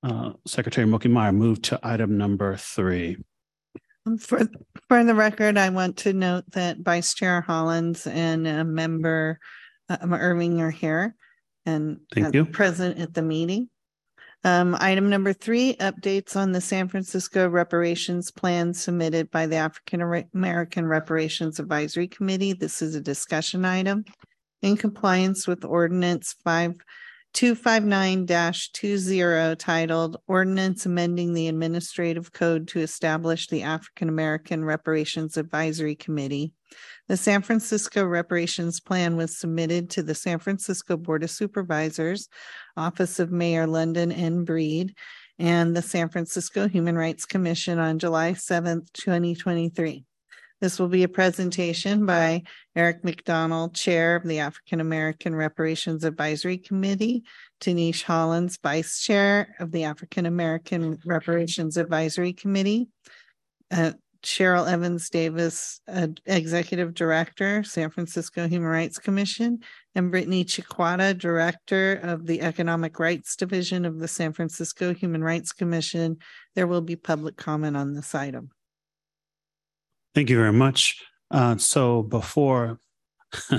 [0.03, 3.17] uh, Secretary Moki Meyer, move to item number three.
[4.05, 4.47] Um, For,
[4.87, 9.39] for the record, I want to note that Vice Chair Hollins and a member
[9.89, 11.15] uh, Irving are here
[11.65, 12.45] and Thank you.
[12.45, 13.69] present at the meeting.
[14.45, 20.27] Um, item number three, updates on the San Francisco reparations plan submitted by the African
[20.35, 22.53] American Reparations Advisory Committee.
[22.53, 24.05] This is a discussion item
[24.61, 26.75] in compliance with ordinance five
[27.33, 28.27] two five nine
[28.71, 35.95] two zero titled Ordinance Amending the Administrative Code to Establish the African American Reparations Advisory
[35.95, 36.53] Committee.
[37.07, 42.29] The San Francisco Reparations Plan was submitted to the San Francisco Board of Supervisors,
[42.75, 44.43] Office of Mayor London N.
[44.43, 44.95] Breed,
[45.37, 50.03] and the San Francisco Human Rights Commission on July seventh, twenty twenty-three.
[50.61, 52.41] This will be a presentation by
[52.75, 57.23] Eric McDonald, Chair of the African American Reparations Advisory Committee,
[57.59, 62.87] Tinisch Hollins, Vice Chair of the African American Reparations Advisory Committee,
[63.69, 63.91] uh,
[64.25, 69.59] Sheryl Evans Davis, uh, Executive Director, San Francisco Human Rights Commission,
[69.93, 75.51] and Brittni Chicuata, Director of the Economic Rights Division of the San Francisco Human Rights
[75.53, 76.17] Commission.
[76.55, 78.49] There will be public comment on this item.
[80.15, 81.03] Thank you very much.
[81.29, 82.79] Uh, so before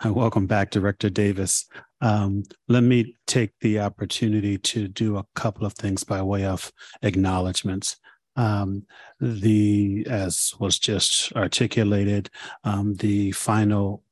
[0.00, 1.66] I welcome back Director Davis,
[2.00, 6.72] um, let me take the opportunity to do a couple of things by way of
[7.02, 7.96] acknowledgments.
[8.36, 8.86] Um,
[9.20, 12.30] the, as was just articulated,
[12.64, 14.02] um, the final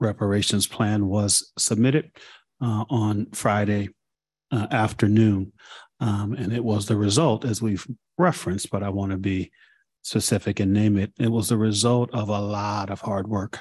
[0.00, 2.10] reparations plan was submitted
[2.60, 3.90] uh, on Friday
[4.50, 5.52] uh, afternoon.
[6.00, 9.50] Um, and it was the result, as we've referenced, but I want to be
[10.02, 11.12] specific and name it.
[11.18, 13.58] It was the result of a lot of hard work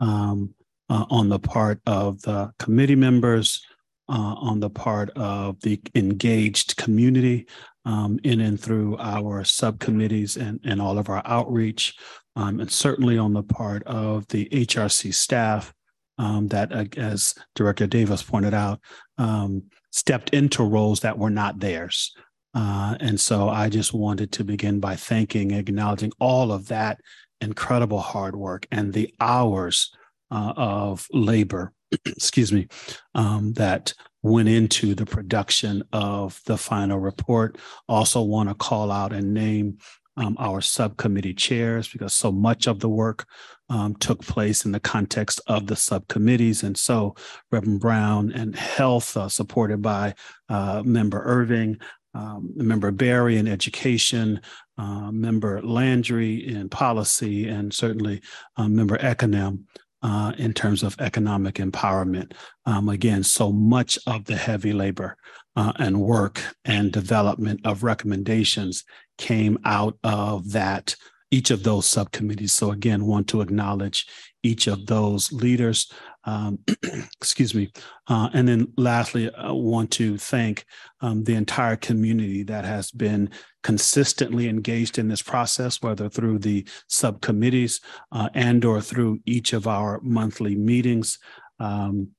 [0.00, 0.54] um,
[0.88, 3.64] uh, on the part of the committee members,
[4.08, 7.46] uh, on the part of the engaged community,
[7.84, 11.94] um, in and through our subcommittees and, and all of our outreach,
[12.36, 15.72] um, and certainly on the part of the HRC staff
[16.18, 18.80] um, that, uh, as Director Davis pointed out,
[19.18, 22.14] um, stepped into roles that were not theirs.
[22.54, 27.00] Uh, and so I just wanted to begin by thanking, acknowledging all of that
[27.40, 29.92] incredible hard work and the hours
[30.30, 31.72] uh, of labor,
[32.06, 32.68] excuse me,
[33.14, 33.92] um, that
[34.22, 37.58] went into the production of the final report.
[37.88, 39.78] Also, want to call out and name
[40.16, 43.26] um, our subcommittee chairs because so much of the work
[43.68, 46.62] um, took place in the context of the subcommittees.
[46.62, 47.14] And so,
[47.50, 50.14] Reverend Brown and Health, uh, supported by
[50.48, 51.78] uh, Member Irving,
[52.14, 54.40] um, Member Berry in Education,
[54.78, 58.22] uh, Member Landry in Policy, and certainly
[58.56, 59.64] uh, Member Ekanem
[60.04, 62.32] uh, in terms of economic empowerment.
[62.66, 65.16] Um, again, so much of the heavy labor
[65.56, 68.84] uh, and work and development of recommendations
[69.16, 70.94] came out of that
[71.30, 72.52] each of those subcommittees.
[72.52, 74.06] So again, want to acknowledge
[74.44, 75.90] each of those leaders.
[76.24, 76.60] Um,
[77.20, 77.72] excuse me.
[78.06, 80.64] Uh, and then lastly, I want to thank
[81.00, 83.30] um, the entire community that has been
[83.64, 87.80] consistently engaged in this process, whether through the subcommittees
[88.12, 91.18] uh, and or through each of our monthly meetings.
[91.58, 92.10] Um,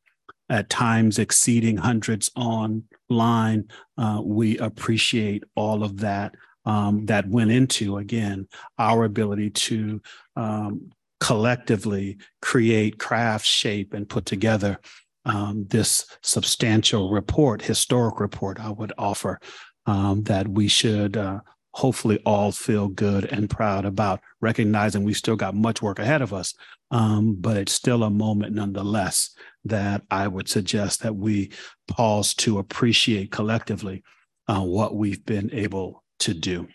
[0.48, 3.68] at times exceeding hundreds online.
[3.98, 6.36] Uh, we appreciate all of that
[6.66, 10.00] um, that went into, again, our ability to
[10.36, 14.80] um, collectively create, craft, shape, and put together
[15.26, 19.40] um, this substantial report, historic report, I would offer
[19.86, 21.40] um, that we should uh,
[21.74, 26.34] hopefully all feel good and proud about, recognizing we still got much work ahead of
[26.34, 26.54] us.
[26.92, 31.52] Um, but it's still a moment nonetheless that I would suggest that we
[31.88, 34.04] pause to appreciate collectively
[34.48, 36.68] uh, what we've been able to do.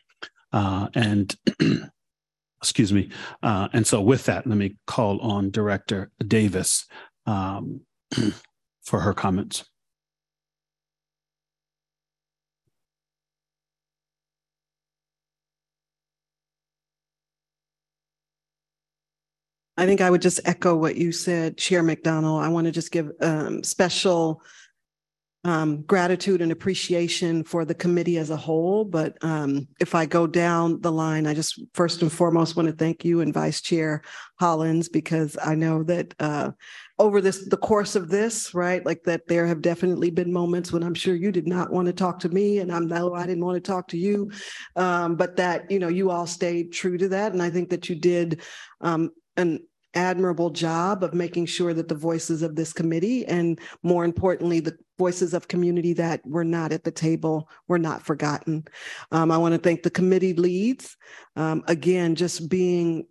[0.52, 1.34] Uh, and
[2.62, 3.10] excuse me.
[3.42, 6.86] Uh, and so, with that, let me call on Director Davis
[7.26, 7.80] um,
[8.82, 9.64] for her comments.
[19.80, 22.42] I think I would just echo what you said, Chair McDonald.
[22.44, 24.42] I want to just give um, special
[25.44, 28.84] um, gratitude and appreciation for the committee as a whole.
[28.84, 32.74] But um, if I go down the line, I just first and foremost want to
[32.74, 34.02] thank you and Vice Chair
[34.38, 36.50] Hollins because I know that uh,
[36.98, 40.82] over this the course of this, right, like that there have definitely been moments when
[40.82, 43.46] I'm sure you did not want to talk to me, and I'm no, I didn't
[43.46, 44.30] want to talk to you,
[44.76, 47.88] um, but that you know you all stayed true to that, and I think that
[47.88, 48.42] you did
[48.82, 49.60] um, an
[49.94, 54.76] admirable job of making sure that the voices of this committee and more importantly the
[54.98, 58.64] voices of community that were not at the table were not forgotten.
[59.10, 60.96] Um, i want to thank the committee leads
[61.36, 63.06] um, again just being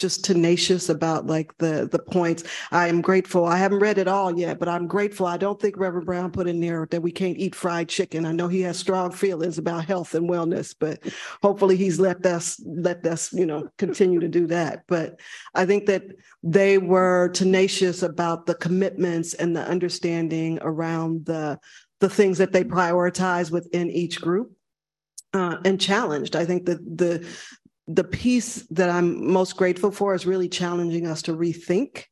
[0.00, 2.42] just tenacious about like the the points.
[2.72, 3.44] I am grateful.
[3.44, 5.26] I haven't read it all yet, but I'm grateful.
[5.26, 8.24] I don't think Reverend Brown put in there that we can't eat fried chicken.
[8.24, 11.00] I know he has strong feelings about health and wellness, but
[11.42, 14.84] hopefully he's let us let us, you know, continue to do that.
[14.88, 15.20] But
[15.54, 16.04] I think that
[16.42, 21.58] they were tenacious about the commitments and the understanding around the
[22.00, 24.52] the things that they prioritize within each group.
[25.32, 26.34] Uh, and challenged.
[26.34, 27.24] I think that the
[27.94, 32.04] the piece that I'm most grateful for is really challenging us to rethink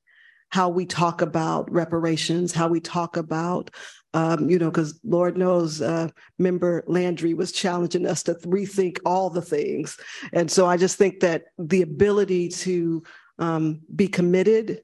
[0.51, 3.71] how we talk about reparations, how we talk about,
[4.15, 6.09] um, you know, because Lord knows, uh,
[6.39, 9.99] member Landry was challenging us to rethink all the things.
[10.33, 13.03] And so I just think that the ability to
[13.39, 14.83] um, be committed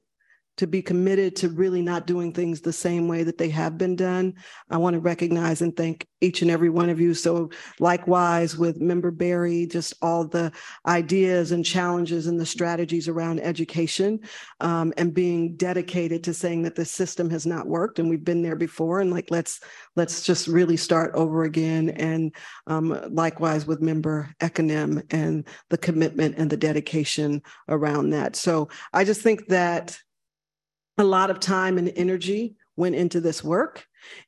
[0.57, 3.95] to be committed to really not doing things the same way that they have been
[3.95, 4.33] done.
[4.69, 7.13] I want to recognize and thank each and every one of you.
[7.13, 10.51] So likewise with member Berry, just all the
[10.87, 14.19] ideas and challenges and the strategies around education
[14.61, 18.41] um, and being dedicated to saying that the system has not worked and we've been
[18.41, 19.59] there before and like let's
[19.95, 21.89] let's just really start over again.
[21.89, 22.33] And
[22.67, 28.35] um, likewise with member Ekanem and the commitment and the dedication around that.
[28.35, 29.99] So I just think that
[30.97, 33.85] a lot of time and energy went into this work.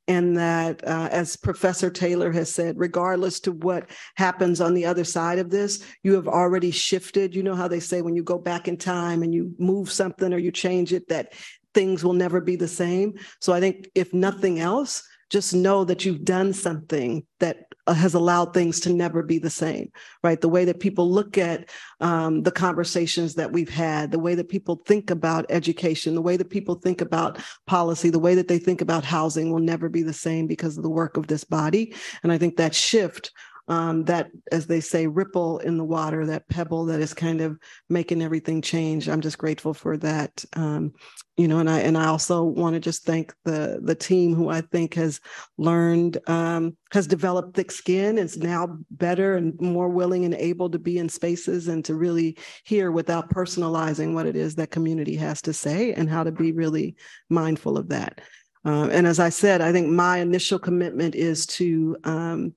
[0.08, 5.04] And that uh, as professor taylor has said regardless to what happens on the other
[5.04, 7.36] side of this you have already shifted.
[7.36, 10.34] You know how they say when you go back in time and you move something
[10.34, 11.34] or you change it that
[11.76, 13.20] things will never be the same.
[13.40, 18.54] So i think if nothing else just know that you've done something that has allowed
[18.54, 19.92] things to never be the same,
[20.24, 20.42] right?
[20.42, 21.70] The way that people look at
[22.00, 26.38] um, the conversations that we've had, the way that people think about education, the way
[26.38, 30.04] that people think about policy, the way that they think about housing will never be
[30.04, 31.94] the same because of the work of this body.
[32.24, 33.32] And I think that shift
[33.68, 37.58] um, that, as they say, ripple in the water, that pebble that is kind of
[37.90, 39.10] making everything change.
[39.10, 40.46] I'm just grateful for that.
[40.54, 40.94] Um,
[41.36, 44.50] you know, and I and I also want to just thank the the team who
[44.50, 45.20] I think has
[45.58, 50.80] learned, um, has developed thick skin, is now better and more willing and able to
[50.80, 55.42] be in spaces and to really hear without personalizing what it is that community has
[55.42, 56.96] to say and how to be really
[57.30, 58.22] mindful of that.
[58.66, 62.54] Uh, and as I said, I think my initial commitment is to um,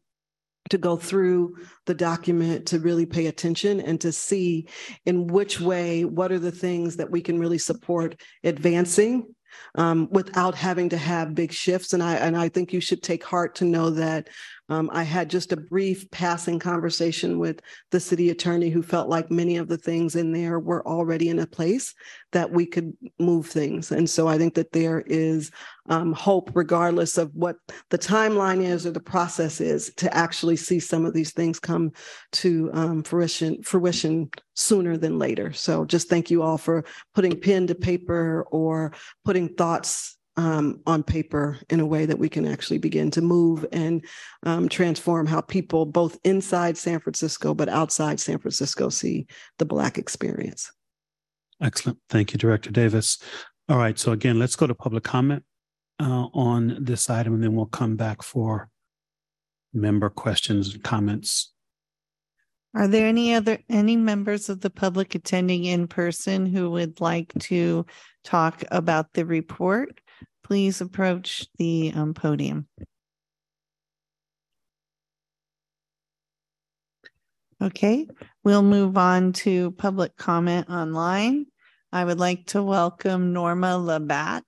[0.71, 1.57] to go through
[1.87, 4.69] the document to really pay attention and to see
[5.05, 9.27] in which way what are the things that we can really support advancing
[9.75, 11.93] um, without having to have big shifts.
[11.93, 14.29] And i and i think you should take heart to know that
[14.71, 17.61] um, I had just a brief passing conversation with
[17.91, 21.41] the city attorney who felt like many of the things in there were already in
[21.41, 21.93] a place
[22.31, 23.91] that we could move things.
[23.91, 25.51] And so I think that there is
[25.89, 27.57] um, hope, regardless of what
[27.91, 31.91] the timeline is or the process is, to actually see some of these things come
[32.33, 35.53] to um, fruition, fruition sooner than later.
[35.53, 38.93] So just thank you all for putting pen to paper or
[39.25, 43.67] putting thoughts um, on paper in a way that we can actually begin to move
[43.73, 44.03] and
[44.45, 49.27] um, transform how people both inside San Francisco but outside San Francisco see
[49.59, 50.73] the Black experience.
[51.61, 51.99] Excellent.
[52.09, 53.19] Thank you, Director Davis.
[53.69, 53.99] All right.
[53.99, 55.45] So again, let's go to public comment
[56.01, 58.71] uh, on this item, and then we'll come back for
[59.75, 61.53] member questions and comments.
[62.75, 67.31] Are there any other any members of the public attending in person who would like
[67.41, 67.85] to
[68.25, 70.01] talk about the report?
[70.51, 72.67] Please approach the um, podium.
[77.63, 78.09] Okay,
[78.43, 81.47] we'll move on to public comment online.
[81.93, 84.43] I would like to welcome Norma Labatt.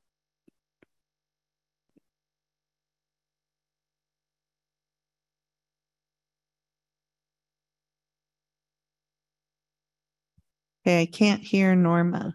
[10.85, 12.35] Okay, I can't hear Norma.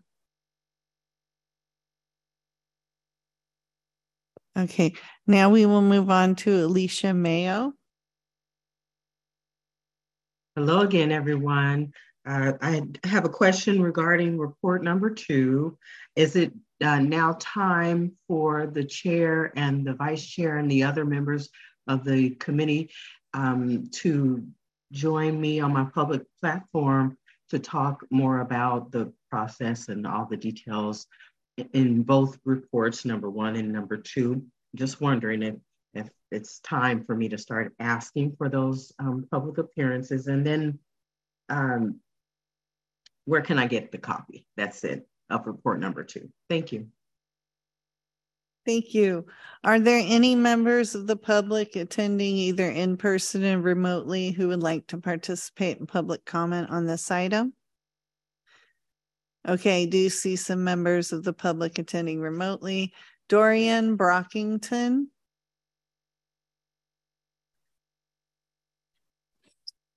[4.58, 4.93] Okay,
[5.28, 7.74] now we will move on to Alicia Mayo.
[10.55, 11.93] Hello again, everyone.
[12.26, 15.78] Uh, I have a question regarding report number two.
[16.16, 16.53] Is it
[16.84, 21.49] uh, now time for the chair and the vice chair and the other members
[21.88, 22.89] of the committee
[23.36, 24.43] um, to
[24.91, 27.16] join me on my public platform
[27.49, 31.05] to talk more about the process and all the details
[31.74, 34.43] in both reports, number one and number two.
[34.76, 35.55] Just wondering if,
[35.93, 40.80] if it's time for me to start asking for those um, public appearances and then
[41.49, 41.99] um,
[43.26, 44.45] where can I get the copy?
[44.55, 46.30] That's it of report number two.
[46.49, 46.88] Thank you.
[48.66, 49.26] Thank you.
[49.64, 54.62] Are there any members of the public attending either in person and remotely who would
[54.62, 57.53] like to participate in public comment on this item?
[59.48, 62.93] Okay, do you see some members of the public attending remotely?
[63.30, 65.06] Dorian Brockington.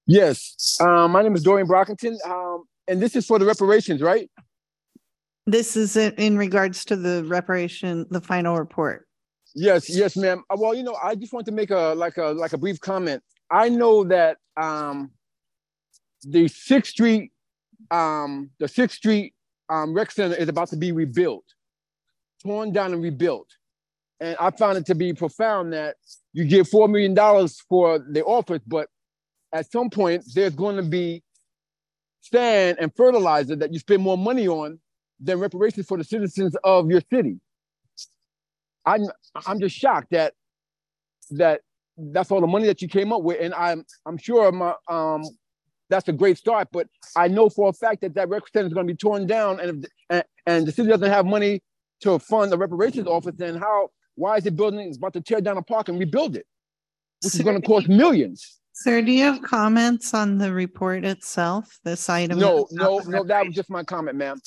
[0.07, 4.31] Yes, um, my name is Dorian Brockington, um, and this is for the reparations, right?
[5.47, 9.07] This is in- in regards to the reparation, the final report.
[9.55, 10.45] Yes, yes, ma'am.
[10.49, 12.79] Uh, Well, you know, I just want to make a like a like a brief
[12.81, 13.23] comment.
[13.51, 15.11] I know that um,
[16.23, 17.33] the Sixth Street,
[17.91, 19.35] um, the Sixth Street
[19.71, 21.45] um, rec center is about to be rebuilt,
[22.43, 23.49] torn down and rebuilt.
[24.21, 25.97] And I found it to be profound that
[26.33, 28.89] you get four million dollars for the office, but
[29.53, 31.23] at some point there's going to be
[32.21, 34.79] sand and fertilizer that you spend more money on
[35.21, 37.41] than reparations for the citizens of your city.
[38.87, 39.03] I'm
[39.47, 40.35] I'm just shocked that
[41.33, 41.61] that
[41.97, 45.23] that's all the money that you came up with, and I'm I'm sure my um
[45.91, 48.73] that's a great start, but I know for a fact that that rec center is
[48.73, 51.63] going to be torn down, and if, and, and the city doesn't have money
[52.01, 53.91] to fund the reparations office, then how?
[54.15, 54.81] Why is it building?
[54.81, 56.47] It's about to tear down a park and rebuild it,
[57.23, 58.59] which is going to cost millions.
[58.73, 62.39] Sir, do you have comments on the report itself, this item?
[62.39, 63.25] No, no, no.
[63.25, 64.41] That was just my comment, ma'am.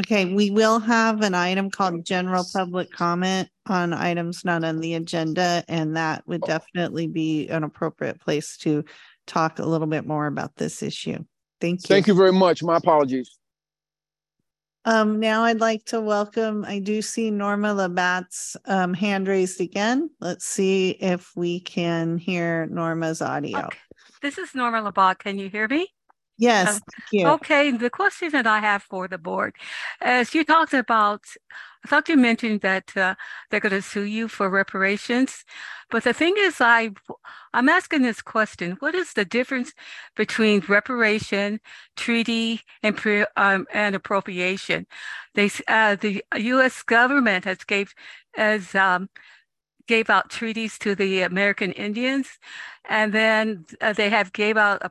[0.00, 4.94] Okay, we will have an item called general public comment on items not on the
[4.94, 6.46] agenda, and that would oh.
[6.46, 8.84] definitely be an appropriate place to
[9.26, 11.18] talk a little bit more about this issue.
[11.60, 11.88] Thank you.
[11.88, 12.62] Thank you very much.
[12.62, 13.38] My apologies.
[14.84, 20.10] Um, now I'd like to welcome, I do see Norma Labatt's um hand raised again.
[20.18, 23.68] Let's see if we can hear Norma's audio.
[24.22, 25.18] This is Norma Labat.
[25.18, 25.88] Can you hear me?
[26.42, 27.28] Yes, Uh, thank you.
[27.28, 29.54] Okay, the question that I have for the board,
[30.00, 31.22] as you talked about,
[31.84, 33.14] I thought you mentioned that uh,
[33.50, 35.44] they're going to sue you for reparations,
[35.90, 36.90] but the thing is, I
[37.54, 39.72] I'm asking this question: What is the difference
[40.16, 41.60] between reparation,
[41.96, 44.86] treaty, and pre, um, and appropriation?
[45.34, 46.82] They uh, the U.S.
[46.82, 47.94] government has gave
[48.36, 49.10] as um,
[49.88, 52.28] gave out treaties to the American Indians,
[52.88, 54.90] and then uh, they have gave out a,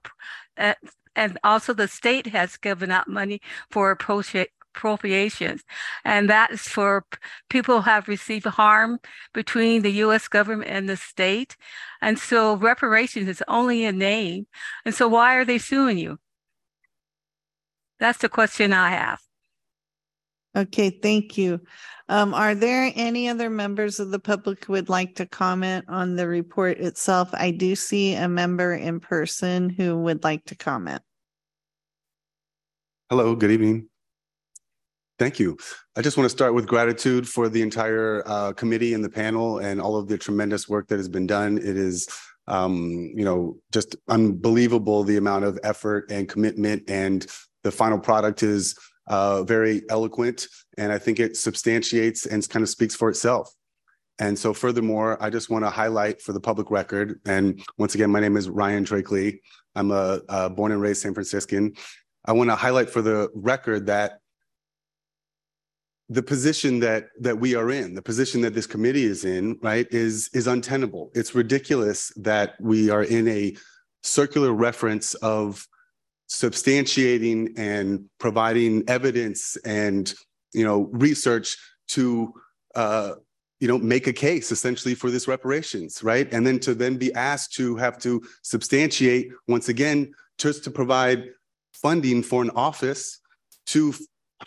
[0.71, 0.75] uh,
[1.15, 5.63] and also the state has given out money for appropriations,
[6.05, 7.05] and that is for
[7.49, 8.99] people who have received harm
[9.33, 10.27] between the U.S.
[10.27, 11.57] government and the state,
[12.01, 14.47] and so reparations is only a name,
[14.85, 16.19] and so why are they suing you?
[17.99, 19.21] That's the question I have.
[20.55, 21.61] Okay, thank you.
[22.09, 26.17] Um, are there any other members of the public who would like to comment on
[26.17, 27.29] the report itself?
[27.33, 31.01] I do see a member in person who would like to comment.
[33.09, 33.87] Hello, good evening.
[35.19, 35.57] Thank you.
[35.95, 39.59] I just want to start with gratitude for the entire uh, committee and the panel
[39.59, 41.59] and all of the tremendous work that has been done.
[41.59, 42.09] It is,
[42.47, 47.25] um, you know, just unbelievable the amount of effort and commitment, and
[47.63, 48.75] the final product is
[49.11, 50.47] uh, very eloquent,
[50.77, 53.53] and I think it substantiates and kind of speaks for itself.
[54.19, 58.09] And so, furthermore, I just want to highlight for the public record, and once again,
[58.09, 59.41] my name is Ryan Drake Lee.
[59.75, 61.73] I'm a, a born and raised San Franciscan.
[62.25, 64.19] I want to highlight for the record that
[66.07, 69.87] the position that that we are in, the position that this committee is in, right,
[69.91, 71.11] is is untenable.
[71.15, 73.57] It's ridiculous that we are in a
[74.03, 75.67] circular reference of
[76.31, 80.13] substantiating and providing evidence and
[80.53, 81.57] you know research
[81.89, 82.33] to
[82.73, 83.11] uh,
[83.59, 86.33] you know make a case essentially for this reparations, right?
[86.33, 91.25] And then to then be asked to have to substantiate once again just to provide
[91.73, 93.19] funding for an office
[93.67, 93.93] to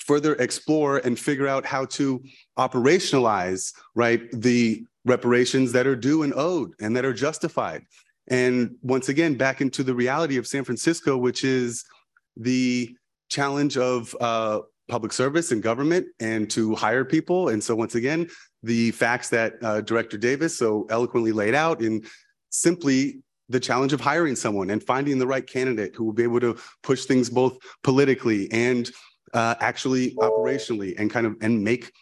[0.00, 2.22] further explore and figure out how to
[2.58, 7.82] operationalize right the reparations that are due and owed and that are justified
[8.28, 11.84] and once again back into the reality of san francisco which is
[12.36, 12.94] the
[13.28, 18.28] challenge of uh, public service and government and to hire people and so once again
[18.62, 22.02] the facts that uh, director davis so eloquently laid out in
[22.50, 26.40] simply the challenge of hiring someone and finding the right candidate who will be able
[26.40, 28.90] to push things both politically and
[29.34, 31.92] uh, actually operationally and kind of and make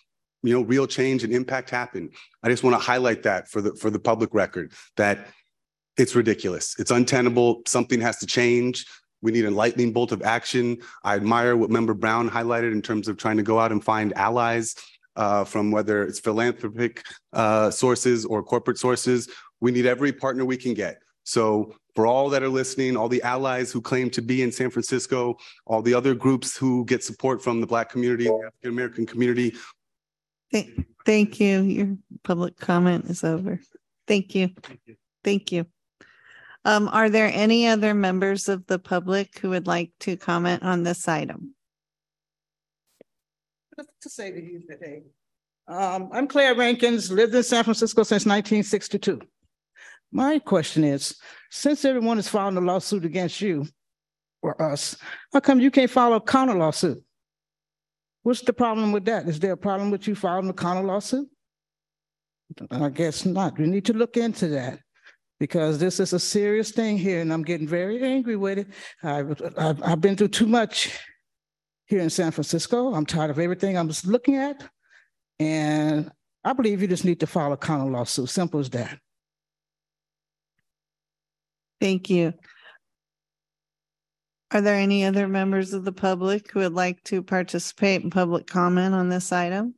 [0.43, 2.11] you know real change and impact happen.
[2.43, 5.28] I just want to highlight that for the for the public record that
[5.97, 6.74] it's ridiculous.
[6.78, 7.62] It's untenable.
[7.66, 8.86] Something has to change.
[9.20, 10.78] We need a lightning bolt of action.
[11.05, 14.12] I admire what Member Brown highlighted in terms of trying to go out and find
[14.14, 14.74] allies
[15.16, 19.28] uh, from whether it's philanthropic uh, sources or corporate sources.
[19.60, 21.02] We need every partner we can get.
[21.24, 24.70] So for all that are listening, all the allies who claim to be in San
[24.70, 25.36] Francisco,
[25.66, 29.55] all the other groups who get support from the Black community, the African American community.
[30.51, 31.60] Thank, thank you.
[31.60, 33.60] Your public comment is over.
[34.09, 34.51] Thank you.
[35.23, 35.66] Thank you.
[36.64, 40.82] Um, are there any other members of the public who would like to comment on
[40.82, 41.55] this item?
[44.01, 45.02] to say to you today.
[45.68, 49.20] Um, I'm Claire Rankins, lived in San Francisco since 1962.
[50.10, 51.16] My question is,
[51.51, 53.66] since everyone is filing a lawsuit against you
[54.43, 54.97] or us,
[55.32, 57.02] how come you can't file a counter lawsuit?
[58.22, 59.28] What's the problem with that?
[59.28, 61.28] Is there a problem with you filing a counter lawsuit?
[62.70, 63.59] I guess not.
[63.59, 64.80] We need to look into that
[65.43, 68.69] because this is a serious thing here and I'm getting very angry with it.
[69.02, 70.97] I've, I've, I've been through too much
[71.86, 72.94] here in San Francisco.
[72.94, 74.62] I'm tired of everything I'm looking at.
[75.40, 76.12] And
[76.44, 78.28] I believe you just need to file a counter lawsuit.
[78.28, 79.01] Simple as that.
[81.81, 82.35] Thank you.
[84.52, 88.47] Are there any other members of the public who would like to participate in public
[88.47, 89.74] comment on this item?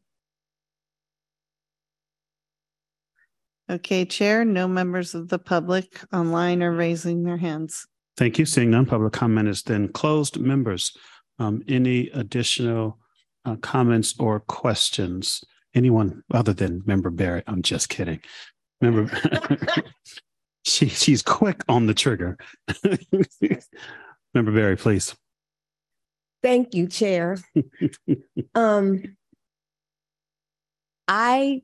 [3.71, 7.87] Okay, Chair, no members of the public online are raising their hands.
[8.17, 8.45] Thank you.
[8.45, 10.39] Seeing none, public comment is then closed.
[10.39, 10.97] Members,
[11.39, 12.99] um, any additional
[13.45, 15.43] uh, comments or questions?
[15.75, 17.45] Anyone other than Member Barrett?
[17.47, 18.21] I'm just kidding.
[18.81, 19.11] Member,
[20.65, 22.37] she she's quick on the trigger.
[24.35, 25.15] Member Berry, please.
[26.43, 27.39] Thank you, Chair.
[28.55, 29.17] um,
[31.09, 31.63] I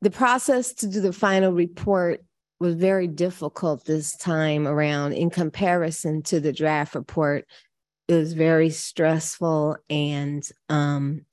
[0.00, 2.22] the process to do the final report
[2.60, 7.46] was very difficult this time around in comparison to the draft report.
[8.08, 11.24] It was very stressful and um,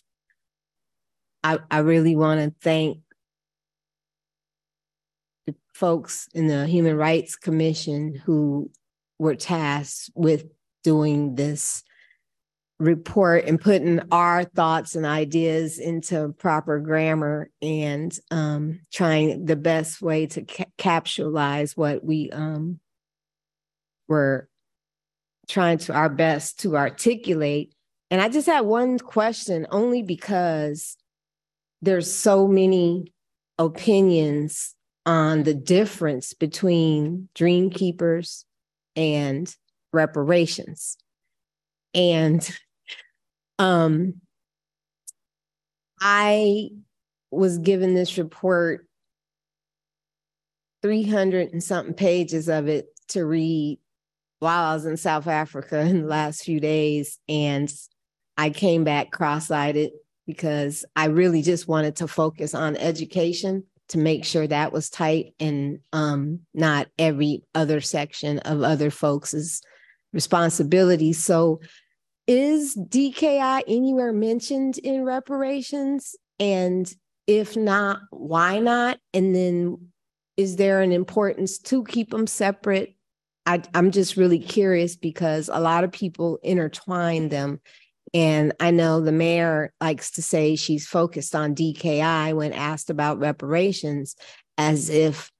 [1.43, 2.99] I, I really want to thank
[5.47, 8.71] the folks in the Human Rights Commission who
[9.19, 10.45] were tasked with
[10.83, 11.83] doing this
[12.79, 20.01] report and putting our thoughts and ideas into proper grammar and um, trying the best
[20.01, 20.65] way to ca-
[21.75, 22.79] what we um,
[24.07, 24.49] were
[25.47, 27.73] trying to our best to articulate.
[28.11, 30.97] And I just had one question only because
[31.81, 33.13] there's so many
[33.57, 34.75] opinions
[35.05, 38.45] on the difference between dream keepers
[38.95, 39.53] and
[39.93, 40.97] reparations.
[41.93, 42.47] And
[43.59, 44.15] um
[45.99, 46.69] I
[47.31, 48.87] was given this report
[50.81, 53.79] 300 and something pages of it to read
[54.39, 57.17] while I was in South Africa in the last few days.
[57.27, 57.73] And
[58.37, 59.89] I came back cross eyed
[60.27, 65.33] because I really just wanted to focus on education to make sure that was tight
[65.39, 69.61] and um, not every other section of other folks'
[70.11, 71.13] responsibility.
[71.13, 71.61] So,
[72.27, 76.15] is DKI anywhere mentioned in reparations?
[76.39, 76.91] And
[77.27, 78.99] if not, why not?
[79.13, 79.89] And then,
[80.37, 82.95] is there an importance to keep them separate?
[83.45, 87.61] I, I'm just really curious because a lot of people intertwine them.
[88.13, 93.19] And I know the mayor likes to say she's focused on DKI when asked about
[93.19, 94.15] reparations,
[94.57, 95.31] as if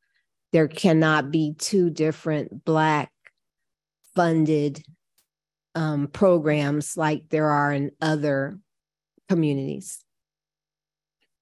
[0.51, 3.11] there cannot be two different Black
[4.15, 4.83] funded
[5.75, 8.57] um, programs like there are in other
[9.29, 9.99] communities.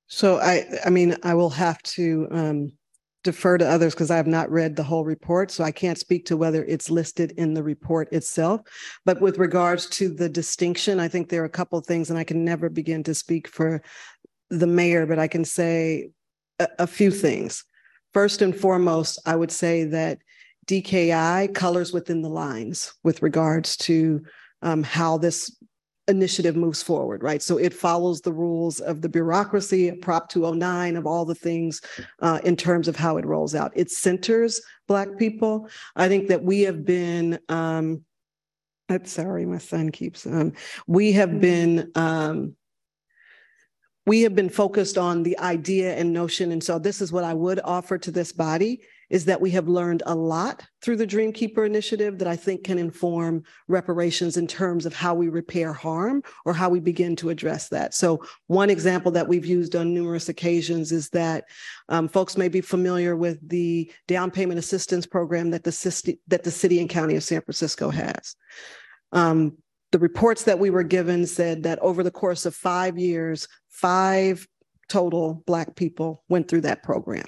[0.08, 2.72] So I, I mean, I will have to um,
[3.24, 6.26] defer to others because I have not read the whole report, so I can't speak
[6.26, 8.62] to whether it's listed in the report itself.
[9.06, 12.20] But with regards to the distinction, I think there are a couple of things, and
[12.20, 13.82] I can never begin to speak for
[14.50, 16.10] the mayor, but I can say
[16.60, 17.64] a, a few things.
[18.14, 20.20] First and foremost, I would say that
[20.66, 24.24] DKI colors within the lines with regards to
[24.62, 25.56] um, how this
[26.08, 27.42] initiative moves forward, right?
[27.42, 31.82] So it follows the rules of the bureaucracy, Prop 209, of all the things
[32.22, 33.72] uh, in terms of how it rolls out.
[33.76, 35.70] It centers Black people.
[35.96, 38.04] I think that we have been, um,
[38.90, 40.54] I'm sorry, my son keeps, um,
[40.88, 42.56] we have been, um,
[44.06, 46.52] we have been focused on the idea and notion.
[46.52, 48.82] And so this is what I would offer to this body
[49.14, 52.80] is that we have learned a lot through the Dreamkeeper initiative that I think can
[52.80, 57.70] inform reparations in terms of how we repair harm or how we begin to address
[57.70, 57.94] that.
[57.94, 61.44] So one example that we've used on numerous occasions is that
[61.90, 66.44] um, folks may be familiar with the down payment assistance program that the, city, that
[66.44, 68.36] the city and county of San Francisco has.
[69.12, 69.60] Um,
[69.92, 74.48] the reports that we were given said that over the course of five years, five
[74.90, 77.26] total Black people went through that program.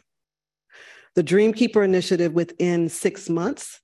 [1.16, 3.80] The Dreamkeeper Initiative, within six months,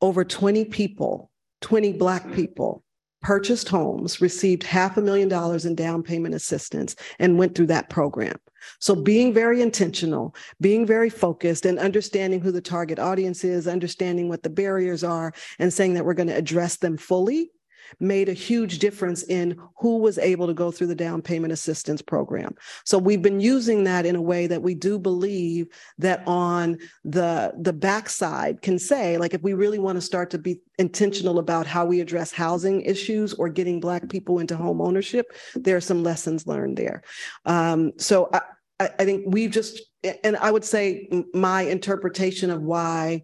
[0.00, 2.34] over 20 people, 20 Black mm.
[2.34, 2.82] people,
[3.20, 7.88] purchased homes, received half a million dollars in down payment assistance, and went through that
[7.90, 8.34] program.
[8.80, 14.28] So, being very intentional, being very focused, and understanding who the target audience is, understanding
[14.28, 17.52] what the barriers are, and saying that we're going to address them fully
[18.00, 22.02] made a huge difference in who was able to go through the down payment assistance
[22.02, 22.54] program.
[22.84, 25.66] So we've been using that in a way that we do believe
[25.98, 30.38] that on the the backside can say like if we really want to start to
[30.38, 35.26] be intentional about how we address housing issues or getting black people into home ownership,
[35.54, 37.02] there are some lessons learned there.
[37.44, 38.40] Um, so I,
[38.80, 39.80] I think we've just
[40.24, 43.22] and I would say my interpretation of why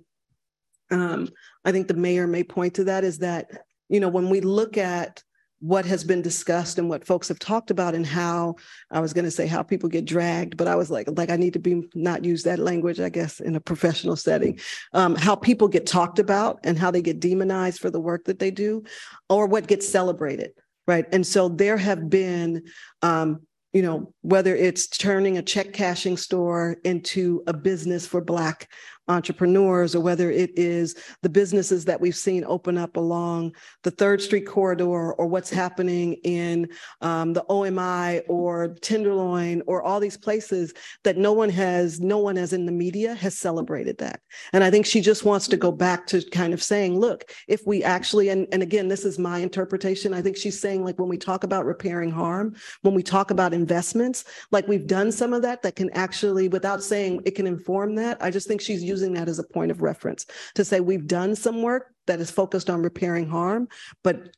[0.90, 1.28] um,
[1.64, 4.76] I think the mayor may point to that is that you know, when we look
[4.76, 5.22] at
[5.60, 8.54] what has been discussed and what folks have talked about and how
[8.90, 11.36] I was going to say how people get dragged, but I was like, like I
[11.36, 14.60] need to be not use that language, I guess, in a professional setting.
[14.92, 18.38] Um, how people get talked about and how they get demonized for the work that
[18.38, 18.84] they do,
[19.28, 20.52] or what gets celebrated,
[20.86, 21.06] right?
[21.12, 22.62] And so there have been
[23.02, 23.40] um,
[23.72, 28.70] you know, whether it's turning a check cashing store into a business for Black
[29.08, 34.20] entrepreneurs or whether it is the businesses that we've seen open up along the Third
[34.20, 36.68] Street corridor or what's happening in
[37.00, 40.74] um, the OMI or Tenderloin or all these places
[41.04, 44.20] that no one has, no one as in the media has celebrated that.
[44.52, 47.66] And I think she just wants to go back to kind of saying, look, if
[47.66, 51.08] we actually, and, and again, this is my interpretation, I think she's saying like when
[51.08, 55.42] we talk about repairing harm, when we talk about investments, like we've done some of
[55.42, 58.97] that that can actually, without saying it can inform that, I just think she's using
[58.98, 62.30] using that as a point of reference to say we've done some work that is
[62.30, 63.68] focused on repairing harm,
[64.02, 64.34] but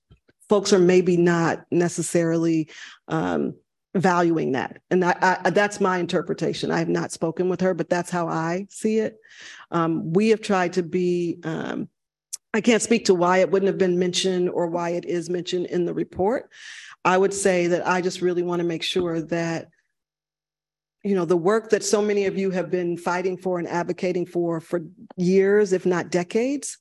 [0.48, 2.68] folks are maybe not necessarily
[3.08, 3.54] um,
[3.94, 4.80] valuing that.
[4.90, 6.70] And I, I, that's my interpretation.
[6.70, 9.16] I have not spoken with her, but that's how I see it.
[9.70, 11.88] Um, we have tried to be, um,
[12.52, 15.66] I can't speak to why it wouldn't have been mentioned or why it is mentioned
[15.66, 16.50] in the report.
[17.04, 19.68] I would say that I just really want to make sure that
[21.02, 24.26] you know the work that so many of you have been fighting for and advocating
[24.26, 24.80] for for
[25.16, 26.78] years if not decades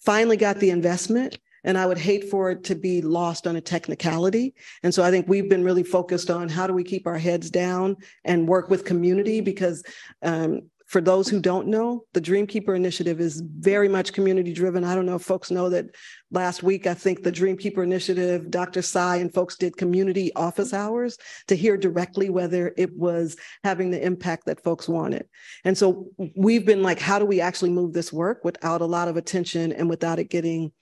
[0.00, 3.60] finally got the investment and i would hate for it to be lost on a
[3.60, 7.18] technicality and so i think we've been really focused on how do we keep our
[7.18, 9.82] heads down and work with community because
[10.22, 14.84] um, for those who don't know, the Dreamkeeper Initiative is very much community driven.
[14.84, 15.86] I don't know if folks know that
[16.34, 18.82] last week, I think the Dreamkeeper Initiative, Dr.
[18.82, 21.16] Sai and folks did community office hours
[21.46, 25.26] to hear directly whether it was having the impact that folks wanted.
[25.64, 29.08] And so we've been like, how do we actually move this work without a lot
[29.08, 30.72] of attention and without it getting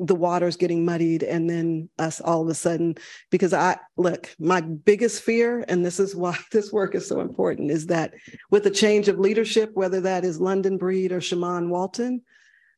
[0.00, 2.94] the water's getting muddied and then us all of a sudden
[3.32, 7.68] because i look my biggest fear and this is why this work is so important
[7.68, 8.14] is that
[8.48, 12.22] with a change of leadership whether that is london breed or shamann walton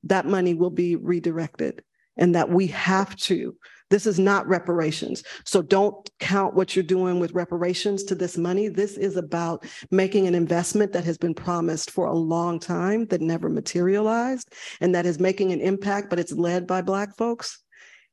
[0.04, 1.82] that money will be redirected
[2.16, 3.56] and that we have to
[3.90, 5.24] this is not reparations.
[5.44, 8.68] So don't count what you're doing with reparations to this money.
[8.68, 13.20] This is about making an investment that has been promised for a long time that
[13.20, 17.62] never materialized and that is making an impact, but it's led by Black folks.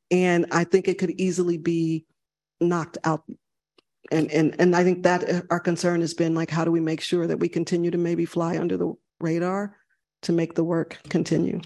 [0.09, 2.05] And I think it could easily be
[2.59, 3.23] knocked out.
[4.09, 6.79] And, and, and I think that uh, our concern has been like, how do we
[6.79, 9.75] make sure that we continue to maybe fly under the radar
[10.23, 11.61] to make the work continue?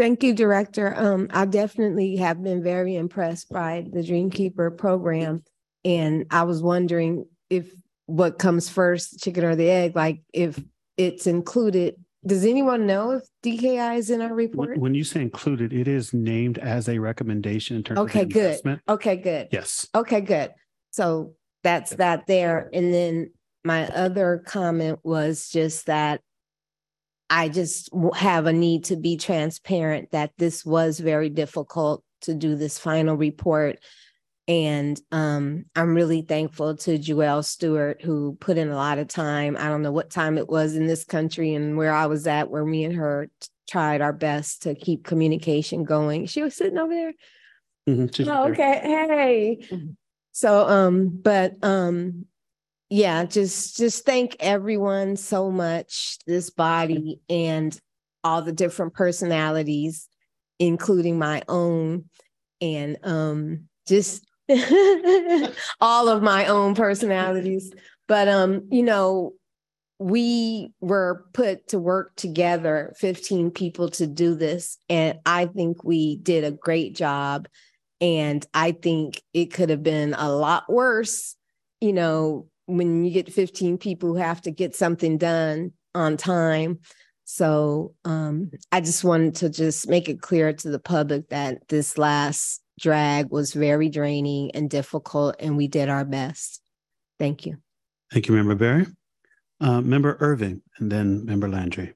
[0.00, 0.94] Thank you, Director.
[0.96, 5.44] Um, I definitely have been very impressed by the Dreamkeeper program.
[5.84, 7.70] And I was wondering if
[8.06, 10.58] what comes first, chicken or the egg, like if
[10.96, 11.96] it's included.
[12.26, 14.78] Does anyone know if DKI is in our report?
[14.78, 18.44] When you say included, it is named as a recommendation in terms okay, of good.
[18.44, 18.80] investment.
[18.88, 19.48] Okay, good.
[19.52, 19.86] Yes.
[19.94, 20.54] Okay, good.
[20.92, 22.70] So that's that there.
[22.72, 23.32] And then
[23.64, 26.22] my other comment was just that
[27.30, 32.56] I just have a need to be transparent that this was very difficult to do
[32.56, 33.78] this final report.
[34.48, 39.56] And um, I'm really thankful to Joelle Stewart, who put in a lot of time.
[39.56, 42.50] I don't know what time it was in this country and where I was at,
[42.50, 43.30] where me and her
[43.68, 46.26] tried our best to keep communication going.
[46.26, 47.12] She was sitting over there.
[47.88, 48.28] Mm-hmm.
[48.28, 48.80] Oh, okay.
[48.82, 49.58] Hey.
[50.32, 52.26] So, um, but um,
[52.90, 57.78] yeah, just just thank everyone so much, this body and
[58.24, 60.08] all the different personalities,
[60.58, 62.06] including my own,
[62.60, 64.26] and um just
[65.80, 67.72] all of my own personalities.
[68.08, 69.34] But um, you know,
[70.00, 74.78] we were put to work together, 15 people to do this.
[74.88, 77.46] And I think we did a great job.
[78.00, 81.36] And I think it could have been a lot worse,
[81.80, 86.80] you know, when you get 15 people who have to get something done on time.
[87.24, 91.96] So um, I just wanted to just make it clear to the public that this
[91.96, 96.60] last drag was very draining and difficult, and we did our best.
[97.18, 97.58] Thank you.
[98.12, 98.86] Thank you, Member Berry.
[99.60, 101.94] Uh, Member Irving, and then Member Landry.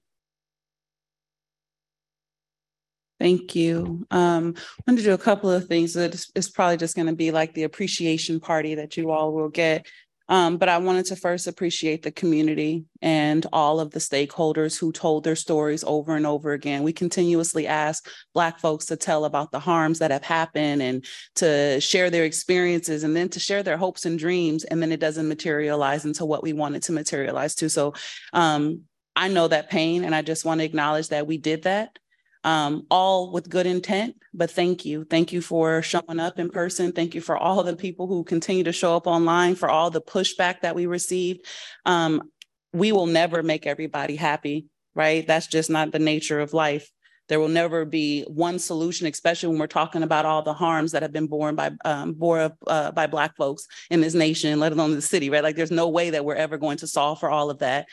[3.18, 4.06] Thank you.
[4.10, 5.96] Um, I'm going to do a couple of things.
[5.96, 9.48] It's, it's probably just going to be like the appreciation party that you all will
[9.48, 9.86] get
[10.28, 14.90] um, but I wanted to first appreciate the community and all of the stakeholders who
[14.90, 16.82] told their stories over and over again.
[16.82, 21.04] We continuously ask Black folks to tell about the harms that have happened and
[21.36, 24.64] to share their experiences and then to share their hopes and dreams.
[24.64, 27.68] And then it doesn't materialize into what we wanted to materialize to.
[27.68, 27.92] So
[28.32, 28.82] um,
[29.16, 31.98] I know that pain, and I just want to acknowledge that we did that
[32.44, 34.16] um, all with good intent.
[34.32, 35.04] But thank you.
[35.04, 36.92] Thank you for showing up in person.
[36.92, 40.00] Thank you for all the people who continue to show up online, for all the
[40.00, 41.46] pushback that we received.
[41.86, 42.30] Um,
[42.72, 45.26] we will never make everybody happy, right?
[45.26, 46.90] That's just not the nature of life.
[47.28, 51.00] There will never be one solution, especially when we're talking about all the harms that
[51.00, 54.94] have been borne by um, bore uh, by Black folks in this nation, let alone
[54.94, 55.42] the city, right?
[55.42, 57.86] Like, there's no way that we're ever going to solve for all of that.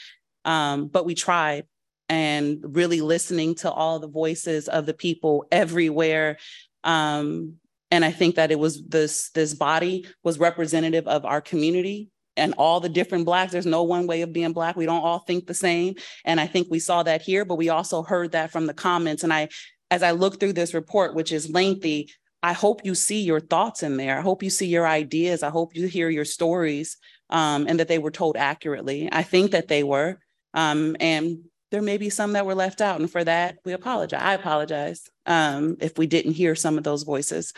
[0.43, 1.63] Um, but we tried,
[2.11, 6.37] and really listening to all the voices of the people everywhere.
[6.83, 7.53] Um,
[7.89, 12.53] and I think that it was this this body was representative of our community and
[12.57, 13.53] all the different blacks.
[13.53, 14.75] There's no one way of being black.
[14.75, 15.95] We don't all think the same.
[16.25, 19.23] And I think we saw that here, but we also heard that from the comments.
[19.23, 19.47] And I,
[19.89, 22.11] as I look through this report, which is lengthy,
[22.43, 24.17] I hope you see your thoughts in there.
[24.17, 25.43] I hope you see your ideas.
[25.43, 26.97] I hope you hear your stories
[27.29, 29.07] um, and that they were told accurately.
[29.09, 30.19] I think that they were.
[30.53, 31.39] Um, and
[31.71, 32.99] there may be some that were left out.
[32.99, 34.21] And for that, we apologize.
[34.21, 37.53] I apologize um, if we didn't hear some of those voices.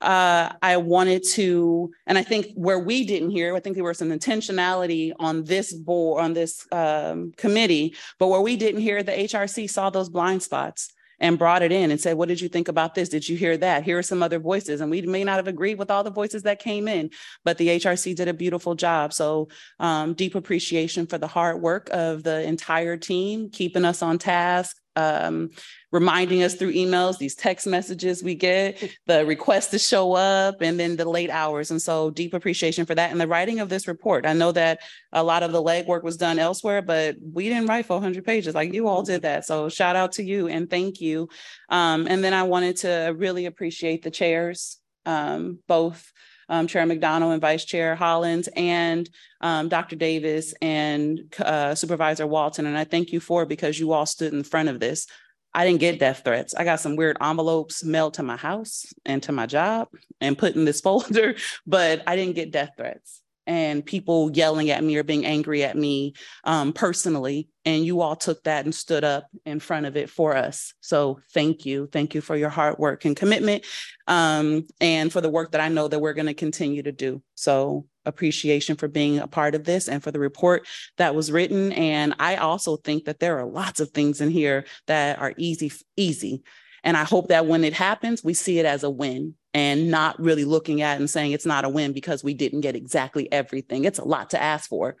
[0.00, 3.98] Uh, I wanted to, and I think where we didn't hear, I think there was
[3.98, 9.12] some intentionality on this board, on this um, committee, but where we didn't hear, the
[9.12, 12.68] HRC saw those blind spots and brought it in and said, What did you think
[12.68, 13.08] about this?
[13.08, 13.84] Did you hear that?
[13.84, 14.80] Here are some other voices.
[14.80, 17.10] And we may not have agreed with all the voices that came in,
[17.44, 19.12] but the HRC did a beautiful job.
[19.12, 19.48] So,
[19.78, 24.76] um, deep appreciation for the hard work of the entire team, keeping us on task,
[25.00, 25.50] um,
[25.92, 30.78] reminding us through emails, these text messages we get, the request to show up, and
[30.78, 31.70] then the late hours.
[31.70, 33.10] And so, deep appreciation for that.
[33.10, 34.26] And the writing of this report.
[34.26, 34.80] I know that
[35.12, 38.72] a lot of the legwork was done elsewhere, but we didn't write 400 pages like
[38.72, 39.44] you all did that.
[39.44, 41.28] So, shout out to you and thank you.
[41.68, 46.12] Um, and then I wanted to really appreciate the chairs, um, both.
[46.50, 49.08] Um, Chair McDonnell and Vice Chair Hollins and
[49.40, 49.96] um, Dr.
[49.96, 52.66] Davis and uh, Supervisor Walton.
[52.66, 55.06] And I thank you for because you all stood in front of this.
[55.54, 56.54] I didn't get death threats.
[56.54, 59.88] I got some weird envelopes mailed to my house and to my job
[60.20, 61.36] and put in this folder,
[61.66, 65.76] but I didn't get death threats and people yelling at me or being angry at
[65.76, 66.14] me
[66.44, 67.48] um, personally.
[67.64, 70.72] And you all took that and stood up in front of it for us.
[70.80, 71.88] So thank you.
[71.90, 73.64] Thank you for your hard work and commitment
[74.06, 77.22] um, and for the work that I know that we're going to continue to do.
[77.34, 81.72] So appreciation for being a part of this and for the report that was written.
[81.72, 85.72] And I also think that there are lots of things in here that are easy,
[85.96, 86.42] easy.
[86.82, 90.20] And I hope that when it happens, we see it as a win and not
[90.20, 93.84] really looking at and saying it's not a win because we didn't get exactly everything.
[93.84, 94.96] It's a lot to ask for.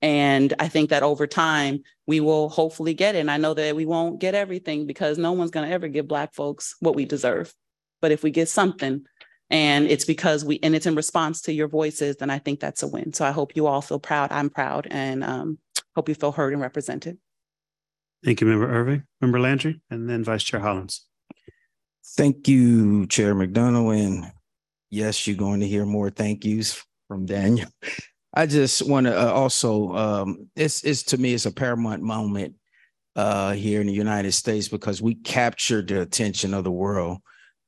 [0.00, 3.18] And I think that over time, we will hopefully get it.
[3.18, 6.06] And I know that we won't get everything because no one's going to ever give
[6.06, 7.52] Black folks what we deserve.
[8.00, 9.04] But if we get something,
[9.50, 12.82] and it's because we and it's in response to your voices then i think that's
[12.82, 15.58] a win so i hope you all feel proud i'm proud and um,
[15.94, 17.18] hope you feel heard and represented
[18.24, 21.06] thank you member irving member landry and then vice chair hollins
[22.18, 24.30] thank you chair mcdonnell and
[24.90, 27.68] yes you're going to hear more thank yous from daniel.
[28.34, 32.56] I just want to uh, also um, it's, it's to me it's a paramount moment
[33.16, 37.18] uh, here in the united states because we captured the attention of the world.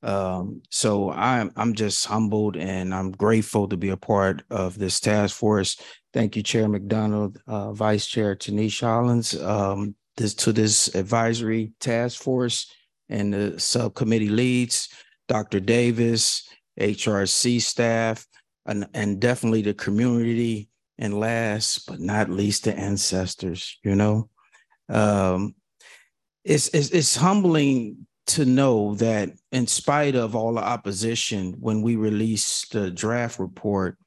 [0.03, 4.99] Um, so I'm I'm just humbled and I'm grateful to be a part of this
[4.99, 5.77] task force.
[6.13, 12.21] Thank you, Chair McDonnell, uh, Vice Chair Tinisch Hollins, um, this to this advisory task
[12.21, 12.67] force
[13.11, 14.89] and the subcommittee leads,
[15.29, 15.61] Dr.
[15.61, 16.49] Davis,
[16.81, 18.27] HRC staff,
[18.65, 24.29] and, and definitely the community And last but not least, the ancestors, you know.
[24.89, 25.55] Um,
[26.45, 31.97] it's, it's, it's humbling to know that in spite of all the opposition, when we
[31.97, 33.99] released the draft report,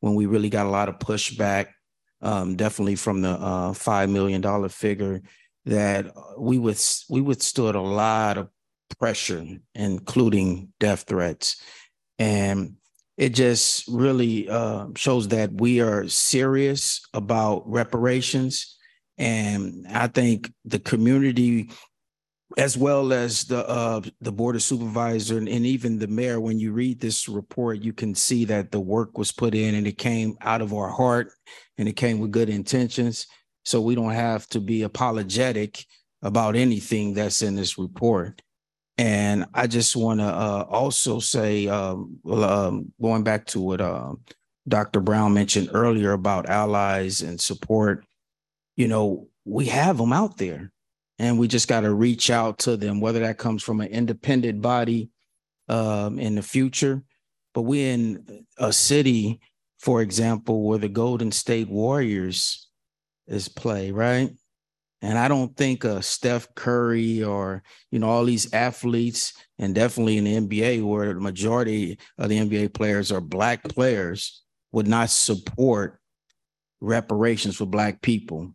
[0.00, 1.68] when we really got a lot of pushback,
[2.20, 5.22] um, definitely from the uh, five million dollar figure,
[5.68, 8.48] that we with we withstood a lot of
[8.98, 11.62] pressure, including death threats,
[12.18, 12.74] and
[13.16, 18.76] it just really uh, shows that we are serious about reparations.
[19.18, 21.70] And I think the community
[22.56, 26.40] as well as the uh, the board of supervisor and, and, even the mayor.
[26.40, 29.86] When you read this report, you can see that the work was put in and
[29.86, 31.30] it came out of our heart
[31.76, 33.26] and it came with good intentions.
[33.68, 35.84] So we don't have to be apologetic
[36.22, 38.40] about anything that's in this report.
[38.96, 44.14] And I just want to uh, also say, um, um, going back to what uh,
[44.66, 45.00] Dr.
[45.00, 48.06] Brown mentioned earlier about allies and support,
[48.76, 50.72] you know, we have them out there
[51.18, 54.62] and we just got to reach out to them, whether that comes from an independent
[54.62, 55.10] body
[55.68, 57.02] um, in the future.
[57.52, 59.40] But we're in a city,
[59.78, 62.64] for example, where the Golden State Warriors
[63.28, 64.30] is play, right?
[65.00, 70.18] And I don't think uh, Steph Curry or you know all these athletes, and definitely
[70.18, 74.42] in the NBA, where the majority of the NBA players are black players,
[74.72, 76.00] would not support
[76.80, 78.54] reparations for black people.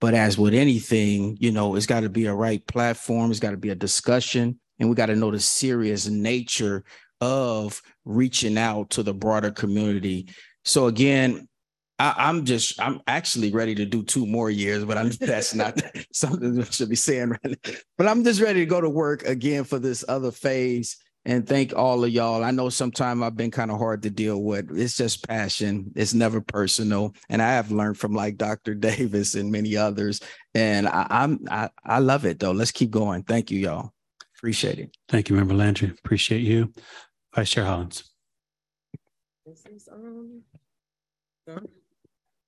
[0.00, 3.30] But as with anything, you know, it's got to be a right platform.
[3.30, 6.84] It's got to be a discussion, and we got to know the serious nature
[7.20, 10.28] of reaching out to the broader community.
[10.64, 11.48] So again,
[11.98, 15.80] I, am just I'm actually ready to do two more years, but I'm that's not
[16.12, 17.72] something I should be saying right now.
[17.96, 20.96] But I'm just ready to go to work again for this other phase
[21.26, 22.44] and thank all of y'all.
[22.44, 24.70] I know sometimes I've been kind of hard to deal with.
[24.78, 25.90] It's just passion.
[25.96, 27.14] It's never personal.
[27.28, 28.74] And I have learned from like Dr.
[28.76, 30.20] Davis and many others.
[30.54, 32.52] And I, I'm I, I love it though.
[32.52, 33.24] Let's keep going.
[33.24, 33.92] Thank you, y'all.
[34.38, 34.96] Appreciate it.
[35.08, 35.90] Thank you, Member Landry.
[35.90, 36.72] Appreciate you.
[37.34, 38.04] Vice Chair Hollins.
[39.44, 40.42] This is um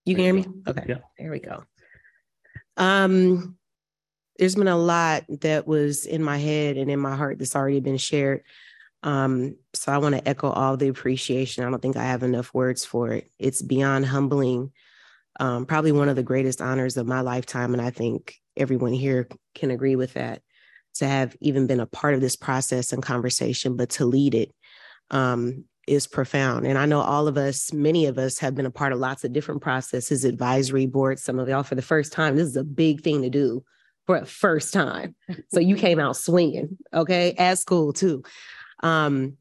[0.08, 0.46] you can hear me?
[0.66, 0.84] Okay.
[0.88, 0.98] Yeah.
[1.18, 1.64] There we go.
[2.76, 3.58] Um
[4.38, 7.80] there's been a lot that was in my head and in my heart that's already
[7.80, 8.42] been shared.
[9.02, 11.64] Um, so I want to echo all the appreciation.
[11.64, 13.30] I don't think I have enough words for it.
[13.38, 14.72] It's beyond humbling.
[15.40, 17.72] Um, probably one of the greatest honors of my lifetime.
[17.72, 20.42] And I think everyone here can agree with that
[20.94, 24.52] to have even been a part of this process and conversation, but to lead it
[25.10, 26.66] um, is profound.
[26.66, 29.24] And I know all of us, many of us have been a part of lots
[29.24, 32.36] of different processes, advisory boards, some of y'all for the first time.
[32.36, 33.64] This is a big thing to do
[34.06, 35.14] for a first time.
[35.50, 38.22] So you came out swinging, okay, at school too.
[38.82, 39.36] Um,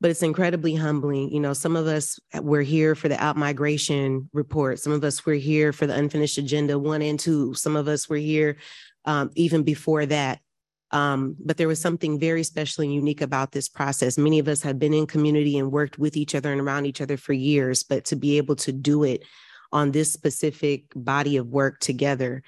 [0.00, 1.30] but it's incredibly humbling.
[1.30, 4.78] You know, some of us were here for the out migration report.
[4.78, 7.54] Some of us were here for the unfinished agenda one and two.
[7.54, 8.58] Some of us were here
[9.04, 10.40] um, even before that.
[10.90, 14.16] Um, but there was something very special and unique about this process.
[14.16, 17.00] Many of us have been in community and worked with each other and around each
[17.00, 19.22] other for years, but to be able to do it
[19.70, 22.42] on this specific body of work together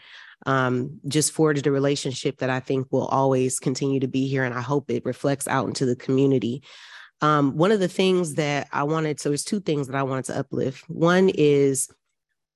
[0.47, 4.45] um, just forged a relationship that I think will always continue to be here.
[4.45, 6.63] And I hope it reflects out into the community.
[7.21, 10.25] Um, one of the things that I wanted, so there's two things that I wanted
[10.27, 10.89] to uplift.
[10.89, 11.91] One is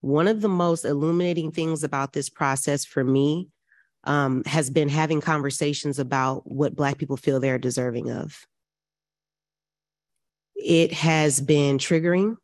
[0.00, 3.50] one of the most illuminating things about this process for me
[4.04, 8.46] um, has been having conversations about what Black people feel they're deserving of.
[10.54, 12.36] It has been triggering.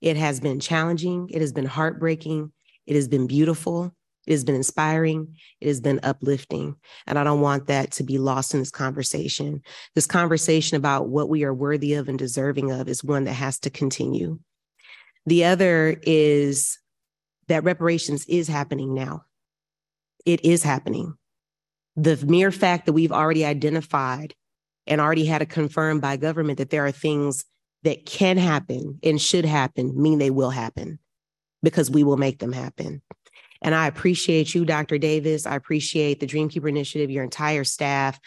[0.00, 1.28] It has been challenging.
[1.30, 2.52] It has been heartbreaking.
[2.86, 3.94] It has been beautiful.
[4.26, 5.36] It has been inspiring.
[5.60, 6.76] It has been uplifting.
[7.06, 9.62] And I don't want that to be lost in this conversation.
[9.94, 13.58] This conversation about what we are worthy of and deserving of is one that has
[13.60, 14.38] to continue.
[15.26, 16.78] The other is
[17.48, 19.24] that reparations is happening now.
[20.24, 21.14] It is happening.
[21.96, 24.34] The mere fact that we've already identified
[24.86, 27.44] and already had it confirmed by government that there are things
[27.82, 30.98] that can happen and should happen mean they will happen
[31.62, 33.02] because we will make them happen.
[33.62, 34.98] And I appreciate you, Dr.
[34.98, 35.46] Davis.
[35.46, 38.18] I appreciate the Dreamkeeper Initiative, your entire staff,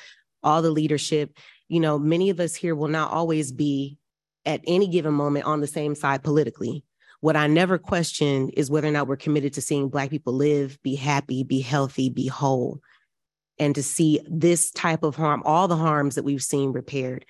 [0.44, 1.38] all the leadership.
[1.68, 3.98] You know, many of us here will not always be
[4.46, 6.84] at any given moment on the same side politically.
[7.24, 10.78] What I never question is whether or not we're committed to seeing Black people live,
[10.84, 12.82] be happy, be healthy, be whole,
[13.58, 17.26] and to see this type of harm, all the harms that we've seen repaired.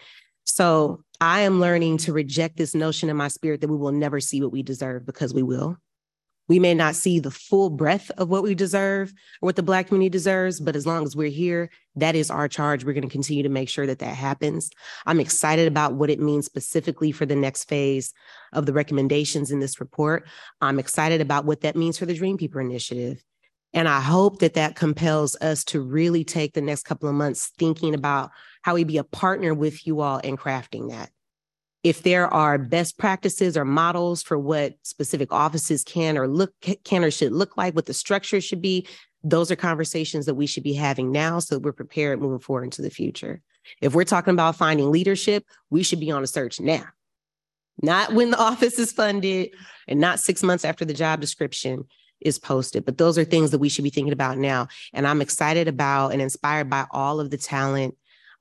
[0.45, 4.19] So I am learning to reject this notion in my spirit that we will never
[4.19, 5.77] see what we deserve because we will
[6.49, 9.87] We may not see the full breadth of what we deserve or what the Black
[9.87, 12.83] community deserves, but as long as we're here, that is our charge.
[12.83, 14.69] We're going to continue to make sure that that happens.
[15.05, 18.13] I'm excited about what it means specifically for the next phase
[18.51, 20.27] of the recommendations in this report.
[20.59, 23.23] I'm excited about what that means for the Dream Keeper Initiative.
[23.73, 27.51] And I hope that that compels us to really take the next couple of months
[27.57, 31.09] thinking about how we be a partner with you all in crafting that
[31.83, 36.53] if there are best practices or models for what specific offices can or look
[36.83, 38.87] can or should look like, what the structure should be,
[39.23, 42.63] those are conversations that we should be having now so that we're prepared moving forward
[42.63, 43.41] into the future.
[43.81, 46.85] If we're talking about finding leadership, we should be on a search now.
[47.81, 49.51] Not when the office is funded
[49.87, 51.85] and not six months after the job description
[52.21, 52.85] is posted.
[52.85, 54.67] But those are things that we should be thinking about now.
[54.93, 57.95] And I'm excited about and inspired by all of the talent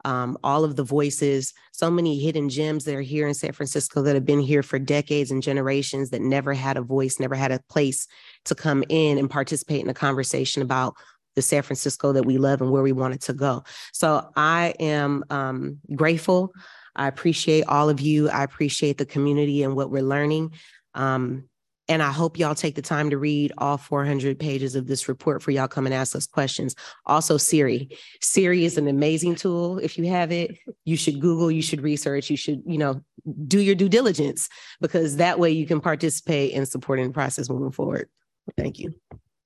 [0.05, 4.03] um, all of the voices, so many hidden gems that are here in San Francisco
[4.03, 7.53] that have been here for decades and generations that never had a voice, never had
[7.53, 8.07] a place
[8.45, 10.95] to come in and participate in a conversation about
[11.35, 13.63] the San Francisco that we love and where we want it to go.
[13.93, 16.53] So I am um, grateful.
[16.95, 18.29] I appreciate all of you.
[18.29, 20.53] I appreciate the community and what we're learning.
[20.95, 21.49] Um,
[21.89, 25.43] and I hope y'all take the time to read all 400 pages of this report
[25.43, 26.75] for y'all come and ask us questions.
[27.07, 27.97] Also, Siri.
[28.21, 29.79] Siri is an amazing tool.
[29.79, 33.03] If you have it, you should Google, you should research, you should, you know,
[33.47, 34.49] do your due diligence
[34.81, 38.09] because that way you can participate in supporting the process moving forward.
[38.57, 38.95] Thank you.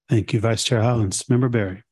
[0.08, 1.28] Thank you, Vice Chair Hollins.
[1.28, 1.82] Member Berry.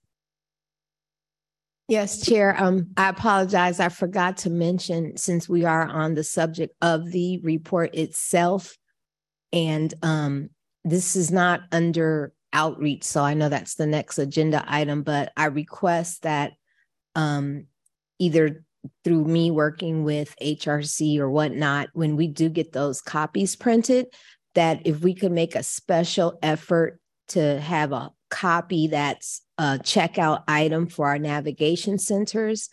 [1.88, 2.54] Yes, Chair.
[2.58, 3.78] Um, I apologize.
[3.78, 8.78] I forgot to mention since we are on the subject of the report itself,
[9.55, 10.51] and um,
[10.85, 15.47] this is not under outreach, so I know that's the next agenda item, but I
[15.47, 16.55] request that
[17.14, 17.66] um,
[18.18, 18.64] either
[19.05, 24.06] through me working with HRC or whatnot, when we do get those copies printed,
[24.56, 30.43] that if we could make a special effort to have a copy that's a checkout
[30.48, 32.70] item for our navigation centers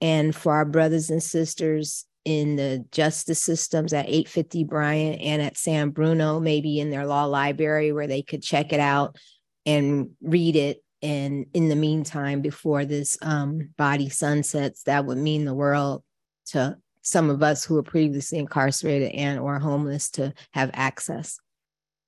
[0.00, 5.56] and for our brothers and sisters in the justice systems at 850 Bryant and at
[5.56, 9.16] San Bruno, maybe in their law library where they could check it out
[9.66, 10.82] and read it.
[11.02, 16.04] And in the meantime, before this um, body sunsets, that would mean the world
[16.46, 21.38] to some of us who were previously incarcerated and or homeless to have access.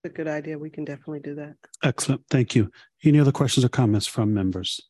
[0.04, 0.58] A good idea.
[0.58, 1.54] We can definitely do that.
[1.82, 2.22] Excellent.
[2.30, 2.70] Thank you.
[3.02, 4.80] Any other questions or comments from members?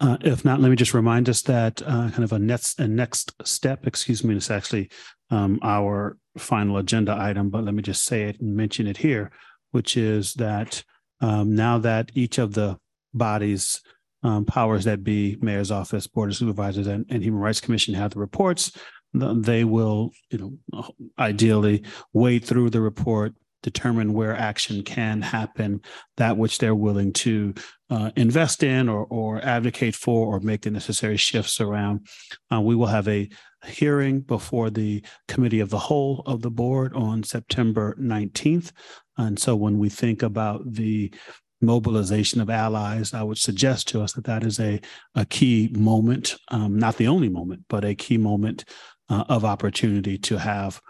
[0.00, 2.86] Uh, if not, let me just remind us that uh, kind of a next a
[2.86, 4.88] next step, excuse me, it's actually
[5.30, 7.50] um, our final agenda item.
[7.50, 9.30] But let me just say it and mention it here,
[9.72, 10.84] which is that
[11.20, 12.78] um, now that each of the
[13.12, 13.80] bodies,
[14.22, 18.12] um, powers that be, mayor's office, board of supervisors, and, and human rights commission have
[18.12, 18.72] the reports,
[19.12, 25.80] they will, you know, ideally wade through the report, determine where action can happen,
[26.16, 27.54] that which they're willing to
[27.90, 32.06] uh, invest in or, or advocate for or make the necessary shifts around.
[32.52, 33.28] Uh, we will have a
[33.66, 38.70] hearing before the committee of the whole of the board on September 19th.
[39.16, 41.12] And so when we think about the
[41.60, 44.80] mobilization of allies, I would suggest to us that that is a,
[45.14, 48.64] a key moment, um, not the only moment, but a key moment
[49.08, 50.80] uh, of opportunity to have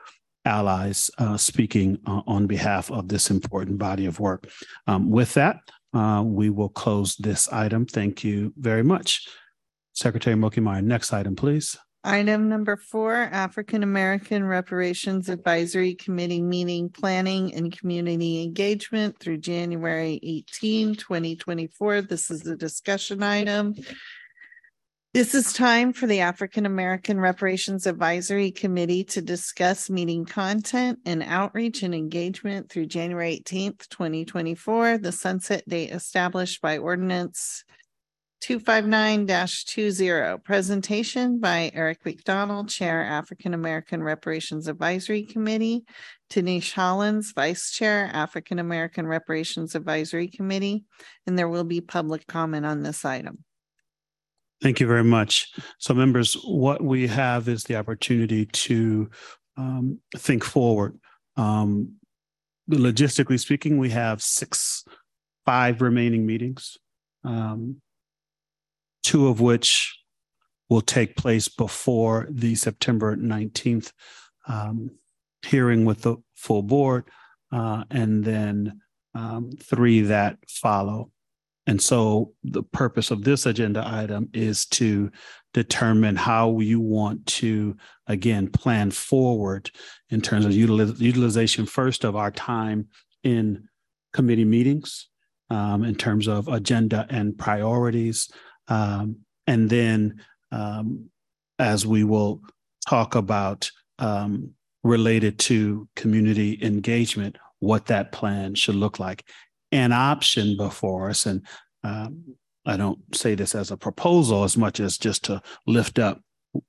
[0.49, 4.49] allies uh, speaking uh, on behalf of this important body of work.
[4.87, 5.57] Um, with that,
[5.93, 7.87] uh, we will close this item.
[7.87, 9.29] Thank you very much.
[9.93, 11.77] Secretary Moki next item, please.
[12.05, 20.20] Item number four, African American Reparations Advisory Committee meeting planning and community engagement through January
[20.23, 22.03] 18, 2024.
[22.03, 23.75] This is a discussion item.
[25.14, 31.22] This is time for the African American Reparations Advisory Committee to discuss meeting content and
[31.22, 37.64] outreach and engagement through January 18th, 2024, the sunset date established by Ordinance
[38.43, 40.44] 259-20.
[40.44, 45.85] Presentation by Eric McDonnell, Chair, African American Reparations Advisory Committee,
[46.28, 50.85] Tinisch Hollins, Vice Chair, African American Reparations Advisory Committee,
[51.26, 53.43] and there will be public comment on this item.
[54.60, 55.52] Thank you very much.
[55.78, 59.09] So, members, what we have is the opportunity to
[59.56, 60.98] um, think forward.
[61.36, 61.94] Um,
[62.68, 64.85] logistically speaking, we have six,
[65.47, 66.76] five remaining meetings,
[67.24, 67.80] um,
[69.02, 69.97] two of which
[70.68, 73.93] will take place before the September 19th
[74.48, 74.90] um,
[75.47, 77.05] hearing with the full board,
[77.52, 78.80] uh, and then
[79.14, 81.10] um, three that follow.
[81.69, 85.11] And so the purpose of this agenda item is to
[85.53, 87.77] determine how you want to,
[88.07, 89.70] again, plan forward
[90.09, 92.89] in terms of utiliz- utilization first of our time
[93.23, 93.69] in
[94.15, 95.09] committee meetings
[95.51, 98.31] um, in terms of agenda and priorities.
[98.69, 101.11] Um, and then um,
[101.59, 102.40] as we will
[102.89, 104.53] talk about um,
[104.85, 109.24] related to community engagement, what that plan should look like.
[109.70, 111.47] An option before us, and
[111.85, 116.20] um, I don't say this as a proposal as much as just to lift up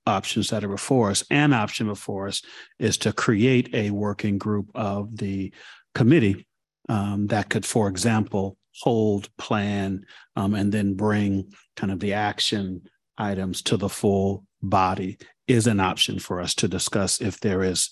[0.05, 1.23] options that are before us.
[1.29, 2.41] An option before us
[2.77, 5.53] is to create a working group of the
[5.95, 6.45] committee
[6.89, 10.05] um, that could, for example, hold, plan,
[10.35, 12.81] um, and then bring kind of the action
[13.17, 15.17] items to the full body
[15.47, 17.91] is an option for us to discuss if there is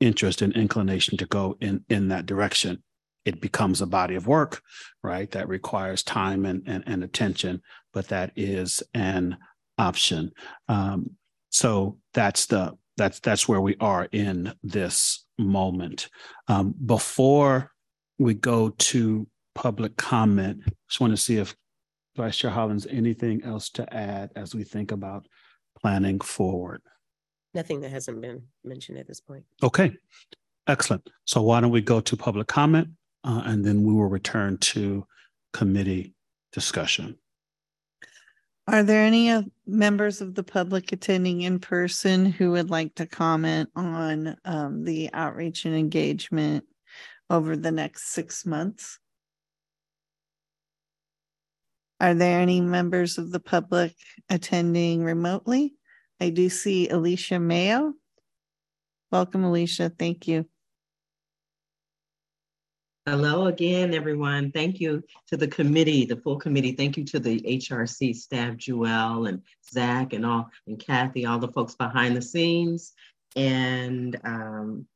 [0.00, 2.82] interest and inclination to go in in that direction
[3.24, 4.62] it becomes a body of work
[5.02, 7.60] right that requires time and and, and attention
[7.92, 9.36] but that is an
[9.78, 10.30] option
[10.68, 11.10] um,
[11.50, 16.08] so that's the that's that's where we are in this moment
[16.48, 17.70] um, before
[18.18, 21.54] we go to public comment just want to see if
[22.16, 25.26] vice chair hollins anything else to add as we think about
[25.80, 26.82] planning forward
[27.54, 29.44] Nothing that hasn't been mentioned at this point.
[29.62, 29.92] Okay,
[30.66, 31.08] excellent.
[31.26, 32.88] So why don't we go to public comment
[33.24, 35.06] uh, and then we will return to
[35.52, 36.14] committee
[36.52, 37.16] discussion.
[38.68, 43.06] Are there any of members of the public attending in person who would like to
[43.06, 46.64] comment on um, the outreach and engagement
[47.28, 48.98] over the next six months?
[52.00, 53.94] Are there any members of the public
[54.28, 55.74] attending remotely?
[56.20, 57.94] I do see Alicia Mayo.
[59.10, 59.92] Welcome, Alicia.
[59.98, 60.46] Thank you.
[63.04, 64.52] Hello again, everyone.
[64.52, 66.70] Thank you to the committee, the full committee.
[66.70, 71.50] Thank you to the HRC staff, Joelle and Zach and all, and Kathy, all the
[71.50, 72.92] folks behind the scenes,
[73.34, 74.86] and um,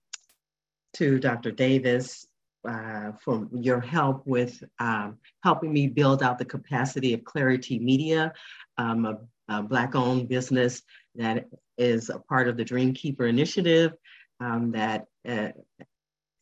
[0.95, 1.51] to Dr.
[1.51, 2.29] Davis
[2.69, 8.33] uh, for your help with um, helping me build out the capacity of Clarity Media,
[8.79, 9.19] um, a,
[9.49, 10.81] a Black-owned business
[11.17, 13.95] that is a part of the Dreamkeeper Initiative
[14.39, 15.49] um, that uh,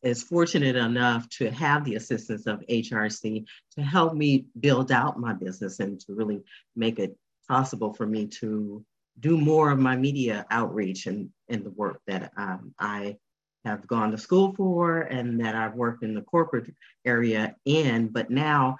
[0.05, 3.43] is fortunate enough to have the assistance of HRC
[3.75, 6.43] to help me build out my business and to really
[6.75, 7.17] make it
[7.47, 8.85] possible for me to
[9.19, 13.17] do more of my media outreach and, and the work that um, I
[13.65, 16.71] have gone to school for and that I've worked in the corporate
[17.03, 18.09] area in.
[18.09, 18.77] But now,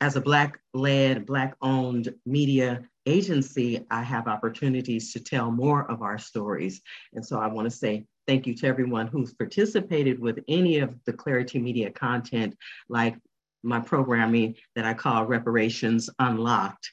[0.00, 6.00] as a Black led, Black owned media agency, I have opportunities to tell more of
[6.00, 6.80] our stories.
[7.12, 10.94] And so I want to say thank you to everyone who's participated with any of
[11.06, 12.54] the Clarity Media content,
[12.90, 13.16] like
[13.62, 16.92] my programming that I call Reparations Unlocked.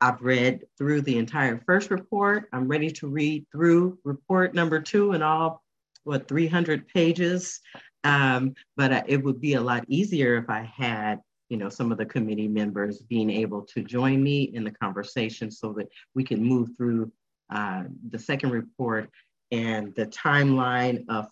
[0.00, 2.48] I've read through the entire first report.
[2.52, 5.60] I'm ready to read through report number two and all,
[6.04, 7.60] what, 300 pages.
[8.04, 11.92] Um, but uh, it would be a lot easier if I had you know, some
[11.92, 16.24] of the committee members being able to join me in the conversation so that we
[16.24, 17.12] can move through
[17.50, 19.10] uh, the second report
[19.54, 21.28] and the timeline of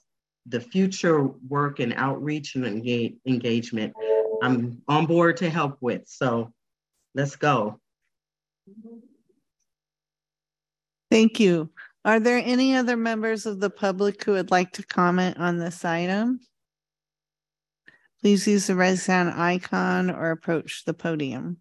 [0.47, 3.93] the future work and outreach and engage, engagement.
[4.43, 6.03] I'm on board to help with.
[6.07, 6.53] So
[7.15, 7.81] let's go.
[11.11, 11.71] Thank you.
[12.05, 15.85] Are there any other members of the public who would like to comment on this
[15.85, 16.41] item?
[18.21, 21.59] Please use the raise hand icon or approach the podium.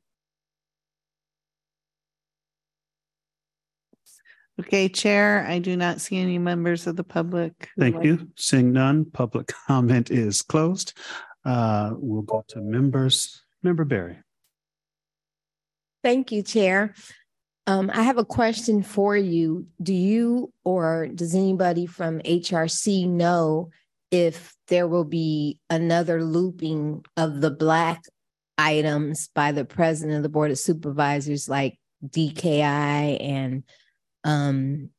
[4.62, 7.72] Okay, Chair, I do not see any members of the public.
[7.80, 8.28] Thank you.
[8.36, 10.94] Seeing none, public comment is closed.
[11.44, 13.42] Uh, we'll go to members.
[13.64, 14.18] Member Berry.
[16.04, 16.94] Thank you, Chair.
[17.66, 19.66] Um, I have a question for you.
[19.82, 23.72] Do you or does anybody from HRC know
[24.12, 28.04] if there will be another looping of the Black
[28.60, 33.64] items by the president of the Board of Supervisors, like DKI and
[34.24, 34.90] um,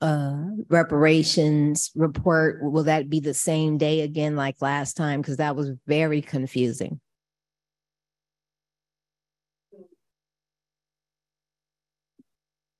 [0.00, 2.62] uh, reparations report.
[2.62, 5.20] Will that be the same day again, like last time?
[5.20, 7.00] Because that was very confusing.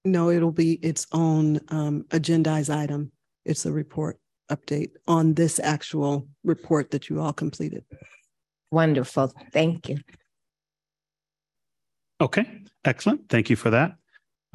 [0.05, 3.11] No, it'll be its own um, agendized item.
[3.45, 4.19] It's a report
[4.51, 7.85] update on this actual report that you all completed.
[8.71, 9.33] Wonderful.
[9.53, 9.99] Thank you.
[12.21, 13.29] Okay, excellent.
[13.29, 13.97] Thank you for that.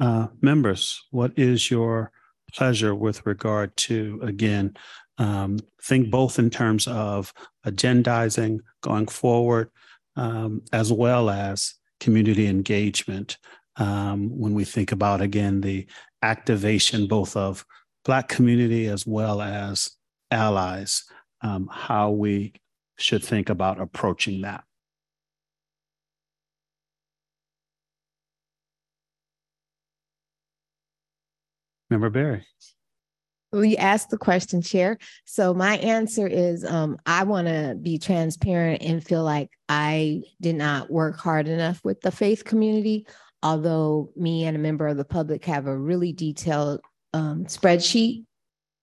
[0.00, 2.10] Uh, members, what is your
[2.54, 4.74] pleasure with regard to, again,
[5.18, 7.34] um, think both in terms of
[7.66, 9.70] agendizing going forward,
[10.16, 13.36] um, as well as community engagement
[13.76, 15.86] um, when we think about, again, the
[16.22, 17.64] activation both of
[18.06, 19.90] Black community as well as
[20.30, 21.04] allies,
[21.42, 22.54] um, how we
[22.98, 24.64] should think about approaching that.
[31.90, 32.46] Member Berry.
[33.52, 34.96] We asked the question, Chair.
[35.24, 40.54] So my answer is um, I want to be transparent and feel like I did
[40.54, 43.06] not work hard enough with the faith community.
[43.42, 46.80] Although me and a member of the public have a really detailed
[47.12, 48.24] um, spreadsheet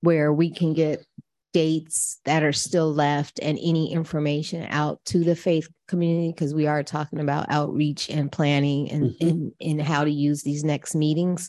[0.01, 1.05] where we can get
[1.53, 6.67] dates that are still left and any information out to the faith community because we
[6.67, 9.27] are talking about outreach and planning and, mm-hmm.
[9.27, 11.47] and, and how to use these next meetings.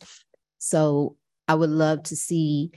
[0.59, 1.17] So
[1.49, 2.71] I would love to see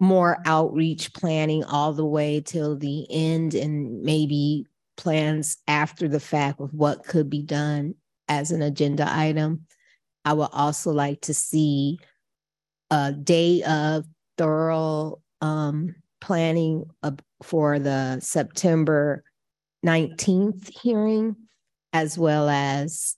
[0.00, 4.64] more outreach planning all the way till the end and maybe
[4.96, 7.94] plans after the fact of what could be done
[8.28, 9.66] as an agenda item.
[10.24, 11.98] I would also like to see
[12.90, 14.04] a day of
[14.36, 16.84] thorough um, planning
[17.42, 19.24] for the September
[19.84, 21.36] 19th hearing,
[21.92, 23.16] as well as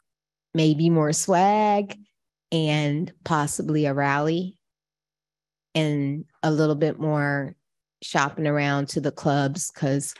[0.54, 1.96] maybe more swag
[2.52, 4.58] and possibly a rally
[5.74, 7.54] and a little bit more
[8.02, 10.14] shopping around to the clubs because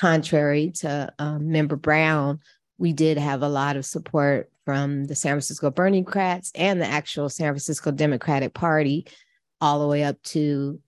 [0.00, 2.40] contrary to um, member brown
[2.78, 7.28] we did have a lot of support from the san francisco Crats and the actual
[7.28, 9.06] san francisco democratic party
[9.60, 10.80] all the way up to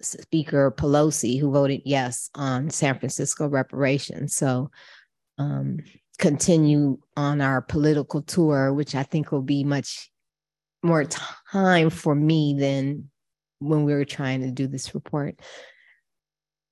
[0.00, 4.34] speaker pelosi who voted yes on san francisco reparations.
[4.34, 4.70] So
[5.38, 5.78] um,
[6.18, 10.10] continue on our political tour which i think will be much
[10.82, 13.10] more time for me than
[13.58, 15.40] when we were trying to do this report.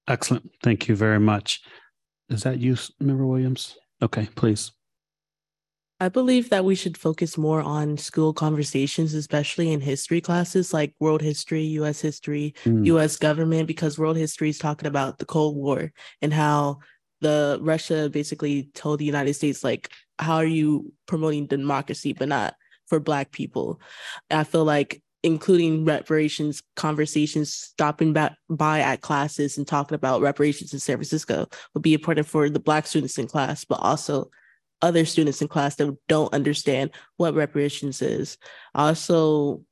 [0.09, 0.51] Excellent.
[0.63, 1.63] Thank you very much.
[2.29, 3.77] Is that you, Member Williams?
[4.03, 4.73] Okay, please.
[6.01, 10.95] I believe that we should focus more on school conversations, especially in history classes like
[10.99, 12.85] world history, US history, mm.
[12.87, 16.81] US government, because world history is talking about the Cold War and how
[17.21, 22.55] the Russia basically told the United States, like, how are you promoting democracy, but not
[22.87, 23.81] for Black people?
[24.31, 30.79] I feel like including reparations conversations, stopping by at classes and talking about reparations in
[30.79, 34.31] San Francisco would be important for the Black students in class, but also
[34.83, 38.37] other students in class that don't understand what reparations is.
[38.75, 39.63] Also,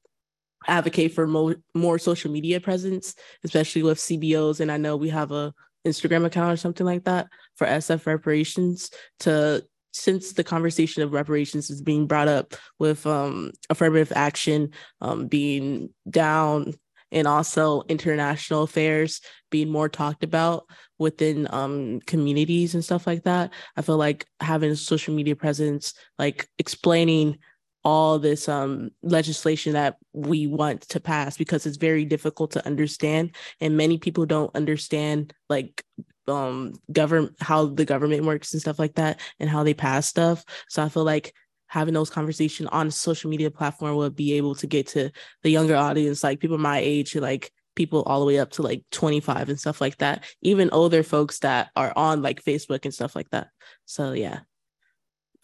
[0.66, 3.14] advocate for mo- more social media presence,
[3.44, 4.60] especially with CBOs.
[4.60, 5.52] And I know we have a
[5.86, 9.62] Instagram account or something like that for SF reparations to
[9.93, 14.70] since the conversation of reparations is being brought up with um, affirmative action
[15.01, 16.74] um, being down
[17.12, 19.20] and also international affairs
[19.51, 20.64] being more talked about
[20.98, 23.52] within um, communities and stuff like that.
[23.77, 27.39] I feel like having a social media presence, like explaining
[27.85, 33.35] all this um, legislation that we want to pass because it's very difficult to understand
[33.60, 35.85] and many people don't understand like
[36.28, 40.44] um govern how the government works and stuff like that and how they pass stuff.
[40.68, 41.34] So i feel like
[41.66, 45.10] having those conversations on a social media platform would be able to get to
[45.42, 48.84] the younger audience like people my age like people all the way up to like
[48.90, 50.24] 25 and stuff like that.
[50.42, 53.48] Even older folks that are on like facebook and stuff like that.
[53.84, 54.40] So yeah.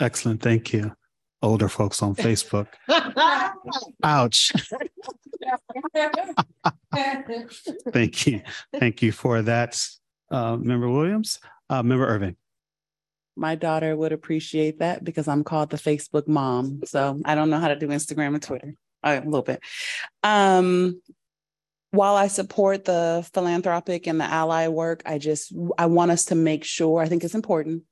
[0.01, 0.43] Excellent.
[0.43, 0.93] Thank you.
[1.43, 2.69] Older folks on facebook.
[4.05, 4.53] Ouch.
[7.93, 8.43] Thank you.
[8.79, 9.81] Thank you for that
[10.31, 11.41] uh, Member Williams,
[11.71, 12.37] uh, Member Irving.
[13.37, 16.81] My daughter would appreciate that because I'm called the Facebook mom.
[16.85, 18.75] So I don't know how to do Instagram and Twitter
[19.05, 19.61] a little bit.
[20.23, 21.01] Um,
[21.91, 26.35] while I support the philanthropic and the ally work, I just I want us to
[26.35, 27.01] make sure.
[27.01, 27.85] I think it's important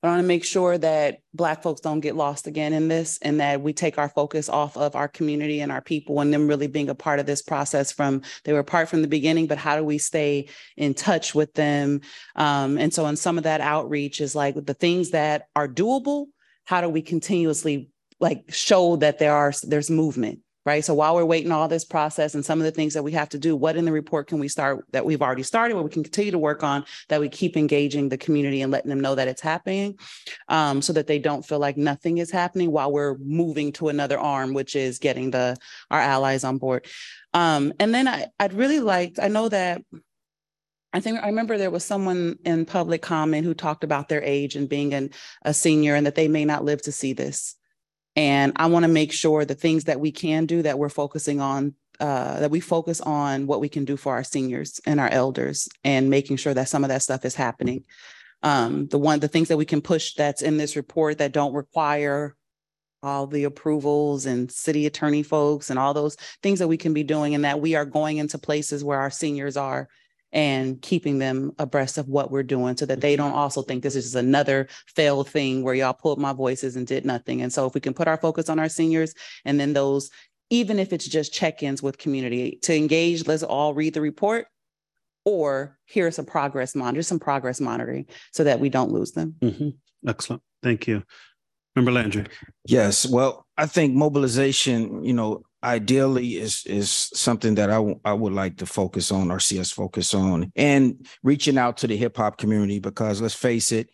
[0.00, 3.18] but I want to make sure that Black folks don't get lost again in this
[3.22, 6.48] and that we take our focus off of our community and our people and them
[6.48, 9.58] really being a part of this process from they were part from the beginning, but
[9.58, 12.00] how do we stay in touch with them?
[12.36, 16.26] Um, and so, in some of that outreach is like the things that are doable,
[16.64, 17.90] how do we continuously
[18.20, 20.84] like show that there are there's movement right?
[20.84, 23.30] So while we're waiting all this process and some of the things that we have
[23.30, 25.90] to do, what in the report can we start that we've already started, what we
[25.90, 29.14] can continue to work on that we keep engaging the community and letting them know
[29.14, 29.98] that it's happening
[30.48, 34.18] um, so that they don't feel like nothing is happening while we're moving to another
[34.18, 35.56] arm, which is getting the
[35.90, 36.86] our allies on board.
[37.32, 39.82] Um, and then I, I'd really like, I know that
[40.92, 44.56] I think I remember there was someone in public comment who talked about their age
[44.56, 45.10] and being an,
[45.42, 47.54] a senior and that they may not live to see this.
[48.16, 51.40] And I want to make sure the things that we can do that we're focusing
[51.40, 55.08] on, uh, that we focus on what we can do for our seniors and our
[55.08, 57.84] elders and making sure that some of that stuff is happening.
[58.42, 61.52] Um, the one, the things that we can push that's in this report that don't
[61.52, 62.34] require
[63.02, 67.02] all the approvals and city attorney folks and all those things that we can be
[67.02, 69.88] doing and that we are going into places where our seniors are
[70.32, 73.96] and keeping them abreast of what we're doing so that they don't also think this
[73.96, 77.42] is just another failed thing where y'all pulled my voices and did nothing.
[77.42, 80.10] And so if we can put our focus on our seniors and then those,
[80.50, 84.46] even if it's just check-ins with community to engage, let's all read the report
[85.24, 89.34] or here's some progress monitor, some progress monitoring so that we don't lose them.
[89.40, 89.74] Mhm.
[90.06, 90.42] Excellent.
[90.62, 91.02] Thank you.
[91.76, 92.26] Member Landry.
[92.66, 98.12] Yes, well, I think mobilization, you know, ideally is is something that I w- I
[98.12, 101.96] would like to focus on or see us focus on and reaching out to the
[101.96, 103.90] hip hop community because let's face it,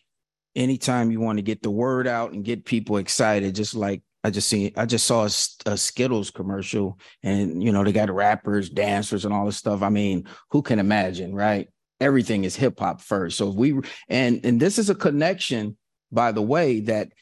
[0.54, 4.30] anytime you want to get the word out and get people excited, just like I
[4.30, 5.24] just seen I just saw
[5.66, 9.82] a Skittles commercial and you know they got rappers, dancers, and all this stuff.
[9.82, 11.68] I mean, who can imagine, right?
[12.00, 13.38] Everything is hip hop first.
[13.38, 15.76] So if we and and this is a connection,
[16.12, 17.12] by the way, that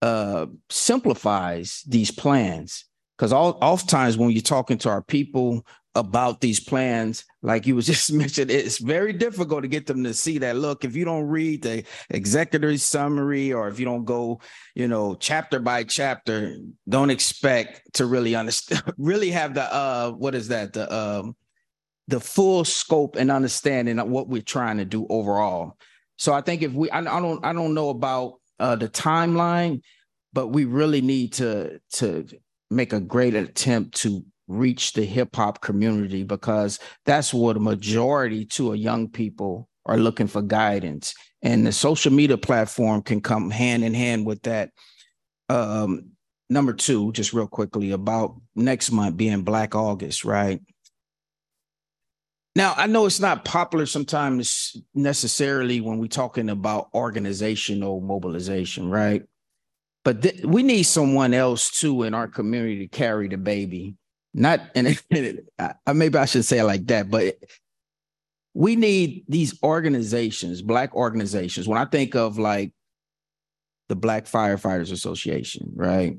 [0.00, 2.86] uh simplifies these plans
[3.20, 7.84] because all oftentimes when you're talking to our people about these plans like you was
[7.94, 11.26] just mentioned it's very difficult to get them to see that look if you don't
[11.26, 14.40] read the executive summary or if you don't go
[14.74, 16.56] you know chapter by chapter
[16.88, 20.72] don't expect to really understand really have the uh what is that?
[20.72, 21.36] The um
[22.08, 25.76] the full scope and understanding of what we're trying to do overall.
[26.16, 29.82] So i think if we i, I don't i don't know about uh the timeline
[30.32, 32.26] but we really need to to
[32.70, 38.44] make a great attempt to reach the hip hop community because that's what a majority
[38.44, 41.14] to a young people are looking for guidance.
[41.42, 44.70] And the social media platform can come hand in hand with that.
[45.48, 46.10] Um
[46.48, 50.60] number two just real quickly about next month being black august right?
[52.56, 59.22] Now, I know it's not popular sometimes necessarily when we're talking about organizational mobilization, right?
[60.04, 63.96] But th- we need someone else too in our community to carry the baby.
[64.32, 67.36] Not, and maybe I should say it like that, but
[68.54, 71.68] we need these organizations, Black organizations.
[71.68, 72.72] When I think of like
[73.88, 76.16] the Black Firefighters Association, right?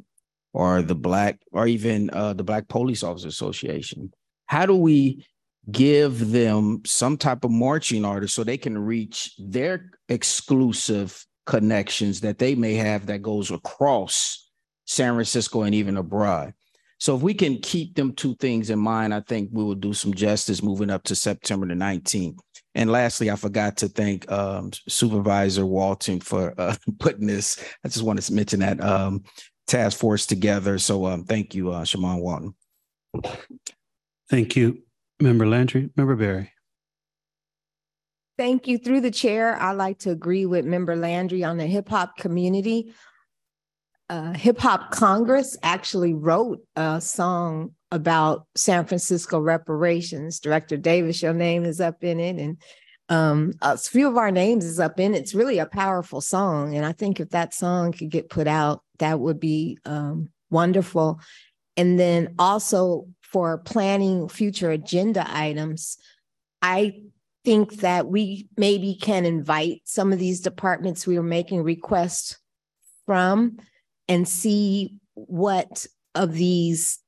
[0.54, 4.12] Or the Black, or even uh, the Black Police Officers Association,
[4.48, 5.26] how do we
[5.72, 12.38] give them some type of marching orders so they can reach their exclusive connections that
[12.38, 14.50] they may have that goes across
[14.86, 16.54] San Francisco and even abroad.
[17.00, 19.94] So if we can keep them two things in mind, I think we will do
[19.94, 22.38] some justice moving up to September the 19th.
[22.76, 27.64] And lastly, I forgot to thank um, Supervisor Walton for uh, putting this.
[27.84, 29.24] I just wanted to mention that um,
[29.66, 30.78] task force together.
[30.78, 32.54] So um, thank you, uh, Shamann Walton.
[34.30, 34.84] Thank you,
[35.20, 35.90] Member Landry.
[35.98, 36.52] Member Berry.
[38.38, 38.78] Thank you.
[38.78, 42.94] Through the chair, I like to agree with Member Landry on the hip hop community.
[44.10, 50.42] Uh, hip Hop Congress actually wrote a song about San Francisco reparations.
[50.42, 52.58] Director Davis, your name is up in it, and
[53.08, 55.20] um, a few of our names is up in it.
[55.20, 58.84] It's really a powerful song, and I think if that song could get put out,
[59.00, 61.22] that would be um, wonderful.
[61.78, 65.98] And then also for planning future agenda items,
[66.62, 67.04] I
[67.44, 72.38] think that we maybe can invite some of these departments we are making requests
[73.06, 73.58] from
[74.08, 75.86] and see what
[76.16, 77.00] of these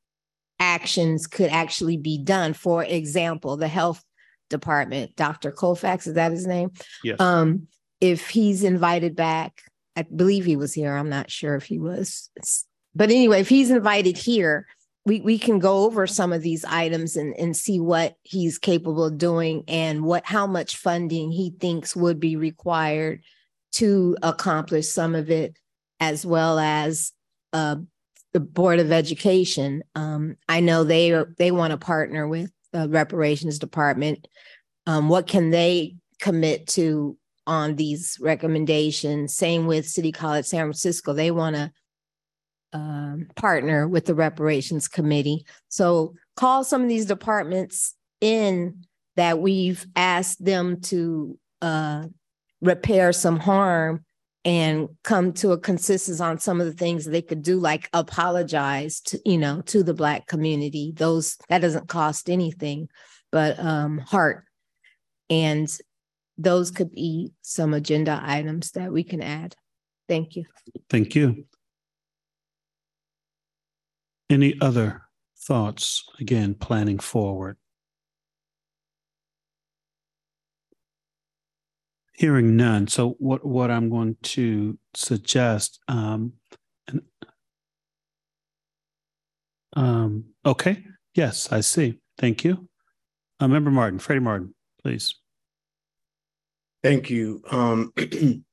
[0.60, 2.53] actions could actually be done.
[2.53, 4.03] For example, the health
[4.49, 5.51] department, Dr.
[5.51, 6.72] Colfax, is that his name?
[7.03, 7.19] Yes.
[7.19, 7.68] Um,
[7.99, 9.61] if he's invited back,
[9.95, 10.95] I believe he was here.
[10.95, 12.30] I'm not sure if he was.
[12.95, 14.68] But anyway, if he's invited here,
[15.05, 19.03] we, we can go over some of these items and, and see what he's capable
[19.03, 23.21] of doing and what how much funding he thinks would be required
[23.73, 25.57] to accomplish some of it,
[25.99, 27.11] as well as
[27.51, 27.75] uh,
[28.31, 29.84] the Board of Education.
[29.95, 34.27] Um, I know they are they want to partner with the reparations department.
[34.85, 39.35] Um, what can they commit to on these recommendations?
[39.35, 41.11] Same with City College San Francisco.
[41.11, 41.71] They want to
[42.73, 45.45] um, partner with the reparations committee.
[45.69, 48.85] So call some of these departments in
[49.15, 52.05] that we've asked them to uh,
[52.61, 54.03] repair some harm
[54.45, 58.99] and come to a consensus on some of the things they could do, like apologize
[59.01, 60.91] to, you know, to the black community.
[60.95, 62.89] Those that doesn't cost anything,
[63.31, 64.43] but um, heart.
[65.29, 65.69] And
[66.37, 69.55] those could be some agenda items that we can add.
[70.09, 70.45] Thank you.
[70.89, 71.45] Thank you.
[74.29, 75.03] Any other
[75.37, 76.03] thoughts?
[76.19, 77.57] Again, planning forward.
[82.13, 82.87] Hearing none.
[82.87, 86.33] So what, what I'm going to suggest, um,
[86.87, 87.01] and,
[89.75, 90.85] um, okay,
[91.15, 91.99] yes, I see.
[92.17, 92.69] Thank you.
[93.39, 95.15] Uh, Member Martin, Freddie Martin, please.
[96.83, 97.41] Thank you.
[97.49, 97.93] Um,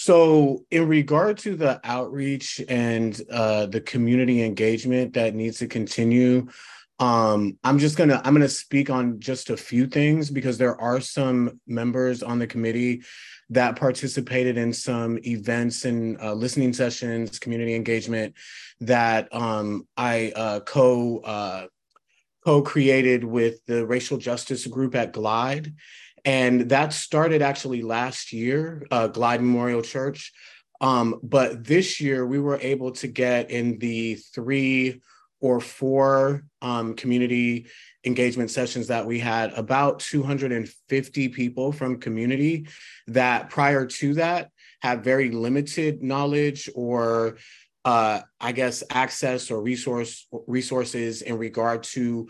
[0.00, 6.46] so, in regard to the outreach and uh, the community engagement that needs to continue,
[7.00, 11.00] um, I'm just gonna I'm gonna speak on just a few things because there are
[11.00, 13.02] some members on the committee
[13.50, 18.34] that participated in some events and uh, listening sessions, community engagement
[18.78, 21.66] that um, I uh, co uh,
[22.44, 25.74] co-created with the racial justice group at Glide.
[26.28, 30.30] And that started actually last year, uh, Glide Memorial Church.
[30.78, 35.00] Um, but this year we were able to get in the three
[35.40, 37.68] or four um, community
[38.04, 42.68] engagement sessions that we had about 250 people from community
[43.06, 44.50] that prior to that
[44.82, 47.38] had very limited knowledge or
[47.86, 52.28] uh, I guess access or resource resources in regard to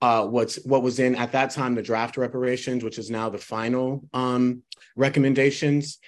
[0.00, 3.38] uh, what's what was in at that time the draft reparations, which is now the
[3.38, 4.62] final um,
[4.96, 5.98] recommendations.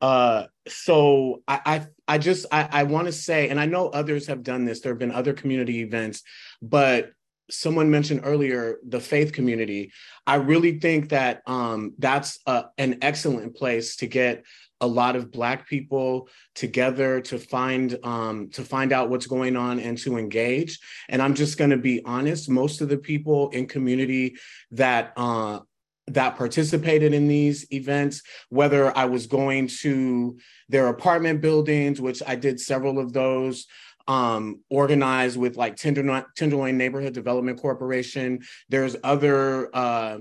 [0.00, 4.26] Uh, so I, I, I just I, I want to say, and I know others
[4.26, 4.80] have done this.
[4.80, 6.22] There have been other community events,
[6.60, 7.12] but
[7.50, 9.92] someone mentioned earlier the faith community.
[10.26, 14.44] I really think that um, that's a, an excellent place to get
[14.82, 19.80] a lot of black people together to find um, to find out what's going on
[19.80, 20.78] and to engage
[21.08, 24.36] and i'm just going to be honest most of the people in community
[24.70, 25.60] that uh,
[26.08, 30.36] that participated in these events, whether I was going to
[30.68, 33.66] their apartment buildings, which I did several of those,
[34.08, 38.40] um, organized with like Tenderloin, Tenderloin Neighborhood Development Corporation.
[38.68, 40.18] There's other uh,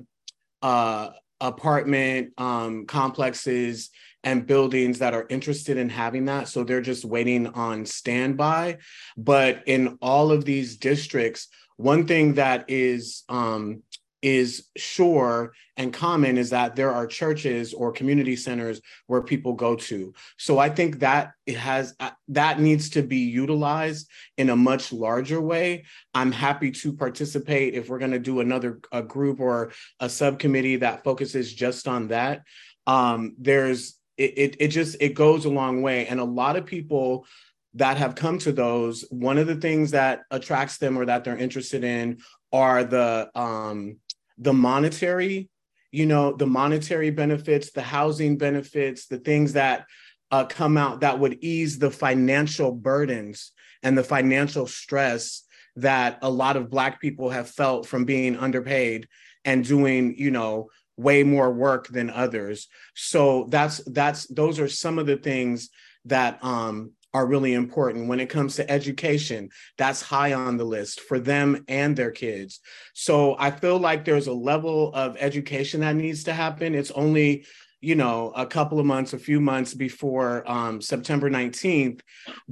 [0.61, 1.09] uh,
[1.39, 3.89] apartment um, complexes
[4.23, 6.47] and buildings that are interested in having that.
[6.47, 8.77] So they're just waiting on standby.
[9.17, 13.83] But in all of these districts, one thing that is um,
[14.21, 19.75] is sure and common is that there are churches or community centers where people go
[19.75, 24.07] to so i think that it has uh, that needs to be utilized
[24.37, 25.83] in a much larger way
[26.13, 30.75] i'm happy to participate if we're going to do another a group or a subcommittee
[30.75, 32.43] that focuses just on that
[32.87, 36.07] um, there's it, it it just it goes a long way.
[36.07, 37.25] And a lot of people
[37.75, 41.37] that have come to those one of the things that attracts them or that they're
[41.37, 42.19] interested in
[42.51, 43.97] are the um
[44.37, 45.49] the monetary,
[45.91, 49.85] you know, the monetary benefits, the housing benefits, the things that
[50.31, 53.51] uh, come out that would ease the financial burdens
[53.83, 55.43] and the financial stress
[55.75, 59.07] that a lot of Black people have felt from being underpaid
[59.45, 60.69] and doing, you know,
[61.01, 62.67] way more work than others.
[62.95, 65.69] So that's that's those are some of the things
[66.05, 68.07] that um, are really important.
[68.07, 72.59] When it comes to education, that's high on the list for them and their kids.
[72.93, 76.75] So I feel like there's a level of education that needs to happen.
[76.75, 77.45] It's only
[77.81, 82.01] you know a couple of months a few months before um, september 19th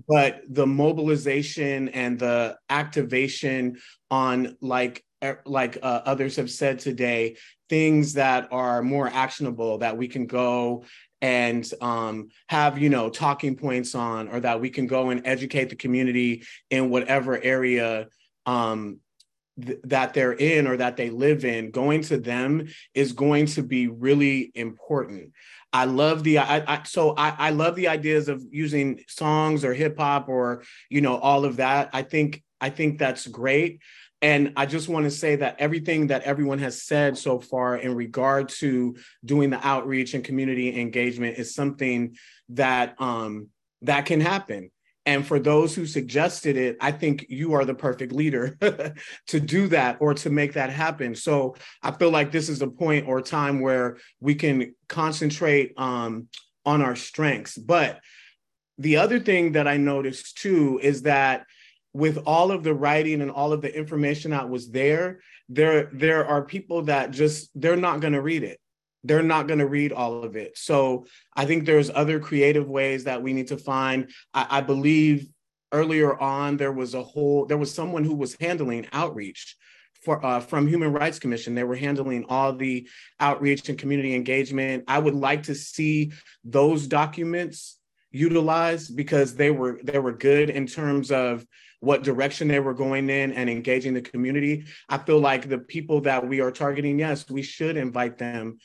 [0.08, 3.78] but the mobilization and the activation
[4.10, 5.06] on like
[5.46, 7.36] like uh, others have said today
[7.68, 10.84] things that are more actionable that we can go
[11.22, 15.70] and um, have you know talking points on or that we can go and educate
[15.70, 18.08] the community in whatever area
[18.46, 19.00] um,
[19.64, 21.72] th- that they're in or that they live in.
[21.72, 25.34] Going to them is going to be really important.
[25.72, 29.74] I love the i, I so I, I love the ideas of using songs or
[29.74, 31.90] hip hop or you know all of that.
[31.94, 33.80] I think i think that's great
[34.22, 37.96] and I just want to say that everything that everyone has said so far in
[37.96, 42.18] regard to doing the outreach and community engagement is something
[42.50, 43.48] that um,
[43.82, 44.72] that can happen.
[45.06, 48.58] And for those who suggested it, I think you are the perfect leader
[49.28, 51.16] to do that or to make that happen.
[51.16, 56.28] So I feel like this is a point or time where we can concentrate um,
[56.66, 57.58] on our strengths.
[57.58, 58.02] But
[58.78, 61.46] the other thing that I noticed too is that
[62.00, 65.20] with all of the writing and all of the information that was there,
[65.50, 68.60] there there are people that just they're not going to read it.
[69.04, 70.58] They're not going to read all of it.
[70.58, 71.06] So
[71.36, 74.12] I think there's other creative ways that we need to find.
[74.34, 75.28] I, I believe
[75.72, 79.56] earlier on there was a whole there was someone who was handling outreach
[80.04, 81.54] for uh, from Human Rights Commission.
[81.54, 82.88] They were handling all the
[83.20, 84.86] outreach and community engagement.
[84.88, 86.14] I would like to see
[86.46, 87.78] those documents
[88.12, 91.46] utilized because they were they were good in terms of
[91.80, 94.66] what direction they were going in and engaging the community.
[94.90, 98.58] I feel like the people that we are targeting, yes, we should invite them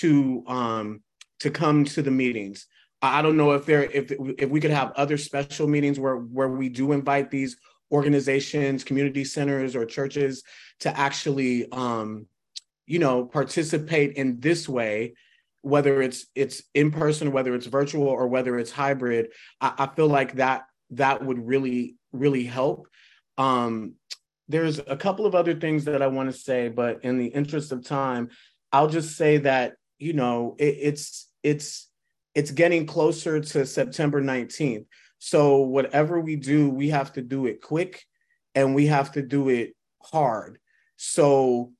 [0.00, 1.02] to um,
[1.40, 2.66] to come to the meetings.
[3.02, 6.48] I don't know if there if if we could have other special meetings where where
[6.48, 7.56] we do invite these
[7.92, 10.42] organizations, community centers, or churches
[10.80, 12.26] to actually um,
[12.86, 15.14] you know participate in this way
[15.66, 20.06] whether it's it's in person, whether it's virtual, or whether it's hybrid, I, I feel
[20.06, 22.88] like that that would really really help.
[23.38, 23.94] Um,
[24.48, 27.72] there's a couple of other things that I want to say, but in the interest
[27.72, 28.28] of time,
[28.72, 31.88] I'll just say that you know it, it's it's
[32.34, 34.86] it's getting closer to September 19th.
[35.18, 38.04] So whatever we do, we have to do it quick
[38.54, 40.58] and we have to do it hard.
[40.96, 41.72] So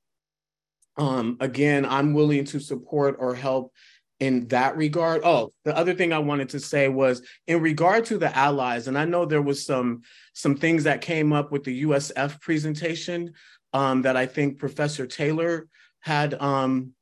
[0.97, 3.73] um, again, I'm willing to support or help
[4.21, 5.23] in that regard.
[5.25, 8.99] Oh, the other thing I wanted to say was in regard to the allies, and
[8.99, 10.03] I know there was some
[10.33, 13.33] some things that came up with the USF presentation
[13.73, 15.69] um, that I think Professor Taylor
[16.01, 16.93] had um,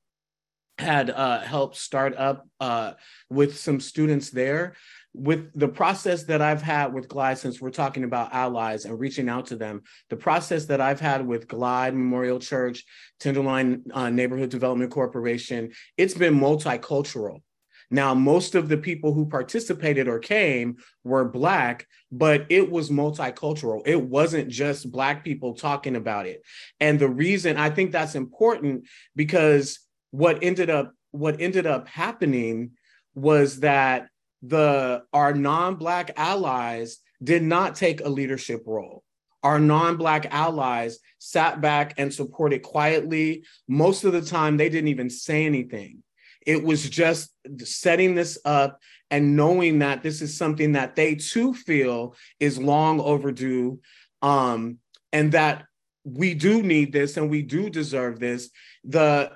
[0.79, 2.95] had uh, helped start up uh,
[3.31, 4.75] with some students there
[5.15, 9.29] with the process that I've had with Glide, since we're talking about allies and reaching
[9.29, 12.85] out to them, the process that I've had with Glide Memorial Church,
[13.21, 17.43] Tenderloin uh, Neighborhood Development Corporation, it's been multicultural.
[17.91, 23.83] Now, most of the people who participated or came were Black, but it was multicultural.
[23.87, 26.43] It wasn't just Black people talking about it.
[26.81, 29.79] And the reason I think that's important because
[30.11, 32.73] what ended up what ended up happening
[33.15, 34.09] was that
[34.47, 39.03] the our non-black allies did not take a leadership role.
[39.43, 43.45] Our non-black allies sat back and supported quietly.
[43.69, 46.03] Most of the time they didn't even say anything.
[46.47, 48.79] It was just setting this up
[49.11, 53.81] and knowing that this is something that they too feel is long overdue
[54.23, 54.79] um,
[55.13, 55.65] and that
[56.05, 58.51] we do need this and we do deserve this.
[58.85, 59.33] The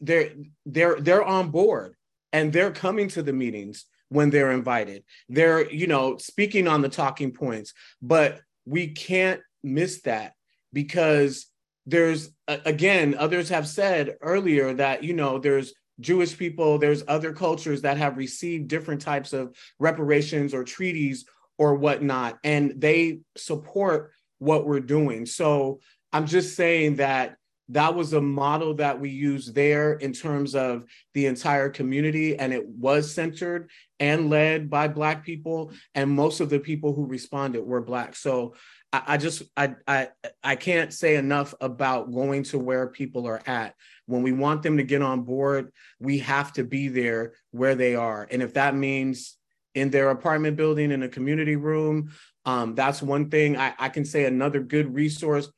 [0.00, 0.30] they're
[0.66, 1.94] they're they're on board
[2.32, 5.04] and they're coming to the meetings when they're invited.
[5.28, 10.34] They're, you know, speaking on the talking points, but we can't miss that
[10.72, 11.46] because
[11.86, 17.82] there's again others have said earlier that you know there's Jewish people, there's other cultures
[17.82, 21.24] that have received different types of reparations or treaties
[21.58, 25.26] or whatnot, and they support what we're doing.
[25.26, 25.80] So
[26.12, 27.36] I'm just saying that
[27.68, 30.84] that was a model that we used there in terms of
[31.14, 33.70] the entire community and it was centered
[34.00, 38.16] and led by black people and most of the people who responded were black.
[38.16, 38.54] So
[38.92, 40.08] I, I just I, I
[40.42, 43.74] i can't say enough about going to where people are at.
[44.06, 47.94] When we want them to get on board we have to be there where they
[47.94, 48.26] are.
[48.30, 49.36] And if that means
[49.74, 52.10] in their apartment building in a community room
[52.44, 53.56] um, that's one thing.
[53.56, 55.48] I, I can say another good resource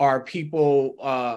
[0.00, 1.36] are people uh,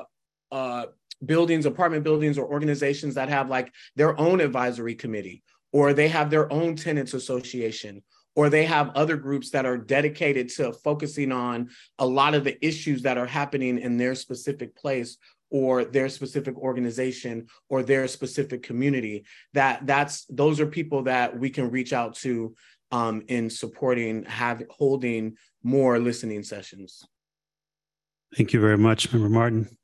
[0.51, 0.85] uh,
[1.25, 6.29] buildings, apartment buildings, or organizations that have like their own advisory committee, or they have
[6.29, 8.03] their own tenants association,
[8.35, 11.69] or they have other groups that are dedicated to focusing on
[11.99, 15.17] a lot of the issues that are happening in their specific place
[15.49, 19.23] or their specific organization or their specific community
[19.53, 22.55] that that's those are people that we can reach out to
[22.91, 27.03] um, in supporting have holding more listening sessions.
[28.35, 29.77] Thank you very much member martin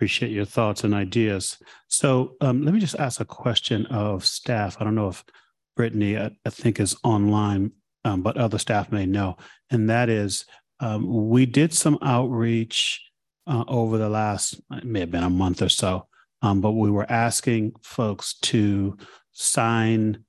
[0.00, 1.58] Appreciate your thoughts and ideas.
[1.88, 4.78] So um, let me just ask a question of staff.
[4.80, 5.22] I don't know if
[5.78, 7.72] Brittni, I, I think, is online,
[8.06, 9.36] um, but other staff may know.
[9.68, 10.46] And that is,
[10.80, 13.04] um, we did some outreach
[13.46, 16.08] uh, over the last, it may have been a month or so,
[16.40, 18.96] um, but we were asking folks to
[19.32, 20.24] sign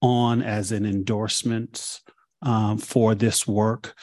[0.00, 2.00] on as an endorsement
[2.40, 3.94] um, for this work.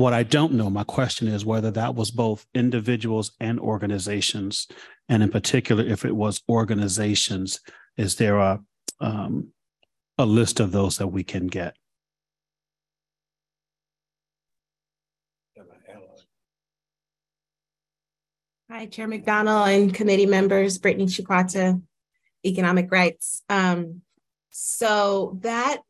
[0.00, 4.66] What I don't know, my question is whether that was both individuals and organizations.
[5.10, 7.60] And in particular, if it was organizations,
[7.98, 8.60] is there a,
[8.98, 9.48] um,
[10.16, 11.76] a list of those that we can get?
[18.70, 21.78] Hi, Chair McDonnell and committee members, Brittni Chicuata,
[22.46, 23.42] Economic Rights.
[23.50, 24.00] Um,
[24.48, 25.82] so that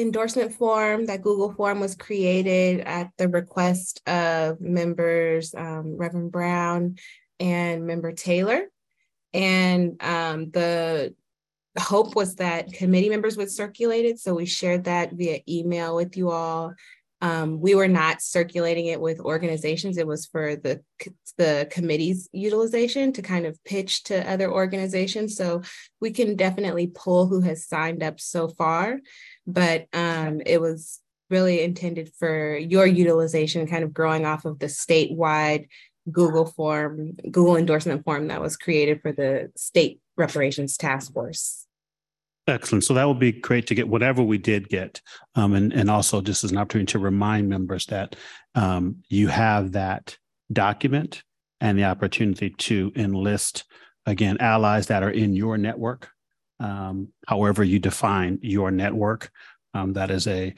[0.00, 6.96] endorsement form, that Google form was created at the request of members um, Reverend Brown
[7.40, 8.62] and member Taylor.
[9.34, 11.14] And um, the
[11.78, 14.18] hope was that committee members would circulate it.
[14.18, 16.74] So we shared that via email with you all.
[17.20, 19.98] Um, we were not circulating it with organizations.
[19.98, 20.80] It was for the
[21.36, 25.36] the committee's utilization to kind of pitch to other organizations.
[25.36, 25.62] So
[26.00, 29.00] we can definitely pull who has signed up so far
[29.48, 31.00] but um, it was
[31.30, 35.66] really intended for your utilization, kind of growing off of the statewide
[36.12, 41.66] Google form, Google endorsement form that was created for the state reparations task force.
[42.46, 42.84] Excellent.
[42.84, 45.02] So that would be great to get whatever we did get.
[45.34, 48.16] Um, and, and also just as an opportunity to remind members that
[48.54, 50.16] um, you have that
[50.50, 51.22] document
[51.60, 53.64] and the opportunity to enlist,
[54.06, 56.10] again, allies that are in your network
[56.60, 59.30] um, however you define your network.
[59.74, 60.54] Um, that is a,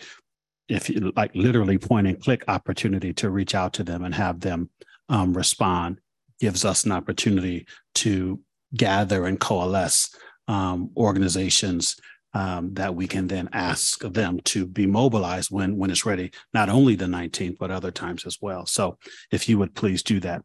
[0.68, 4.40] if you like literally point and click opportunity to reach out to them and have
[4.40, 4.70] them
[5.08, 6.00] um, respond
[6.40, 8.40] gives us an opportunity to
[8.74, 10.14] gather and coalesce
[10.48, 11.96] um, organizations
[12.32, 16.68] um, that we can then ask them to be mobilized when when it's ready, not
[16.68, 18.66] only the 19th, but other times as well.
[18.66, 18.98] So
[19.32, 20.42] if you would please do that.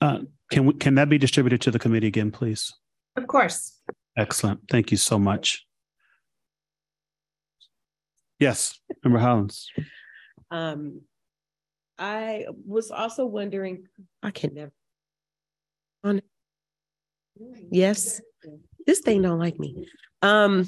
[0.00, 0.20] Uh,
[0.50, 2.72] can we, can that be distributed to the committee again, please?
[3.16, 3.80] Of course.
[4.16, 4.60] Excellent.
[4.70, 5.66] Thank you so much.
[8.38, 9.68] Yes, Member Hollins.
[10.50, 11.02] Um,
[11.98, 13.86] I was also wondering,
[14.22, 14.72] I can never.
[16.04, 16.20] On.
[17.70, 18.20] Yes,
[18.86, 19.86] this thing don't like me.
[20.22, 20.66] Um,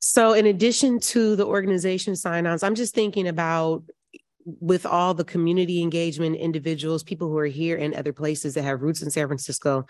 [0.00, 3.84] so in addition to the organization sign-ons, I'm just thinking about
[4.60, 8.82] with all the community engagement individuals, people who are here in other places that have
[8.82, 9.86] roots in San Francisco,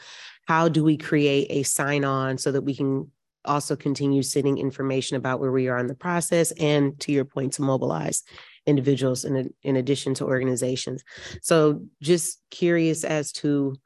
[0.47, 3.11] how do we create a sign on so that we can
[3.45, 7.55] also continue sending information about where we are in the process and to your point
[7.55, 8.23] to mobilize
[8.67, 11.03] individuals in, in addition to organizations.
[11.41, 13.77] So just curious as to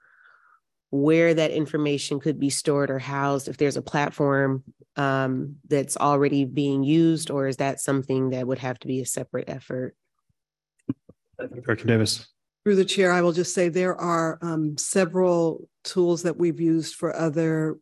[0.90, 4.62] where that information could be stored or housed, if there's a platform
[4.96, 9.06] um, that's already being used, or is that something that would have to be a
[9.06, 9.96] separate effort?
[11.38, 12.26] Director Davis.
[12.64, 16.94] Through the chair, I will just say there are um, several tools that we've used
[16.94, 17.76] for other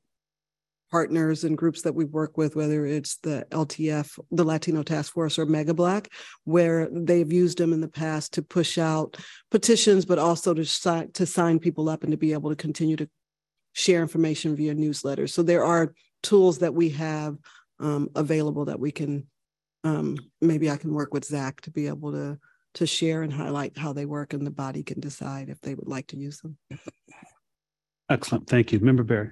[0.90, 5.38] partners and groups that we work with, whether it's the LTF, the Latino Task Force,
[5.38, 6.10] or Mega Black,
[6.44, 9.16] where they've used them in the past to push out
[9.50, 12.96] petitions, but also to sign to sign people up and to be able to continue
[12.96, 13.08] to
[13.72, 15.30] share information via newsletters.
[15.30, 17.38] So there are tools that we have
[17.80, 19.26] um, available that we can
[19.84, 22.38] um, maybe I can work with Zach to be able to
[22.74, 25.88] to share and highlight how they work, and the body can decide if they would
[25.88, 26.56] like to use them.
[28.08, 28.46] Excellent.
[28.46, 28.80] Thank you.
[28.80, 29.30] Member Berry.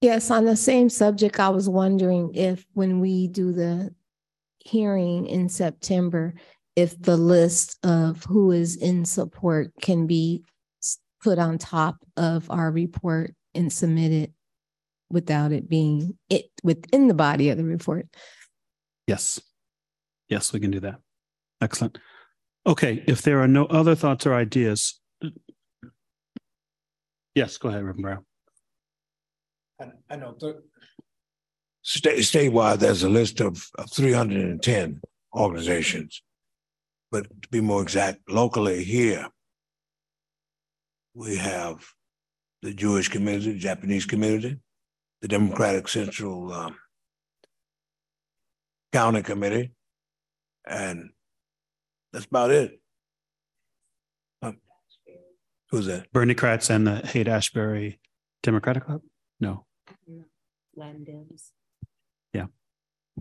[0.00, 3.94] Yes, on the same subject, I was wondering if when we do the
[4.58, 6.34] hearing in September,
[6.74, 10.44] if the list of who is in support can be
[11.22, 14.32] put on top of our report and submitted
[15.08, 18.06] without it being it within the body of the report.
[19.06, 19.40] Yes.
[20.28, 21.00] Yes, we can do that.
[21.62, 21.98] Excellent.
[22.66, 25.00] Okay, if there are no other thoughts or ideas.
[27.36, 28.24] Yes, go ahead, Reverend Brown.
[30.10, 30.34] I, know.
[30.38, 30.62] The,
[31.82, 35.00] state, statewide, there's a list of, of 310
[35.34, 36.22] organizations.
[37.10, 39.28] But to be more exact, locally here,
[41.14, 41.84] we have
[42.62, 44.58] the Jewish community, the Japanese community,
[45.20, 46.76] the Democratic Central um,
[48.92, 49.72] County Committee,
[50.66, 51.10] and
[52.12, 52.80] that's about it.
[54.42, 54.58] Um,
[55.70, 56.12] who's that?
[56.12, 58.00] Bernie Kratz and the Haight Ashbury
[58.42, 59.02] Democratic Club?
[59.40, 59.66] No.
[60.74, 61.50] Latin Dems.
[62.32, 62.46] Yeah.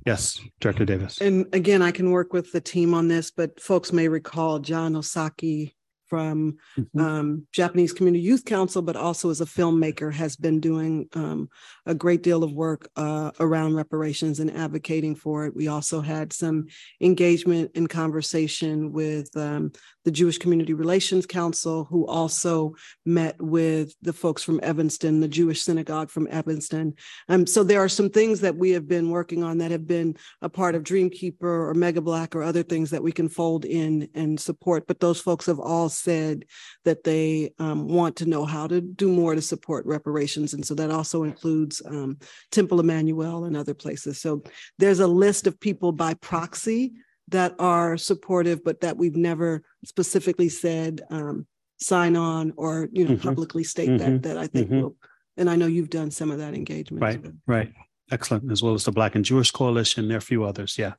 [0.05, 1.19] Yes, Director Davis.
[1.19, 4.93] And again, I can work with the team on this, but folks may recall Jon
[4.93, 5.73] Osaki
[6.11, 6.99] from mm-hmm.
[6.99, 11.47] um, Japanese Community Youth Council, but also as a filmmaker, has been doing um,
[11.85, 15.55] a great deal of work uh, around reparations and advocating for it.
[15.55, 16.65] We also had some
[16.99, 19.71] engagement and conversation with um,
[20.03, 22.75] the Jewish Community Relations Council, who also
[23.05, 26.95] met with the folks from Evanston, the Jewish Synagogue from Evanston.
[27.29, 30.15] Um, so there are some things that we have been working on that have been
[30.41, 34.09] a part of Dreamkeeper or Mega Black or other things that we can fold in
[34.15, 34.87] and support.
[34.87, 36.45] But those folks have all said
[36.85, 40.53] that they um, want to know how to do more to support reparations.
[40.53, 42.17] And so that also includes um,
[42.51, 44.19] Temple Emmanuel and other places.
[44.19, 44.43] So
[44.79, 46.93] there's a list of people by proxy
[47.31, 51.47] that are supportive, but that we've never specifically said um,
[51.77, 53.27] sign on or you know mm-hmm.
[53.27, 53.97] publicly state mm-hmm.
[53.97, 54.81] that that I think mm-hmm.
[54.81, 54.95] will.
[55.37, 57.01] And I know you've done some of that engagement.
[57.01, 57.73] Right, right,
[58.11, 58.51] excellent.
[58.51, 60.77] As well as the Black and Jewish Coalition, there are a few others.
[60.77, 60.93] Yeah,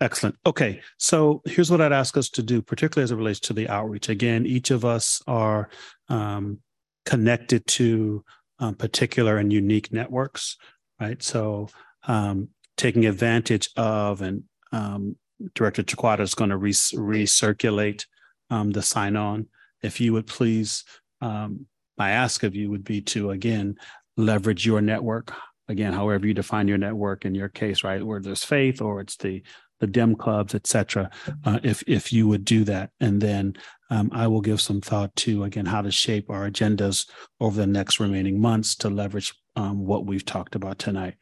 [0.00, 0.36] excellent.
[0.46, 3.68] Okay, so here's what I'd ask us to do, particularly as it relates to the
[3.68, 4.08] outreach.
[4.08, 5.70] Again, each of us are
[6.08, 6.58] um,
[7.06, 8.24] connected to
[8.58, 10.56] um, particular and unique networks,
[11.00, 11.20] right?
[11.22, 11.68] So
[12.06, 15.16] um, taking advantage of and um,
[15.54, 18.06] Director Chicuata is going to re- recirculate
[18.50, 19.46] um, the sign on.
[19.82, 20.84] If you would please,
[21.20, 21.66] um,
[21.98, 23.76] my ask of you would be to again
[24.16, 25.32] leverage your network.
[25.68, 28.04] Again, however you define your network in your case, right?
[28.04, 29.42] Where there's faith or it's the
[29.80, 31.10] the dem clubs, et cetera.
[31.44, 33.54] Uh, if if you would do that, and then
[33.90, 37.08] um, I will give some thought to again how to shape our agendas
[37.40, 41.14] over the next remaining months to leverage um, what we've talked about tonight.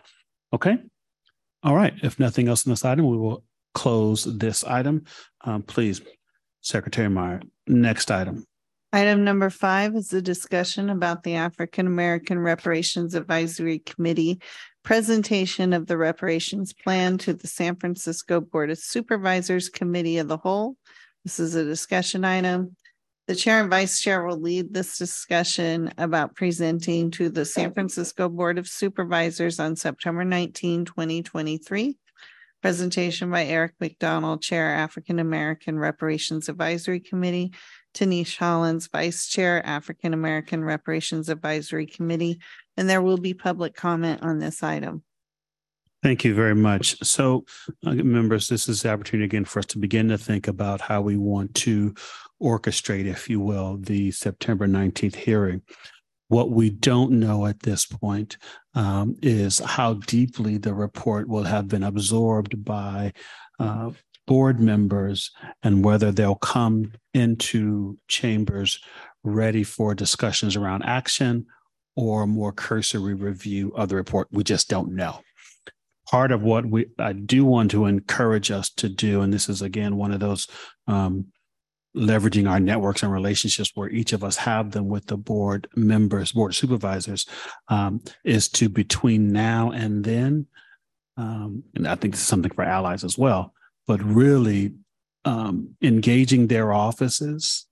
[0.52, 0.76] Okay.
[1.62, 1.94] All right.
[2.02, 3.44] If nothing else in this item, we will
[3.74, 5.04] close this item.
[5.42, 6.00] Um, please,
[6.60, 8.44] Secretary Meyer, next item.
[8.92, 14.40] Item number five is a discussion about the African American Reparations Advisory Committee
[14.82, 20.38] presentation of the reparations plan to the San Francisco Board of Supervisors Committee of the
[20.38, 20.76] Whole.
[21.24, 22.76] This is a discussion item.
[23.28, 28.28] The chair and vice chair will lead this discussion about presenting to the San Francisco
[28.28, 31.96] Board of Supervisors on September 19, 2023.
[32.62, 37.52] Presentation by Eric McDonnell, Chair, African American Reparations Advisory Committee,
[37.94, 42.40] Tinisch Hollins, Vice Chair, African American Reparations Advisory Committee,
[42.76, 45.02] and there will be public comment on this item.
[46.02, 46.96] Thank you very much.
[47.04, 47.44] So,
[47.84, 51.02] uh, members, this is the opportunity again for us to begin to think about how
[51.02, 51.94] we want to
[52.42, 55.60] orchestrate, if you will, the September 19th hearing.
[56.30, 58.36] What we don't know at this point
[58.74, 63.14] um, is how deeply the report will have been absorbed by
[63.58, 63.90] uh,
[64.28, 65.32] board members
[65.64, 68.78] and whether they'll come into chambers
[69.24, 71.46] ready for discussions around action
[71.96, 74.28] or more cursory review of the report.
[74.30, 75.22] We just don't know.
[76.08, 79.62] Part of what we I do want to encourage us to do, and this is
[79.62, 80.46] again one of those
[80.86, 81.26] um,
[81.96, 86.32] leveraging our networks and relationships where each of us have them with the board members,
[86.32, 87.26] board supervisors,
[87.68, 90.46] um, is to between now and then,
[91.16, 93.52] um, and I think this is something for allies as well,
[93.86, 94.74] but really
[95.24, 97.66] um, engaging their offices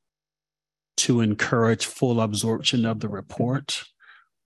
[0.99, 3.85] to encourage full absorption of the report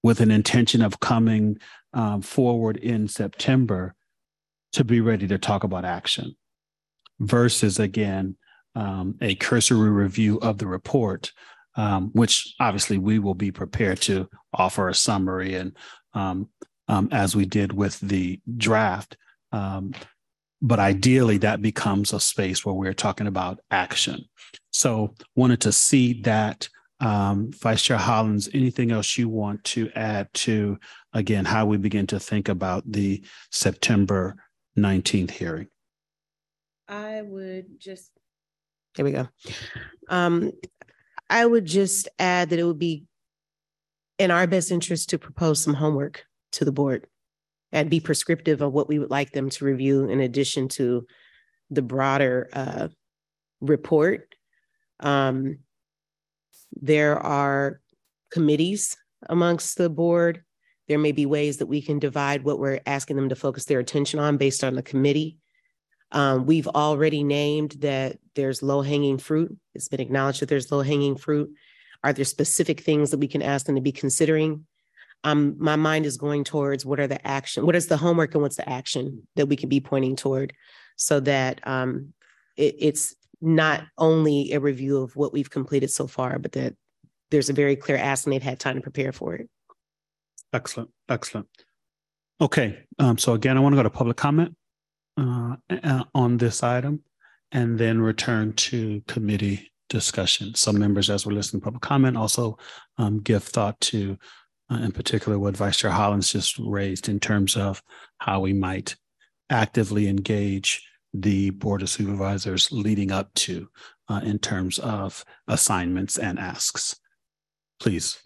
[0.03, 1.59] with an intention of coming
[1.95, 3.95] um, forward in September
[4.73, 6.37] to be ready to talk about action
[7.21, 8.37] versus again
[8.75, 11.33] um, a cursory review of the report,
[11.77, 15.77] um, which obviously we will be prepared to offer a summary and
[16.15, 16.49] um,
[16.89, 19.17] um, as we did with the draft.
[19.53, 19.93] Um,
[20.61, 24.25] but ideally, that becomes a space where we're talking about action.
[24.71, 26.69] So, wanted to see that.
[27.01, 30.79] Um, Vice Chair Hollins, anything else you want to add to,
[31.13, 34.37] again, how we begin to think about the September
[34.79, 35.67] 19th hearing?
[36.87, 38.13] I would just
[38.97, 39.29] there we go.
[40.09, 40.53] Um,
[41.31, 43.05] I would just add that it would be
[44.19, 47.07] in our best interest to propose some homework to the board
[47.73, 51.07] and be prescriptive of what we would like them to review in addition to
[51.71, 52.89] the broader uh,
[53.61, 54.35] report.
[55.01, 55.61] Um,
[56.81, 57.81] there are
[58.31, 58.97] committees
[59.29, 60.43] amongst the board.
[60.89, 63.79] There may be ways that we can divide what we're asking them to focus their
[63.79, 65.39] attention on based on the committee.
[66.13, 69.57] Um, we've already named that there's low hanging fruit.
[69.75, 71.51] It's been acknowledged that there's low hanging fruit.
[72.05, 74.67] Are there specific things that we can ask them to be considering?
[75.25, 78.43] Um, my mind is going towards what are the action, what is the homework and
[78.43, 80.53] what's the action that we can be pointing toward
[80.97, 82.13] so that um,
[82.57, 86.75] it, it's not only a review of what we've completed so far, but that
[87.31, 89.49] there's a very clear ask and they've had time to prepare for it.
[90.53, 90.91] Excellent.
[91.09, 91.47] Excellent.
[92.41, 92.85] Okay.
[92.99, 94.55] Um, so again, I want to go to public comment
[95.17, 97.03] uh, uh, on this item
[97.53, 100.55] and then return to committee discussion.
[100.55, 102.59] Some members, as we're listening to public comment, also
[102.99, 104.17] um, give thought to,
[104.71, 107.83] uh, in particular, what Vice Chair Hollins just raised in terms of
[108.19, 108.97] how we might
[109.51, 110.83] actively engage
[111.13, 113.69] the Board of Supervisors leading up to
[114.09, 116.97] uh, in terms of assignments and asks.
[117.79, 118.19] Please,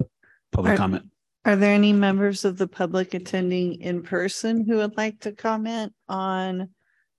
[0.53, 1.05] public Are- comment.
[1.45, 5.93] Are there any members of the public attending in person who would like to comment
[6.09, 6.71] on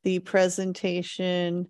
[0.07, 1.69] the presentation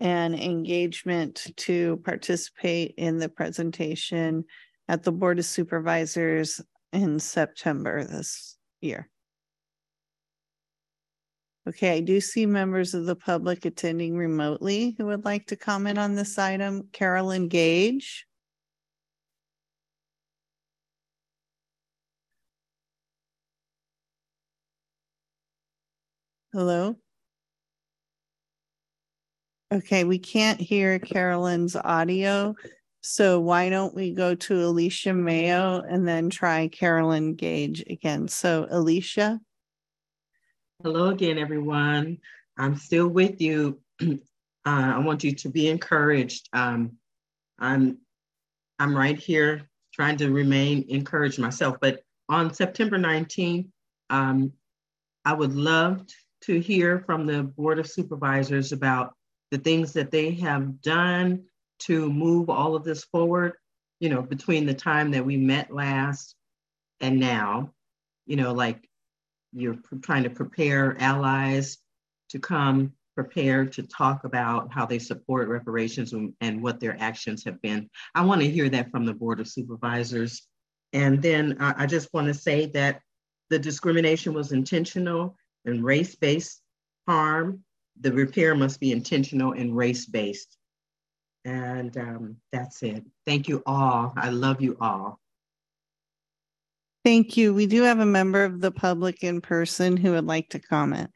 [0.00, 4.44] and engagement to participate in the presentation
[4.86, 6.60] at the Board of Supervisors
[6.92, 9.08] in September this year?
[11.66, 15.98] Okay, I do see members of the public attending remotely who would like to comment
[15.98, 16.90] on this item.
[16.92, 18.26] Carolyn Gage.
[26.52, 26.98] Hello?
[29.70, 32.54] Okay, we can't hear Carolyn's audio.
[33.02, 38.28] So why don't we go to Alicia Mayo and then try Carolyn Gage again?
[38.28, 39.38] So Alicia?
[40.82, 42.16] Hello again, everyone.
[42.56, 43.78] I'm still with you.
[44.02, 44.16] uh,
[44.64, 46.48] I want you to be encouraged.
[46.54, 46.92] Um,
[47.58, 47.98] I'm
[48.78, 51.76] I'm right here trying to remain encouraged myself.
[51.78, 52.00] But
[52.30, 53.68] on September 19th,
[54.08, 54.50] um,
[55.26, 56.06] I would love
[56.42, 59.14] to hear from the Board of Supervisors about
[59.50, 61.44] the things that they have done
[61.80, 63.54] to move all of this forward,
[64.00, 66.34] you know, between the time that we met last
[67.00, 67.72] and now,
[68.26, 68.88] you know, like
[69.52, 71.78] you're trying to prepare allies
[72.30, 77.60] to come prepared to talk about how they support reparations and, what their actions have
[77.62, 77.90] been.
[78.14, 80.46] I want to hear that from the Board of Supervisors.
[80.92, 83.00] And then I just want to say that
[83.50, 86.60] the discrimination was intentional and race-based
[87.08, 87.64] harm.
[88.00, 90.56] The repair must be intentional and race-based.
[91.44, 93.04] And um, that's it.
[93.26, 94.12] Thank you all.
[94.16, 95.18] I love you all.
[97.04, 97.54] Thank you.
[97.54, 101.10] We do have a member of the public in person who would like to comment.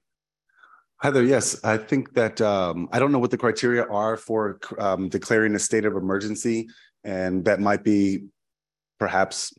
[1.01, 5.09] Heather, yes, I think that um, I don't know what the criteria are for um,
[5.09, 6.69] declaring a state of emergency,
[7.03, 8.27] and that might be
[9.01, 9.53] perhaps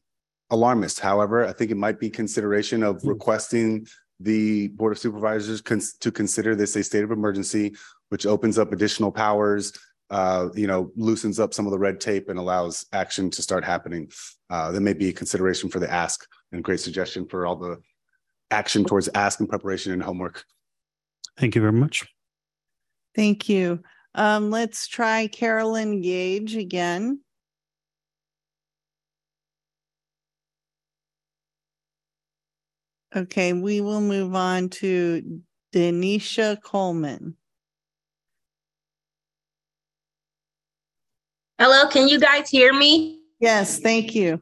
[0.49, 1.01] alarmist.
[1.01, 3.09] However, I think it might be consideration of Hmm.
[3.09, 3.85] requesting
[4.19, 7.75] the Board of Supervisors cons- to consider this a state of emergency,
[8.09, 9.73] which opens up additional powers,
[10.09, 13.63] uh, you know, loosens up some of the red tape and allows action to start
[13.63, 14.09] happening.
[14.49, 17.81] Uh, That may be a consideration for the ask and great suggestion for all the
[18.51, 20.45] action towards ask and preparation and homework.
[21.37, 22.05] Thank you very much.
[23.15, 23.81] Thank you.
[24.15, 27.19] Um, let's try Carolyn Gage again.
[33.15, 35.41] Okay, we will move on to
[35.73, 37.35] Denisha Coleman.
[41.59, 43.19] Hello, can you guys hear me?
[43.39, 44.41] Yes, thank you.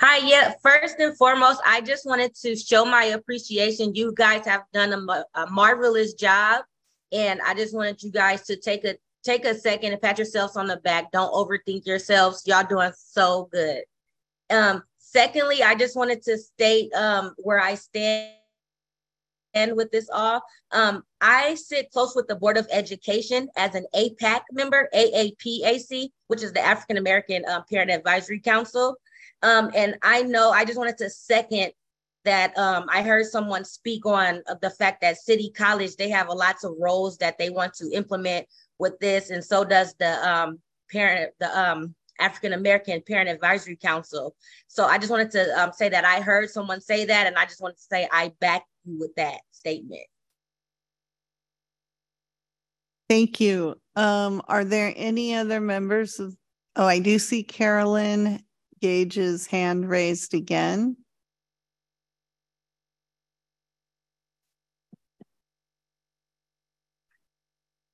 [0.00, 3.94] Hi, yeah, first and foremost, I just wanted to show my appreciation.
[3.94, 6.64] You guys have done a, a marvelous job.
[7.12, 10.56] And I just wanted you guys to take a take a second and pat yourselves
[10.56, 11.12] on the back.
[11.12, 12.42] Don't overthink yourselves.
[12.44, 13.84] Y'all doing so good.
[14.50, 14.82] Um,
[15.14, 18.34] secondly, I just wanted to state um where I stand
[19.54, 20.42] and with this all.
[20.72, 26.42] Um, I sit close with the Board of Education as an APAC member, AAPAC, which
[26.42, 28.96] is the African American uh, Parent Advisory Council.
[29.42, 31.72] Um, and I know I just wanted to second
[32.24, 36.28] that um, I heard someone speak on uh, the fact that City College they have
[36.28, 38.46] a lots of roles that they want to implement
[38.78, 40.58] with this, and so does the um,
[40.90, 44.34] parent the um, African American Parent Advisory Council.
[44.68, 47.44] So I just wanted to um, say that I heard someone say that, and I
[47.44, 50.02] just wanted to say I back you with that statement.
[53.08, 53.74] Thank you.
[53.96, 56.34] Um, are there any other members of,
[56.76, 58.42] oh, I do see Carolyn
[58.80, 60.96] Gage's hand raised again.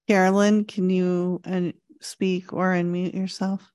[0.09, 1.71] Carolyn, can you uh,
[2.01, 3.71] speak or unmute yourself?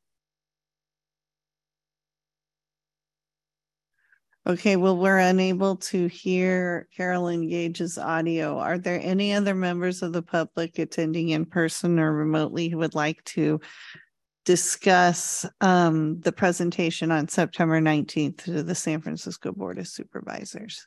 [4.48, 8.60] Okay, well, we're unable to hear Carolyn Gage's audio.
[8.60, 12.94] Are there any other members of the public attending in person or remotely who would
[12.94, 13.60] like to
[14.46, 20.86] discuss um, the presentation on September nineteenth to the San Francisco Board of Supervisors?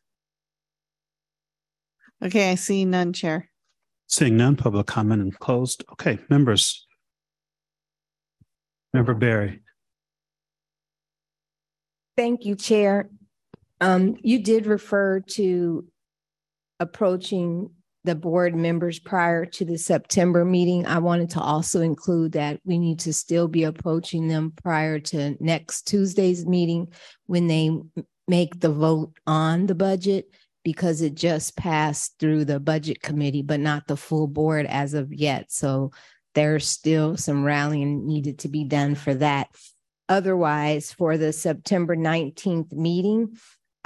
[2.24, 3.51] Okay, I see none, Chair.
[4.06, 5.85] Seeing none, public comment and closed.
[5.94, 6.86] Okay, members.
[8.94, 9.62] Member Berry.
[12.16, 13.10] Thank you, Chair.
[13.80, 15.86] Um, you did refer to
[16.80, 17.70] approaching
[18.05, 20.86] the board members prior to the September meeting.
[20.86, 25.36] I wanted to also include that we need to still be approaching them prior to
[25.40, 26.88] next Tuesday's meeting
[27.26, 27.70] when they
[28.26, 30.26] make the vote on the budget
[30.64, 35.12] because it just passed through the budget committee, but not the full board as of
[35.12, 35.50] yet.
[35.50, 35.90] So
[36.34, 39.48] there's still some rallying needed to be done for that.
[40.09, 43.36] Otherwise, for the September 19th meeting,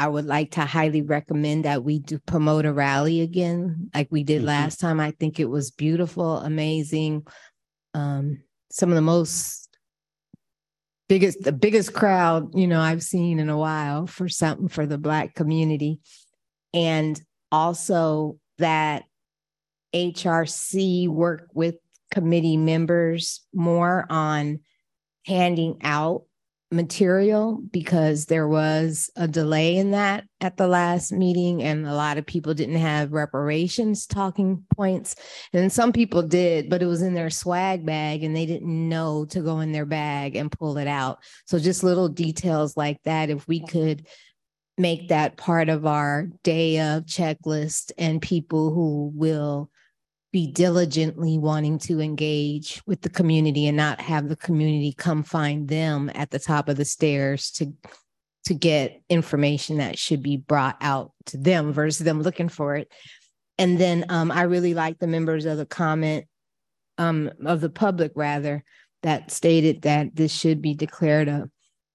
[0.03, 4.25] I would like to highly recommend that we do promote a rally again, like we
[4.25, 4.99] did last time.
[4.99, 7.25] I think it was beautiful, amazing.
[7.95, 8.43] Um,
[8.73, 9.69] some of the most
[11.09, 14.99] biggest, the biggest crowd, you know, I've seen in a while for something for the
[14.99, 16.01] Black community.
[16.75, 17.23] And
[17.53, 19.05] also that
[19.95, 21.77] HRC work with
[22.11, 24.63] committee members more on
[25.27, 26.25] handing out
[26.73, 32.19] material because there was a delay in that at the last meeting and a lot
[32.19, 35.15] of people didn't have reparations talking points.
[35.53, 39.25] And some people did but it was in their swag bag and they didn't know
[39.27, 41.19] to go in their bag and pull it out.
[41.47, 44.07] So just little details like that if we could
[44.79, 49.71] make that part of our day of checklist and people who will
[50.33, 55.69] be diligently wanting to engage with the community and not have the community come find
[55.69, 57.73] them at the top of the stairs to
[58.45, 62.91] to get information that should be brought out to them versus them looking for it.
[63.57, 66.25] And then um, I really like the members of the comment
[66.99, 68.65] um, of the public rather
[69.05, 71.49] that stated that this should be declared a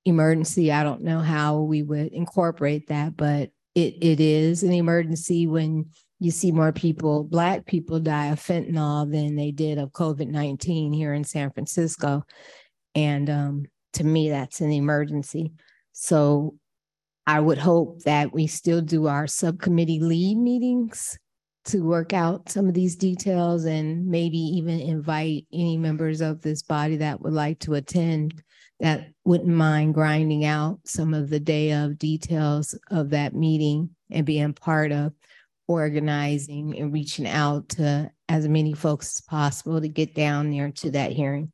[0.06, 0.72] emergency.
[0.72, 5.88] I don't know how we would incorporate that, but it it is an emergency when
[6.20, 10.94] you see more people, Black people die of fentanyl than they did of COVID 19
[10.94, 12.24] here in San Francisco.
[12.96, 15.54] And um, to me, that's an emergency.
[15.94, 16.56] So
[17.28, 21.18] I would hope that we still do our subcommittee lead meetings
[21.66, 26.64] to work out some of these details and maybe even invite any members of this
[26.64, 28.42] body that would like to attend
[28.80, 34.26] that wouldn't mind grinding out some of the day of details of that meeting and
[34.26, 35.12] being part of
[35.68, 40.92] organizing and reaching out to as many folks as possible to get down there to
[40.92, 41.52] that hearing.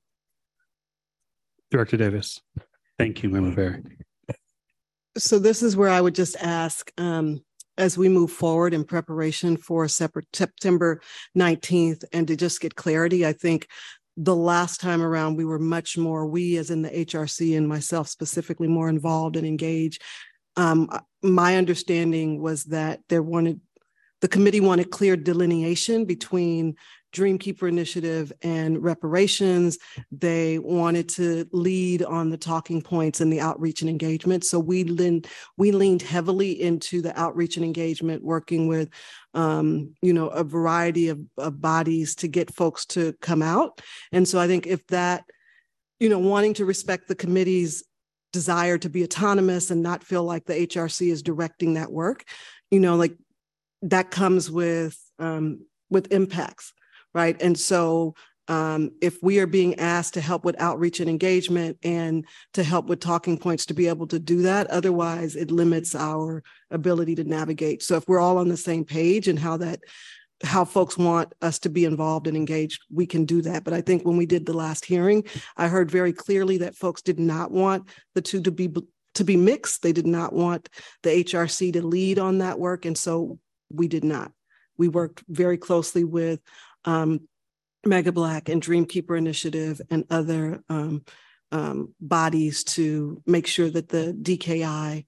[1.72, 2.40] Director Davis.
[3.00, 3.84] Thank you, Member Berry.
[5.18, 7.44] So this is where I would just ask, um,
[7.78, 11.02] as we move forward in preparation for separate September
[11.38, 13.68] 19th and to just get clarity, I think
[14.16, 18.08] the last time around we were much more, we as in the HRC and myself
[18.08, 20.04] specifically more involved and engaged.
[20.56, 20.88] Um,
[21.24, 23.60] my understanding was that there wanted
[24.24, 26.78] the committee wanted clear delineation between
[27.14, 29.78] Dreamkeeper Initiative and reparations.
[30.14, 34.46] They wanted to lead on the talking points and the outreach and engagement.
[34.46, 35.28] So we leaned,
[35.58, 38.92] we leaned heavily into the outreach and engagement, working with
[39.34, 43.82] um, you know, a variety of, of bodies to get folks to come out.
[44.14, 45.26] And so I think if that,
[46.00, 47.84] you know, wanting to respect the committee's
[48.32, 52.24] desire to be autonomous and not feel like the HRC is directing that work,
[52.72, 53.16] you know, like
[53.84, 56.74] that comes with um, with impacts,
[57.14, 57.40] right?
[57.42, 58.16] And so
[58.48, 62.88] um, if we are being asked to help with outreach and engagement and to help
[62.88, 67.24] with talking points to be able to do that, otherwise it limits our ability to
[67.24, 67.84] navigate.
[67.84, 69.80] So if we're all on the same page and how that
[70.44, 73.64] how folks want us to be involved and engaged, we can do that.
[73.64, 75.24] But I think when we did the last hearing,
[75.56, 78.74] I heard very clearly that folks did not want the two to be
[79.16, 79.84] to be mixed.
[79.84, 80.68] They did not want
[81.04, 83.40] the HRC to lead on that work, and so
[83.74, 84.32] we did not.
[84.78, 86.40] We worked very closely with
[86.86, 87.28] um,
[87.86, 91.04] Mega Black and Dreamkeeper Initiative and other um,
[91.52, 95.06] um, bodies to make sure that the DKI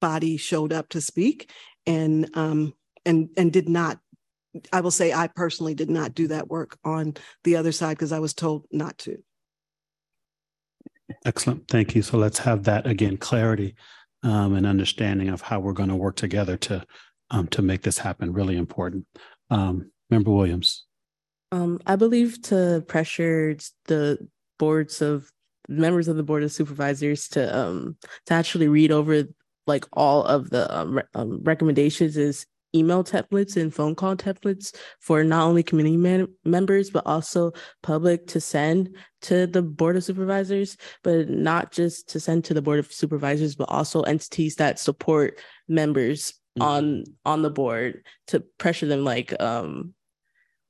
[0.00, 1.50] body showed up to speak
[1.86, 2.74] and um,
[3.06, 3.98] and and did not.
[4.72, 7.14] I will say I personally did not do that work on
[7.44, 9.22] the other side because I was told not to.
[11.24, 11.68] Excellent.
[11.68, 12.02] Thank you.
[12.02, 13.74] So let's have that again clarity
[14.22, 16.84] um, and understanding of how we're going to work together to
[17.30, 18.32] um, to make this happen.
[18.32, 19.06] Really important.
[19.50, 20.84] Um, Member Williams.
[21.52, 23.56] Um, I believe to pressure
[23.86, 24.18] the
[24.58, 25.30] boards of
[25.68, 27.96] members of the board of supervisors to um
[28.26, 29.24] to actually read over
[29.66, 34.74] like all of the um, re- um, recommendations is email templates and phone call templates
[35.00, 37.52] for not only community man- members but also
[37.82, 42.62] public to send to the board of supervisors but not just to send to the
[42.62, 45.38] board of supervisors but also entities that support
[45.68, 46.62] members mm-hmm.
[46.62, 49.94] on on the board to pressure them like um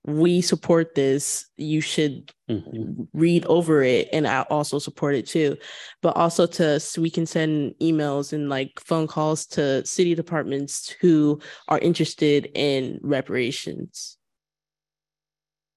[0.09, 1.47] we support this.
[1.57, 3.03] You should mm-hmm.
[3.13, 5.57] read over it and i also support it too.
[6.03, 10.95] But also to so we can send emails and like phone calls to city departments
[11.01, 14.17] who are interested in reparations.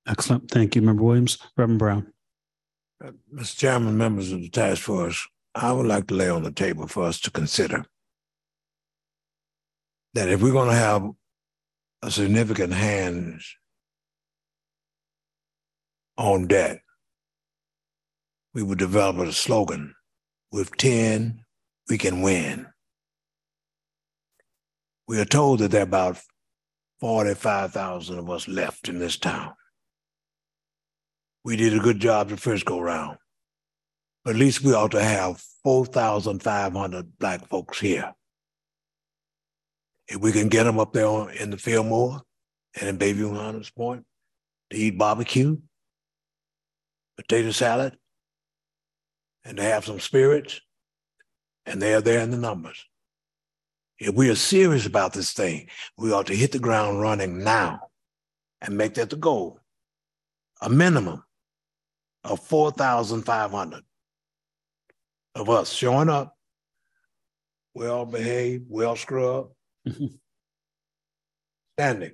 [0.07, 0.49] Excellent.
[0.49, 1.37] Thank you member williams.
[1.57, 2.13] Reverend brown.
[3.03, 6.51] Uh, mr chairman members of the task force i would like to lay on the
[6.51, 7.83] table for us to consider
[10.13, 11.09] that if we're going to have
[12.01, 13.41] a significant hand
[16.17, 16.81] on deck,
[18.53, 19.95] we would develop a slogan
[20.51, 21.43] with 10,
[21.89, 22.67] we can win.
[25.07, 26.19] We are told that there are about
[26.99, 29.53] 45,000 of us left in this town.
[31.43, 33.17] We did a good job the first go round,
[34.23, 38.13] but at least we ought to have 4,500 Black folks here.
[40.11, 42.21] If we can get them up there in the Fillmore
[42.77, 44.03] and in Bayview Hunters Point
[44.69, 45.57] to eat barbecue,
[47.15, 47.97] potato salad,
[49.45, 50.59] and to have some spirits,
[51.65, 52.83] and they are there in the numbers.
[53.99, 57.79] If we are serious about this thing, we ought to hit the ground running now
[58.59, 59.59] and make that the goal.
[60.61, 61.23] A minimum
[62.25, 63.81] of 4,500
[65.35, 66.35] of us showing up,
[67.73, 69.53] well behaved, well scrubbed,
[69.87, 70.05] Mm-hmm.
[71.77, 72.11] standing.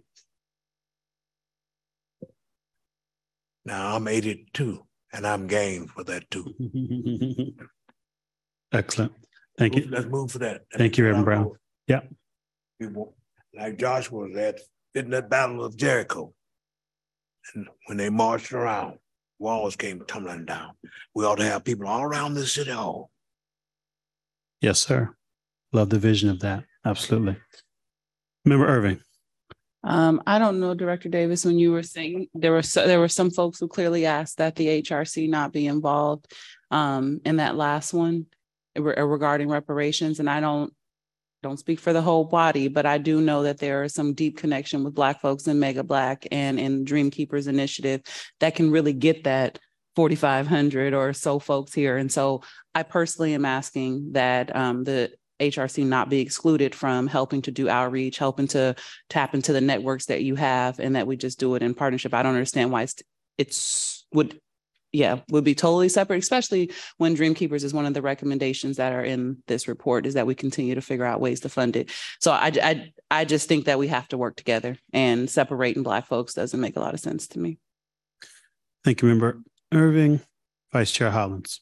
[3.65, 4.81] Now I'm 82
[5.13, 6.53] and I'm game for that too.
[8.71, 9.11] Excellent.
[9.57, 9.87] Thank you.
[9.89, 10.61] Let's move for that.
[10.77, 11.51] Thank you, Reverend Brown.
[11.87, 12.01] Yeah.
[12.79, 13.15] People
[13.53, 14.61] like Joshua was at
[14.95, 16.33] in that battle of Jericho.
[17.53, 18.99] And when they marched around,
[19.39, 20.71] walls came tumbling down.
[21.13, 23.09] We ought to have people all around the city hall.
[24.61, 25.15] Yes, sir.
[25.71, 26.63] Love the vision of that.
[26.87, 27.35] Absolutely.
[28.45, 29.01] Member Irving.
[29.83, 33.09] Um, I don't know, Director Davis, when you were saying there were so, there were
[33.09, 36.31] some folks who clearly asked that the HRC not be involved
[36.71, 38.25] um, in that last one
[38.77, 40.73] regarding reparations, and I don't
[41.43, 44.37] don't speak for the whole body, but I do know that there is some deep
[44.37, 48.01] connection with Black folks in Mega Black and in Dream Keepers Initiative
[48.39, 49.59] that can really get that
[49.95, 51.97] 4,500 or so folks here.
[51.97, 52.41] And so
[52.73, 57.69] I personally am asking that um, the HRC not be excluded from helping to do
[57.69, 58.75] outreach, helping to
[59.09, 62.13] tap into the networks that you have, and that we just do it in partnership.
[62.13, 62.95] I don't understand why it's,
[63.37, 64.39] it's would
[64.93, 68.93] yeah would be totally separate especially when dream keepers is one of the recommendations that
[68.93, 71.91] are in this report is that we continue to figure out ways to fund it.
[72.21, 76.07] So i i, I just think that we have to work together and separating black
[76.07, 77.57] folks doesn't make a lot of sense to me.
[78.83, 79.41] Thank you member
[79.73, 80.21] irving.
[80.71, 81.61] Vice chair hollins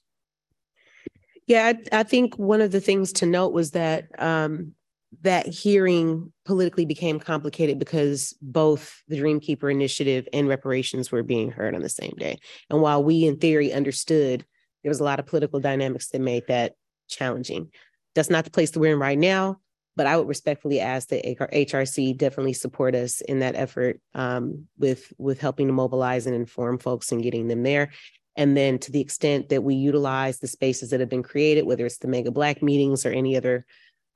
[1.48, 4.74] yeah, I, I, think one of the things to note was that um,
[5.22, 11.76] that hearing politically became complicated because both the Dreamkeeper Initiative and reparations were being heard
[11.76, 12.40] on the same day.
[12.70, 14.46] And while we, in theory, understood
[14.84, 16.74] there was a lot of political dynamics that made that
[17.10, 17.72] challenging.
[18.14, 19.60] That's not the place that we're in right now,
[19.96, 25.12] but I would respectfully ask that HRC definitely support us in that effort um, with
[25.18, 27.92] with helping to mobilize and inform folks and getting them there.
[28.36, 31.86] And then to the extent that we utilize the spaces that have been created, whether
[31.86, 33.66] it's the Mega Black meetings or any other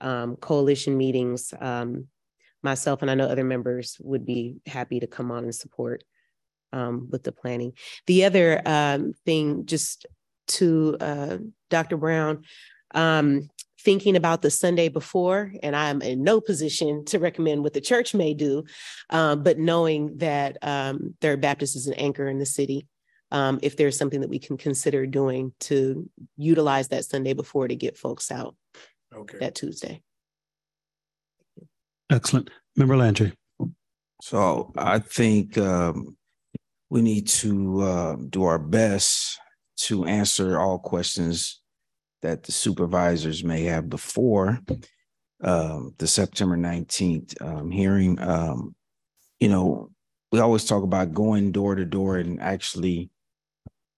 [0.02, 2.08] um, coalition meetings, um,
[2.62, 6.04] myself and I know other members would be happy to come on and support
[6.74, 7.74] um, with the planning.
[8.08, 10.06] The other um, thing, just
[10.48, 11.38] to uh,
[11.70, 11.96] Dr.
[11.96, 12.44] Brown,
[12.94, 13.50] um,
[13.82, 18.14] thinking about the Sunday before, and I'm in no position to recommend what the church
[18.14, 18.66] may do,
[19.10, 20.58] um, but knowing that
[21.22, 22.86] Third Baptist is an anchor in the city
[23.32, 27.76] um, if there's something that we can consider doing to utilize that Sunday before to
[27.76, 28.56] get folks out
[29.16, 29.38] okay.
[29.40, 30.02] that Tuesday.
[32.10, 32.50] Excellent.
[32.76, 33.34] Member Landry.
[34.22, 36.18] So I think um,
[36.90, 39.40] we need to uh, do our best
[39.78, 41.62] to answer all questions
[42.22, 44.60] that the supervisors may have before
[45.44, 48.20] um, the September 19th um, hearing.
[48.20, 48.76] Um,
[49.40, 49.90] you know,
[50.32, 53.10] we always talk about going door to door and actually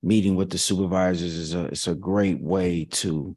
[0.04, 3.36] meeting with the supervisors is a it's a great way to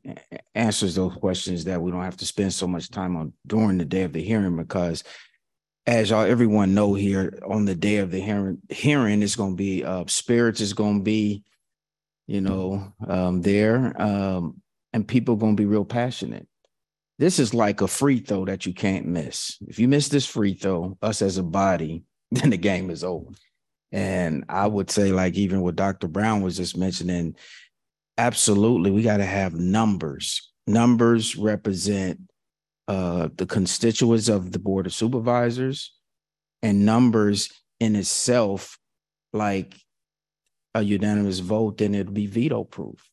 [0.55, 3.85] answer those questions that we don't have to spend so much time on during the
[3.85, 5.05] day of the hearing because
[5.87, 9.57] as y'all everyone know here on the day of the hearing hearing is going to
[9.57, 11.43] be uh spirits is going to be
[12.27, 14.61] you know um there um
[14.95, 16.47] and people going to be real passionate.
[17.19, 19.59] This is like a free throw that you can't miss.
[19.67, 23.27] If you miss this free throw us as a body then the game is over
[23.95, 26.09] and I would say, like, even what Dr.
[26.09, 27.37] Brown was just mentioning,
[28.19, 30.51] absolutely, we got to have numbers.
[30.67, 32.19] Numbers represent
[32.89, 35.95] uh, the constituents of the Board of Supervisors,
[36.61, 38.79] and numbers in itself,
[39.33, 39.77] like
[40.75, 43.09] a unanimous vote, then it'd be veto proof.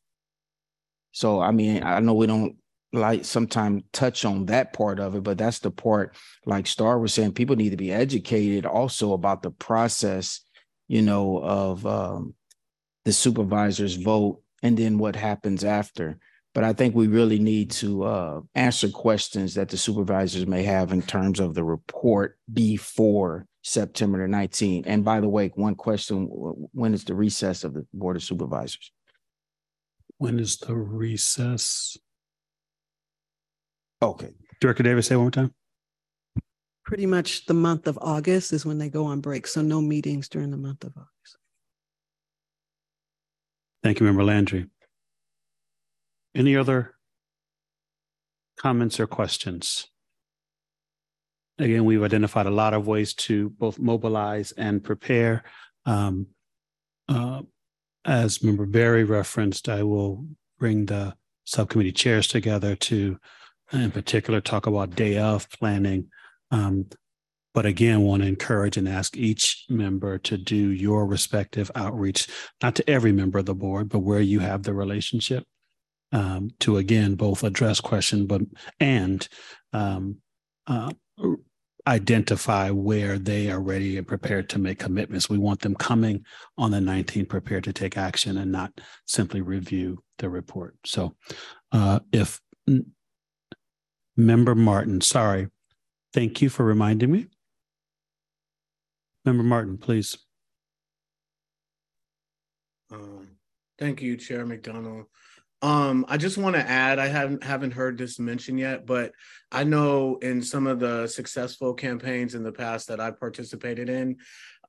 [1.12, 2.56] So, I mean, I know we don't
[2.92, 7.14] like sometimes touch on that part of it, but that's the part, like Starr was
[7.14, 10.40] saying, people need to be educated also about the process
[10.92, 12.34] you know, of um,
[13.06, 16.18] the supervisor's vote and then what happens after.
[16.52, 20.92] But I think we really need to uh, answer questions that the supervisors may have
[20.92, 24.82] in terms of the report before September the 19th.
[24.84, 28.92] And by the way, one question when is the recess of the Board of Supervisors?
[30.18, 31.96] When is the recess?
[34.02, 34.34] Okay.
[34.60, 35.54] Director Davis, say one more time
[36.92, 39.46] pretty much the month of August is when they go on break.
[39.46, 41.38] So no meetings during the month of August.
[43.82, 44.66] Thank you, Member Landry.
[46.34, 46.92] Any other
[48.58, 49.86] comments or questions?
[51.58, 55.44] Again, we've identified a lot of ways to both mobilize and prepare.
[55.86, 56.26] Um,
[57.08, 57.40] uh,
[58.04, 60.26] as Member Berry referenced, I will
[60.58, 63.18] bring the subcommittee chairs together to,
[63.72, 66.10] in particular, talk about day of planning
[66.52, 66.86] um,
[67.54, 72.28] but again, want to encourage and ask each member to do your respective outreach,
[72.62, 75.44] not to every member of the board, but where you have the relationship
[76.12, 78.42] um, to again both address question, but
[78.80, 79.28] and
[79.72, 80.16] um,
[80.66, 80.92] uh,
[81.86, 85.28] identify where they are ready and prepared to make commitments.
[85.28, 86.24] We want them coming
[86.56, 88.72] on the 19th prepared to take action and not
[89.06, 90.76] simply review the report.
[90.86, 91.14] So,
[91.72, 92.40] uh, if
[94.16, 95.48] Member Martin, sorry,
[96.12, 97.26] Thank you for reminding me.
[99.24, 100.18] Member Martin, please.
[102.90, 103.28] Um,
[103.78, 105.06] thank you, Chair McDonnell.
[105.62, 109.12] Um, I just want to add, I haven't haven't heard this mentioned yet, but
[109.52, 114.16] I know in some of the successful campaigns in the past that I've participated in,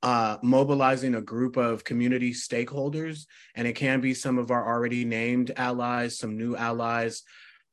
[0.04, 5.04] uh, mobilizing a group of community stakeholders, and it can be some of our already
[5.04, 7.24] named allies, some new allies,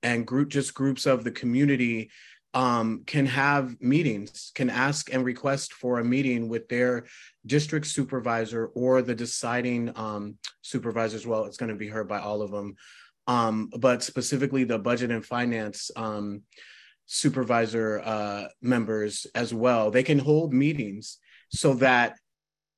[0.03, 2.11] and group just groups of the community
[2.55, 7.07] um, can have meetings, can ask and request for a meeting with their
[7.47, 11.27] district supervisor or the deciding um, supervisors.
[11.27, 12.75] Well, it's going to be heard by all of them,
[13.27, 16.43] um, but specifically the budget and finance um,
[17.07, 19.91] supervisor uh, members as well.
[19.91, 21.19] They can hold meetings
[21.51, 22.17] so that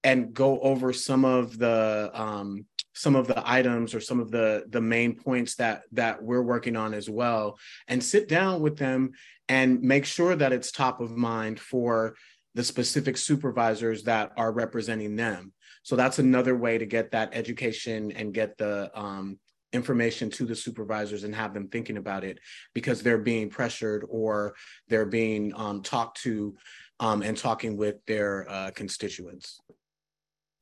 [0.04, 4.64] and go over some of the um, some of the items or some of the
[4.68, 9.12] the main points that that we're working on as well and sit down with them
[9.48, 12.14] and make sure that it's top of mind for
[12.54, 18.12] the specific supervisors that are representing them so that's another way to get that education
[18.12, 19.38] and get the um,
[19.72, 22.38] information to the supervisors and have them thinking about it
[22.74, 24.54] because they're being pressured or
[24.88, 26.54] they're being um, talked to
[27.00, 29.60] um, and talking with their uh, constituents.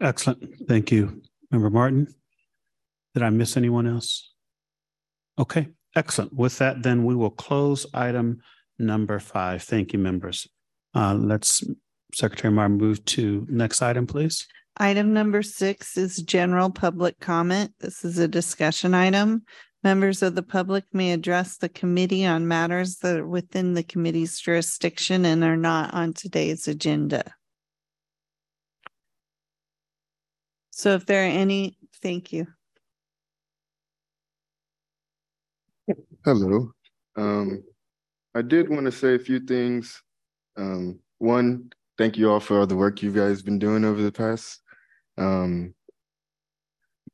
[0.01, 0.43] Excellent.
[0.67, 1.21] Thank you.
[1.51, 2.15] Member Martin?
[3.15, 4.33] Did I miss anyone else?
[5.39, 6.33] Okay, excellent.
[6.33, 8.41] With that, then we will close item
[8.79, 9.63] number five.
[9.63, 10.47] Thank you, members.
[10.95, 11.65] Uh, let's,
[12.15, 14.47] Secretary Martin, move to next item, please.
[14.77, 17.73] Item number six is general public comment.
[17.81, 19.43] This is a discussion item.
[19.83, 24.39] Members of the public may address the committee on matters that are within the committee's
[24.39, 27.35] jurisdiction and are not on today's agenda.
[30.71, 32.47] So if there are any, thank you.
[36.23, 36.71] Hello.
[37.17, 37.65] Um,
[38.35, 40.03] I did want to say a few things.
[40.55, 44.03] Um, one, thank you all for all the work you guys have been doing over
[44.03, 44.61] the past.
[45.17, 45.75] Um,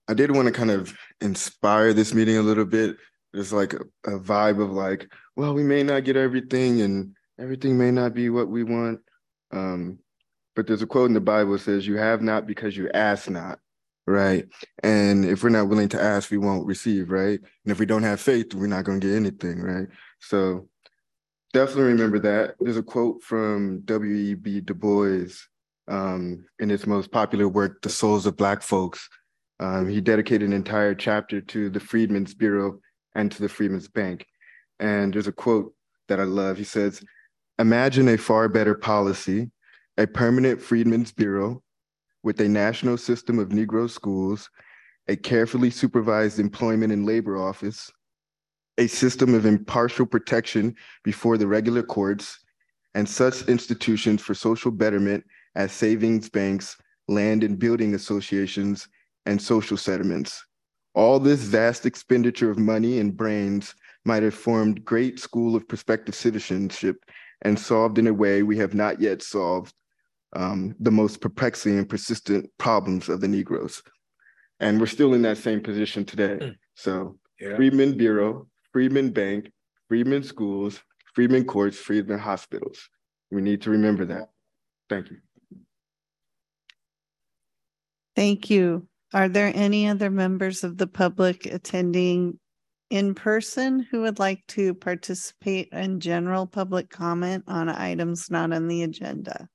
[0.08, 2.96] I did want to kind of inspire this meeting a little bit.
[3.32, 7.78] There's like a, a vibe of like, well, we may not get everything and everything
[7.78, 8.98] may not be what we want.
[9.52, 10.00] Um,
[10.56, 13.60] but there's a quote in the Bible says, You have not because you ask not
[14.06, 14.46] right?
[14.82, 17.40] And if we're not willing to ask, we won't receive, right?
[17.40, 19.88] And if we don't have faith, we're not going to get anything, right?
[20.20, 20.68] So
[21.52, 22.54] definitely remember that.
[22.60, 24.60] There's a quote from W.E.B.
[24.60, 25.26] Du Bois
[25.88, 29.08] um, in his most popular work, The Souls of Black Folks.
[29.58, 32.80] Um, he dedicated an entire chapter to the Freedmen's Bureau
[33.14, 34.26] and to the Freedmen's Bank.
[34.78, 35.72] And there's a quote
[36.08, 36.58] that I love.
[36.58, 37.02] He says,
[37.58, 39.50] Imagine a far better policy,
[39.96, 41.62] a permanent Freedmen's Bureau,
[42.26, 44.50] with a national system of Negro schools,
[45.06, 47.88] a carefully supervised employment and labor office,
[48.78, 50.74] a system of impartial protection
[51.04, 52.40] before the regular courts,
[52.96, 55.22] and such institutions for social betterment
[55.54, 58.88] as savings banks, land and building associations,
[59.26, 60.44] and social settlements.
[60.96, 63.72] All this vast expenditure of money and brains
[64.04, 66.96] might have formed great school of prospective citizenship
[67.42, 69.72] and solved in a way we have not yet solved
[70.36, 73.82] um, the most perplexing and persistent problems of the Negroes.
[74.60, 76.38] And we're still in that same position today.
[76.40, 76.50] Hmm.
[76.74, 77.56] So yeah.
[77.56, 79.50] Freedmen Bureau, Freedmen Bank,
[79.88, 80.80] Freedmen Schools,
[81.14, 82.88] Freedmen Courts, Freedmen Hospitals.
[83.30, 84.28] We need to remember that.
[84.88, 85.16] Thank you.
[88.14, 88.86] Thank you.
[89.14, 92.38] Are there any other members of the public attending
[92.90, 98.68] in person who would like to participate in general public comment on items not on
[98.68, 99.48] the agenda?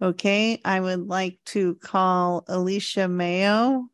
[0.00, 3.88] Okay, I would like to call Alicia Mayo.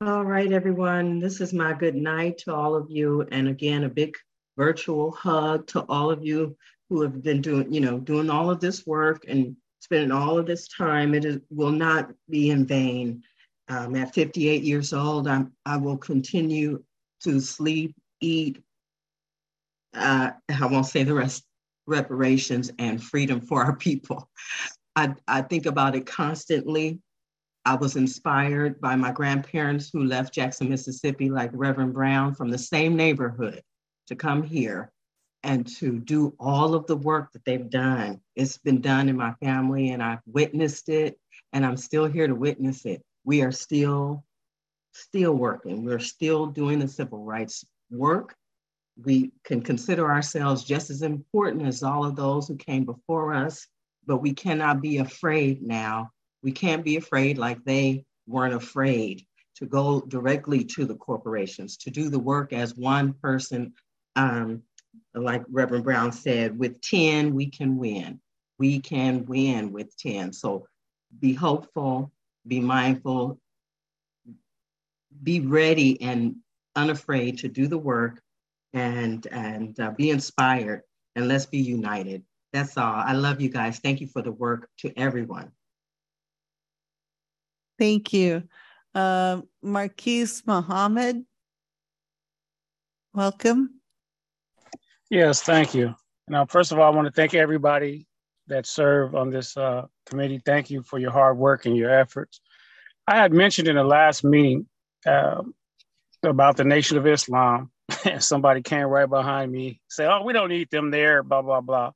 [0.00, 1.18] All right, everyone.
[1.18, 3.26] This is my good night to all of you.
[3.32, 4.14] And again, a big
[4.56, 6.56] virtual hug to all of you
[6.90, 10.46] who have been doing, you know, doing all of this work and spending all of
[10.46, 11.12] this time.
[11.12, 13.24] It is, will not be in vain.
[13.68, 16.84] Um, at 58 years old, I'm, I will continue
[17.24, 18.62] to sleep, eat.
[19.92, 21.42] Uh, I won't say the rest
[21.86, 24.28] reparations and freedom for our people.
[24.94, 27.00] I, I think about it constantly.
[27.64, 32.58] I was inspired by my grandparents who left Jackson, Mississippi, like Reverend Brown, from the
[32.58, 33.60] same neighborhood
[34.06, 34.92] to come here
[35.42, 38.20] and to do all of the work that they've done.
[38.34, 41.18] It's been done in my family, and I've witnessed it,
[41.52, 43.02] and I'm still here to witness it.
[43.24, 44.24] We are still,
[44.92, 45.84] still working.
[45.84, 48.34] We're still doing the civil rights work
[49.02, 53.66] we can consider ourselves just as important as all of those who came before us,
[54.06, 56.10] but we cannot be afraid now.
[56.42, 59.26] We can't be afraid like they weren't afraid
[59.56, 63.74] to go directly to the corporations, to do the work as one person.
[64.16, 64.62] Um,
[65.14, 68.20] like Reverend Brown said, with 10, we can win.
[68.58, 70.32] We can win with 10.
[70.32, 70.66] So
[71.20, 72.12] be hopeful,
[72.46, 73.38] be mindful,
[75.22, 76.36] be ready and
[76.74, 78.20] unafraid to do the work
[78.76, 80.82] and and uh, be inspired
[81.16, 82.22] and let's be united.
[82.52, 82.94] That's all.
[82.94, 83.78] I love you guys.
[83.78, 85.50] Thank you for the work to everyone.
[87.78, 88.44] Thank you.
[88.94, 91.24] Uh, Marquise Mohammed.
[93.14, 93.80] Welcome.
[95.10, 95.94] Yes, thank you.
[96.28, 98.06] Now, first of all, I want to thank everybody
[98.48, 100.40] that serve on this uh, committee.
[100.44, 102.40] Thank you for your hard work and your efforts.
[103.06, 104.66] I had mentioned in the last meeting
[105.06, 105.42] uh,
[106.22, 107.70] about the Nation of Islam, and
[108.18, 111.92] somebody came right behind me, say, "Oh, we don't need them there," blah blah blah.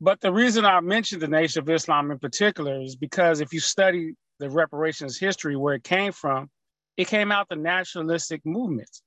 [0.00, 3.60] But the reason I mentioned the Nation of Islam in particular is because if you
[3.60, 6.50] study the reparations history, where it came from,
[6.96, 9.02] it came out the nationalistic movements.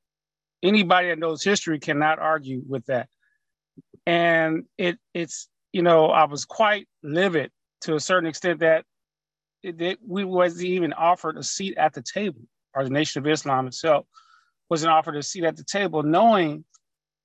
[0.62, 3.10] Anybody that knows history cannot argue with that.
[4.06, 8.86] And it it's you know I was quite livid to a certain extent that
[9.62, 12.42] it, it, we wasn't even offered a seat at the table,
[12.76, 14.06] or the Nation of Islam itself
[14.69, 16.66] wasn't offered a seat at the table, knowing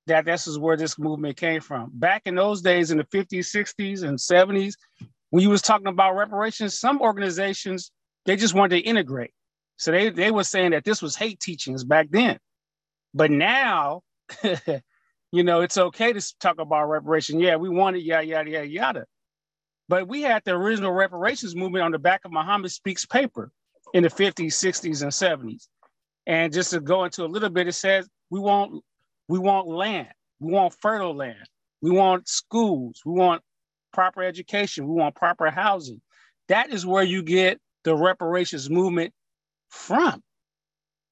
[0.07, 1.91] that this is where this movement came from.
[1.93, 4.73] Back in those days, in the 50s, 60s, and 70s,
[5.29, 7.91] when you was talking about reparations, some organizations
[8.25, 9.31] they just wanted to integrate.
[9.77, 12.37] So they they were saying that this was hate teachings back then,
[13.13, 14.01] but now,
[15.31, 17.39] you know, it's okay to talk about reparation.
[17.39, 19.05] Yeah, we wanted yada yada yada yada.
[19.87, 23.51] But we had the original reparations movement on the back of Muhammad Speaks paper
[23.93, 25.67] in the 50s, 60s, and 70s.
[26.27, 28.83] And just to go into a little bit, it says we want
[29.27, 31.47] we want land, we want fertile land,
[31.81, 33.41] we want schools, we want
[33.91, 36.01] proper education, we want proper housing.
[36.47, 39.13] That is where you get the reparations movement
[39.69, 40.23] from.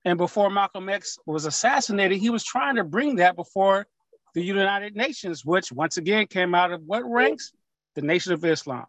[0.06, 3.88] And before Malcolm X was assassinated, he was trying to bring that before
[4.34, 7.52] the United Nations, which once again came out of what ranks?
[7.96, 8.86] The Nation of Islam.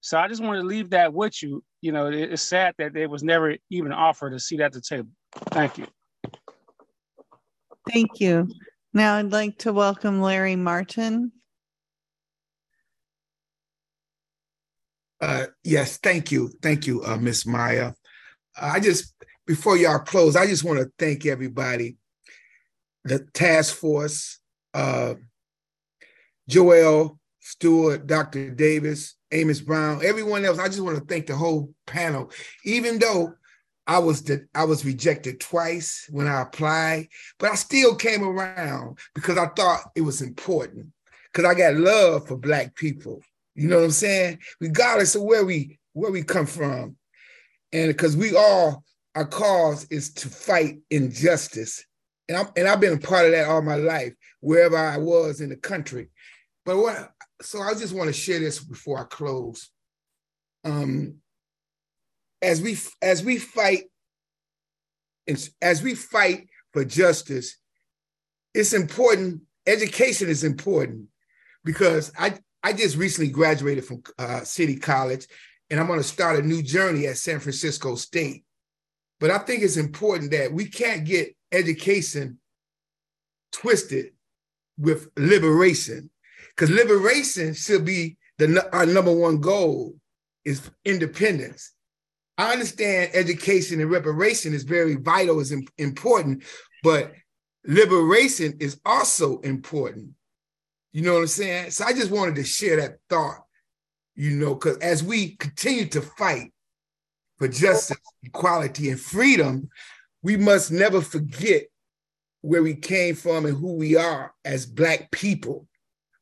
[0.00, 1.64] So I just want to leave that with you.
[1.86, 5.10] You know, it's sad that they was never even offered a seat at the table.
[5.52, 5.86] Thank you.
[7.88, 8.48] Thank you.
[8.92, 11.30] Now I'd like to welcome Larry Martin.
[15.20, 16.50] Uh, yes, thank you.
[16.60, 17.92] Thank you, uh, Miss Maya.
[18.60, 19.14] I just,
[19.46, 21.98] before y'all close, I just want to thank everybody,
[23.04, 24.40] the task force,
[24.74, 25.14] uh,
[26.48, 28.50] Joel Stewart, Dr.
[28.50, 30.58] Davis, Amos Brown, everyone else.
[30.58, 32.30] I just want to thank the whole panel,
[32.64, 33.34] even though
[33.86, 38.98] I was the, I was rejected twice when I applied, but I still came around
[39.14, 40.88] because I thought it was important
[41.32, 43.22] because I got love for Black people.
[43.54, 44.38] You know what I'm saying?
[44.60, 46.96] Regardless of where we where we come from,
[47.72, 51.84] and because we all our cause is to fight injustice,
[52.28, 55.40] and I'm and I've been a part of that all my life, wherever I was
[55.40, 56.08] in the country.
[56.66, 57.12] But what?
[57.40, 59.70] So I just want to share this before I close.
[60.64, 61.18] Um,
[62.42, 63.84] as we as we fight,
[65.62, 67.56] as we fight for justice,
[68.52, 69.42] it's important.
[69.66, 71.06] Education is important
[71.64, 75.28] because I I just recently graduated from uh, City College,
[75.70, 78.44] and I'm going to start a new journey at San Francisco State.
[79.20, 82.40] But I think it's important that we can't get education
[83.52, 84.12] twisted
[84.76, 86.10] with liberation,
[86.56, 89.94] because liberation should be the our number one goal
[90.44, 91.72] is independence.
[92.38, 96.44] I understand education and reparation is very vital, is important,
[96.82, 97.12] but
[97.64, 100.10] liberation is also important.
[100.92, 101.70] You know what I'm saying?
[101.70, 103.40] So I just wanted to share that thought,
[104.14, 106.52] you know, because as we continue to fight
[107.38, 109.68] for justice, equality, and freedom,
[110.22, 111.64] we must never forget
[112.40, 115.66] where we came from and who we are as Black people,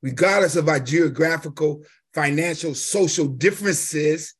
[0.05, 4.34] regardless of our geographical, financial, social differences.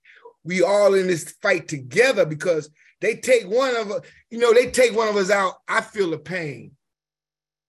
[0.45, 2.69] We all in this fight together because
[3.01, 5.55] they take one of us, you know, they take one of us out.
[5.67, 6.73] I feel the pain.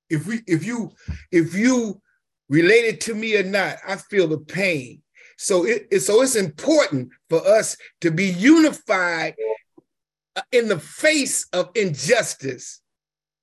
[0.09, 0.91] If we, if you,
[1.31, 2.01] if you
[2.49, 5.01] related to me or not, I feel the pain.
[5.37, 9.35] So it, so it's important for us to be unified
[10.51, 12.81] in the face of injustice.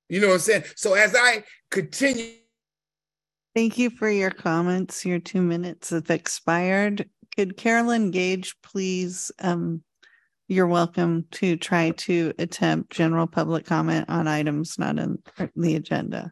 [0.09, 0.63] You know what I'm saying?
[0.75, 2.42] So as I continue.
[3.55, 5.05] Thank you for your comments.
[5.05, 7.07] Your two minutes have expired.
[7.35, 9.31] Could Carolyn Gage please?
[9.39, 9.83] Um,
[10.47, 15.19] you're welcome to try to attempt general public comment on items not in
[15.55, 16.31] the agenda.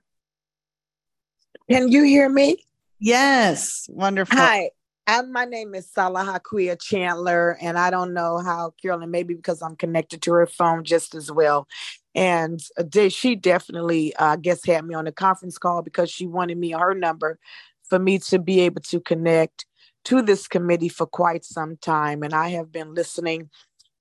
[1.70, 2.58] Can you hear me?
[3.00, 4.38] Yes, wonderful.
[4.38, 4.72] Hi,
[5.06, 9.62] and my name is Salah Hakuya Chandler, and I don't know how Carolyn, maybe because
[9.62, 11.68] I'm connected to her phone just as well.
[12.14, 16.28] And uh, she definitely, uh, I guess, had me on a conference call because she
[16.28, 17.40] wanted me her number
[17.84, 19.66] for me to be able to connect
[20.06, 22.24] to this committee for quite some time.
[22.24, 23.50] And I have been listening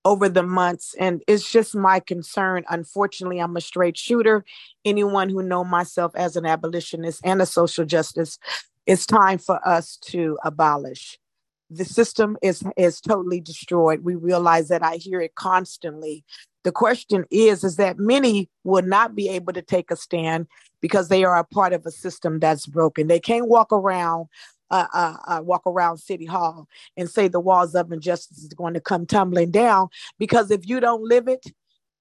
[0.04, 2.64] over the months and it's just my concern.
[2.70, 4.44] Unfortunately i'm a straight shooter.
[4.84, 8.38] Anyone who know myself as an abolitionist and a social justice
[8.86, 11.18] it's time for us to abolish
[11.70, 14.04] the system is is totally destroyed.
[14.04, 14.82] We realize that.
[14.82, 16.24] I hear it constantly.
[16.64, 20.46] The question is is that many will not be able to take a stand
[20.80, 23.06] because they are a part of a system that's broken.
[23.06, 24.26] They can't walk around
[24.70, 28.74] uh, uh, uh, walk around City Hall and say the walls of injustice is going
[28.74, 31.44] to come tumbling down because if you don't live it,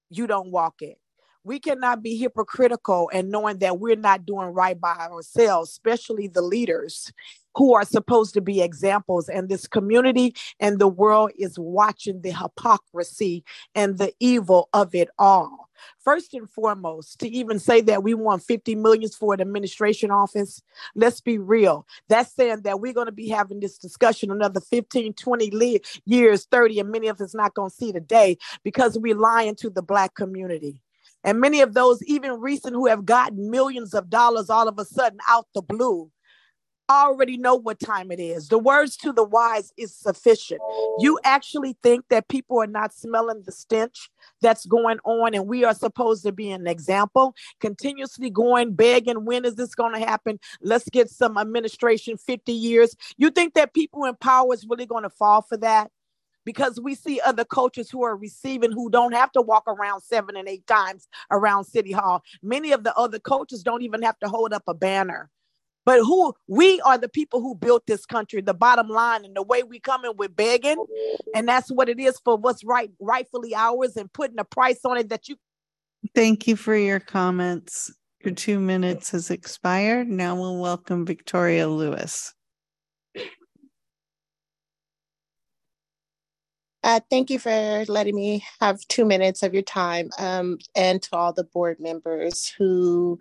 [0.08, 0.98] you don't walk it.
[1.44, 6.42] We cannot be hypocritical and knowing that we're not doing right by ourselves, especially the
[6.42, 7.12] leaders
[7.56, 9.28] who are supposed to be examples.
[9.28, 13.44] And this community and the world is watching the hypocrisy
[13.74, 15.68] and the evil of it all.
[15.98, 20.62] First and foremost, to even say that we want 50 millions for an administration office,
[20.94, 21.86] let's be real.
[22.08, 26.80] That's saying that we're going to be having this discussion another 15, 20 years, 30,
[26.80, 29.82] and many of us not going to see the day because we're lying to the
[29.82, 30.82] Black community.
[31.24, 34.84] And many of those, even recent, who have gotten millions of dollars all of a
[34.84, 36.10] sudden out the blue,
[36.90, 38.48] already know what time it is.
[38.48, 40.60] The words to the wise is sufficient.
[40.98, 44.10] You actually think that people are not smelling the stench
[44.42, 49.44] that's going on, and we are supposed to be an example, continuously going, begging, when
[49.44, 50.38] is this going to happen?
[50.60, 52.96] Let's get some administration 50 years.
[53.16, 55.90] You think that people in power is really going to fall for that?
[56.52, 60.36] Because we see other coaches who are receiving who don't have to walk around seven
[60.36, 64.28] and eight times around city hall many of the other coaches don't even have to
[64.28, 65.30] hold up a banner
[65.86, 69.42] but who we are the people who built this country, the bottom line, and the
[69.42, 70.76] way we come in with begging,
[71.34, 74.98] and that's what it is for what's right, rightfully ours, and putting a price on
[74.98, 75.36] it that you.
[76.14, 77.92] Thank you for your comments.
[78.24, 80.06] Your two minutes has expired.
[80.06, 82.34] Now we'll welcome Victoria Lewis.
[86.82, 91.14] Uh, thank you for letting me have two minutes of your time um, and to
[91.14, 93.18] all the board members who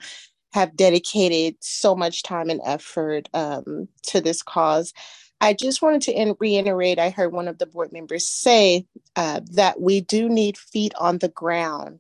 [0.54, 4.94] have dedicated so much time and effort um, to this cause.
[5.42, 9.80] I just wanted to reiterate I heard one of the board members say uh, that
[9.82, 12.00] we do need feet on the ground.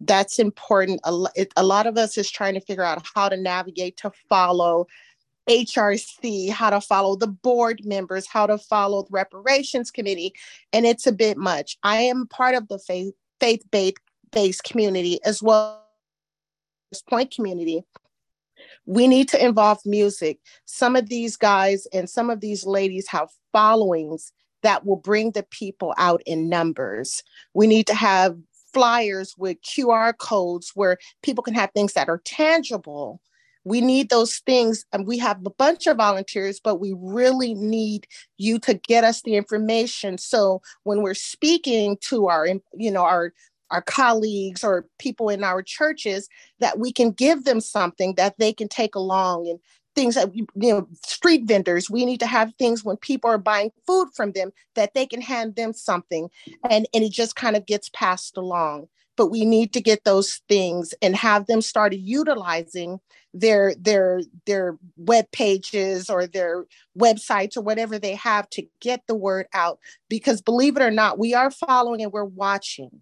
[0.00, 1.00] That's important.
[1.04, 4.12] A, it, a lot of us is trying to figure out how to navigate to
[4.28, 4.86] follow
[5.48, 10.32] HRC, how to follow the board members, how to follow the reparations committee,
[10.72, 11.78] and it's a bit much.
[11.82, 13.64] I am part of the faith faith
[14.32, 15.82] based community as well
[16.92, 17.84] as Point community,
[18.86, 20.38] we need to involve music.
[20.64, 25.44] Some of these guys and some of these ladies have followings that will bring the
[25.44, 27.22] people out in numbers.
[27.54, 28.36] We need to have
[28.74, 33.20] flyers with QR codes where people can have things that are tangible.
[33.64, 38.06] We need those things, and we have a bunch of volunteers, but we really need
[38.38, 40.18] you to get us the information.
[40.18, 43.32] So when we're speaking to our, you know, our
[43.70, 48.52] our colleagues or people in our churches that we can give them something that they
[48.52, 49.60] can take along and
[49.94, 53.70] things that you know street vendors we need to have things when people are buying
[53.86, 56.28] food from them that they can hand them something
[56.68, 60.40] and and it just kind of gets passed along but we need to get those
[60.48, 63.00] things and have them start utilizing
[63.32, 66.64] their their their web pages or their
[66.98, 69.78] websites or whatever they have to get the word out.
[70.08, 73.00] Because believe it or not we are following and we're watching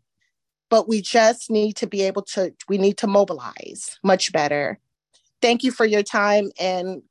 [0.70, 4.78] but we just need to be able to we need to mobilize much better.
[5.40, 7.02] Thank you for your time and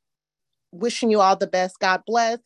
[0.71, 1.79] wishing you all the best.
[1.79, 2.39] God bless.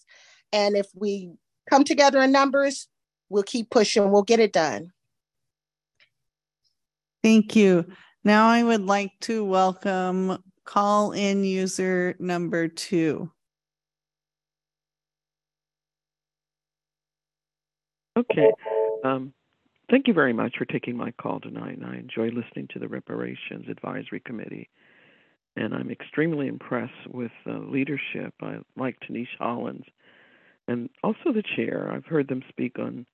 [0.54, 1.32] And if we
[1.70, 2.88] come together in numbers
[3.32, 4.12] we'll keep pushing.
[4.12, 4.92] We'll get it done.
[7.24, 7.86] Thank you.
[8.24, 13.32] Now i would like to welcome call in user number two
[18.18, 18.52] okay
[19.04, 19.34] um
[19.92, 21.78] Thank you very much for taking my call tonight.
[21.78, 24.70] And I enjoy listening to the Reparations Advisory Committee.
[25.58, 28.34] And I'm extremely impressed with the leadership.
[28.42, 29.84] I like Tinisch Hollins
[30.70, 31.92] and also the chair.
[31.92, 33.06] I've heard them speak on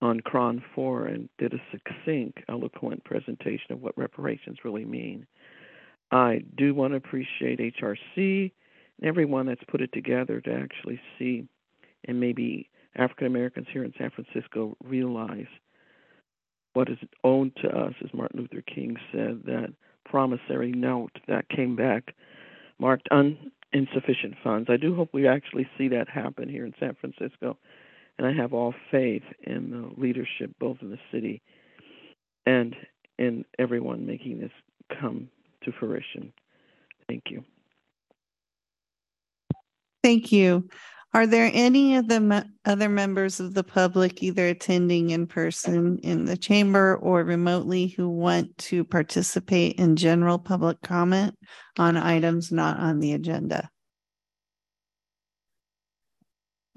[0.00, 5.26] on KRON 4 and did a succinct, eloquent presentation of what reparations really mean.
[6.10, 8.52] I do want to appreciate HRC
[8.98, 11.46] and everyone that's put it together to actually see
[12.06, 15.46] and maybe African Americans here in San Francisco realize
[16.72, 19.72] what is owed to us, as Martin Luther King said, that
[20.04, 22.14] promissory note that came back
[22.78, 24.68] marked un- insufficient funds.
[24.70, 27.58] I do hope we actually see that happen here in San Francisco,
[28.16, 31.42] and I have all faith in the leadership, both in the city
[32.46, 32.74] and
[33.18, 34.52] in everyone making this
[35.00, 35.28] come
[35.70, 36.32] to fruition.
[37.08, 37.44] Thank you.
[40.02, 40.68] Thank you.
[41.14, 45.98] Are there any of the me- other members of the public either attending in person
[46.02, 51.34] in the chamber or remotely who want to participate in general public comment
[51.78, 53.70] on items not on the agenda?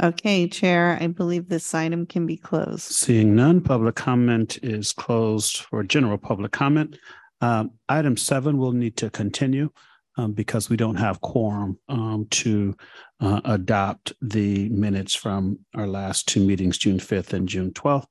[0.01, 2.83] Okay, Chair, I believe this item can be closed.
[2.83, 6.97] Seeing none, public comment is closed for general public comment.
[7.41, 9.71] Um, item seven will need to continue
[10.17, 12.75] um, because we don't have quorum um, to
[13.19, 18.07] uh, adopt the minutes from our last two meetings, June fifth and June twelfth,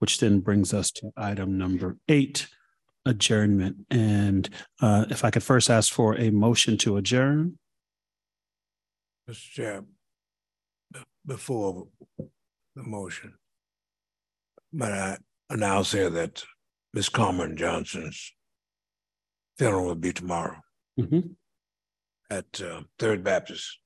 [0.00, 2.48] which then brings us to item number eight,
[3.04, 3.76] adjournment.
[3.90, 4.48] And
[4.80, 7.58] uh, if I could first ask for a motion to adjourn.
[9.28, 9.50] Mr.
[9.52, 9.84] Chair,
[10.92, 11.86] be- before
[12.18, 13.34] the motion,
[14.72, 15.18] but I
[15.50, 16.44] announce here that
[16.94, 17.08] Ms.
[17.08, 18.32] Carmen Johnson's
[19.58, 20.56] funeral will be tomorrow
[20.98, 21.36] Mhm.
[22.30, 23.78] at uh, Third Baptist,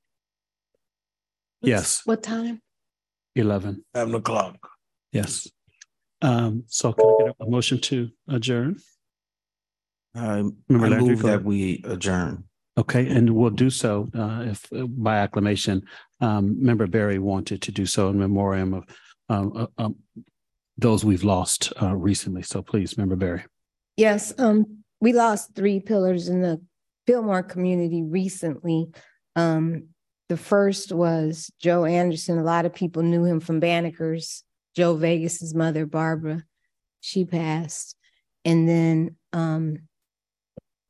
[1.63, 2.63] Yes, What time?
[3.37, 3.85] eleven.
[3.95, 4.57] seven o'clock.
[5.13, 5.47] Yes.
[6.23, 8.77] Um, so can I get a motion to adjourn?
[10.15, 12.45] I Member I Landry, move go that we adjourn.
[12.79, 15.83] Okay, and we'll do so uh, if uh, by acclamation.
[16.21, 18.85] Um, Member Berry wanted to do so in memoriam of
[19.29, 19.97] um, uh, um,
[20.79, 22.43] those we've lost uh, recently.
[22.43, 23.45] So please, Member Berry.
[23.97, 26.61] Yes, um, we lost three pillars in the
[27.07, 28.89] Fillmore community recently.
[29.35, 29.89] Um,
[30.29, 32.39] the first was Joe Anderson.
[32.39, 34.45] A lot of people knew him from Banneker's.
[34.77, 36.45] Joe Vegas's mother, Barbara,
[37.01, 37.97] she passed.
[38.45, 39.79] And then, um,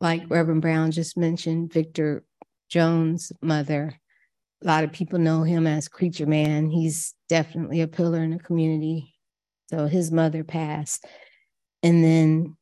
[0.01, 2.23] like Reverend Brown just mentioned, Victor
[2.69, 3.99] Jones' mother.
[4.63, 6.69] A lot of people know him as Creature Man.
[6.69, 9.15] He's definitely a pillar in the community.
[9.71, 11.07] So his mother passed.
[11.83, 12.57] And then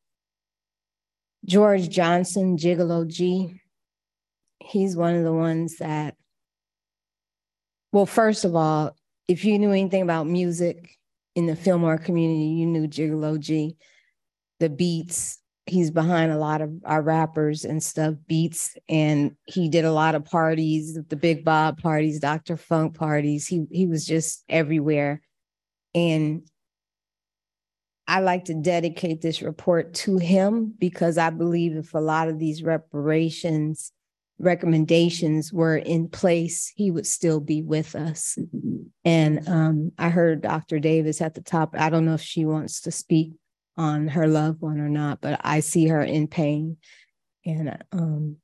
[1.45, 3.61] George Johnson, Gigolo G.
[4.59, 6.15] He's one of the ones that,
[7.91, 8.95] well, first of all,
[9.27, 10.97] if you knew anything about music
[11.35, 13.77] in the Fillmore community, you knew Gigolo G.
[14.59, 19.85] The beats, he's behind a lot of our rappers and stuff, beats, and he did
[19.85, 22.57] a lot of parties, the Big Bob parties, Dr.
[22.57, 23.47] Funk parties.
[23.47, 25.21] He he was just everywhere.
[25.95, 26.43] And
[28.09, 32.39] I like to dedicate this report to him because I believe if a lot of
[32.39, 33.91] these reparations
[34.39, 38.37] recommendations were in place, he would still be with us.
[39.03, 40.79] And um, I heard Dr.
[40.79, 41.75] Davis at the top.
[41.77, 43.33] I don't know if she wants to speak
[43.77, 46.77] on her loved one or not, but I see her in pain.
[47.45, 48.37] And um,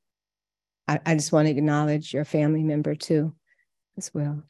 [0.87, 3.33] I, I just want to acknowledge your family member too,
[3.97, 4.43] as well.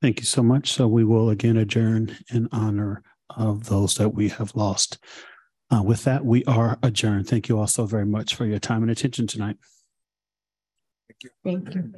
[0.00, 0.72] Thank you so much.
[0.72, 4.98] So we will again adjourn in honor of those that we have lost.
[5.70, 7.28] Uh, with that, we are adjourned.
[7.28, 9.56] Thank you all so very much for your time and attention tonight.
[11.44, 11.94] Thank you.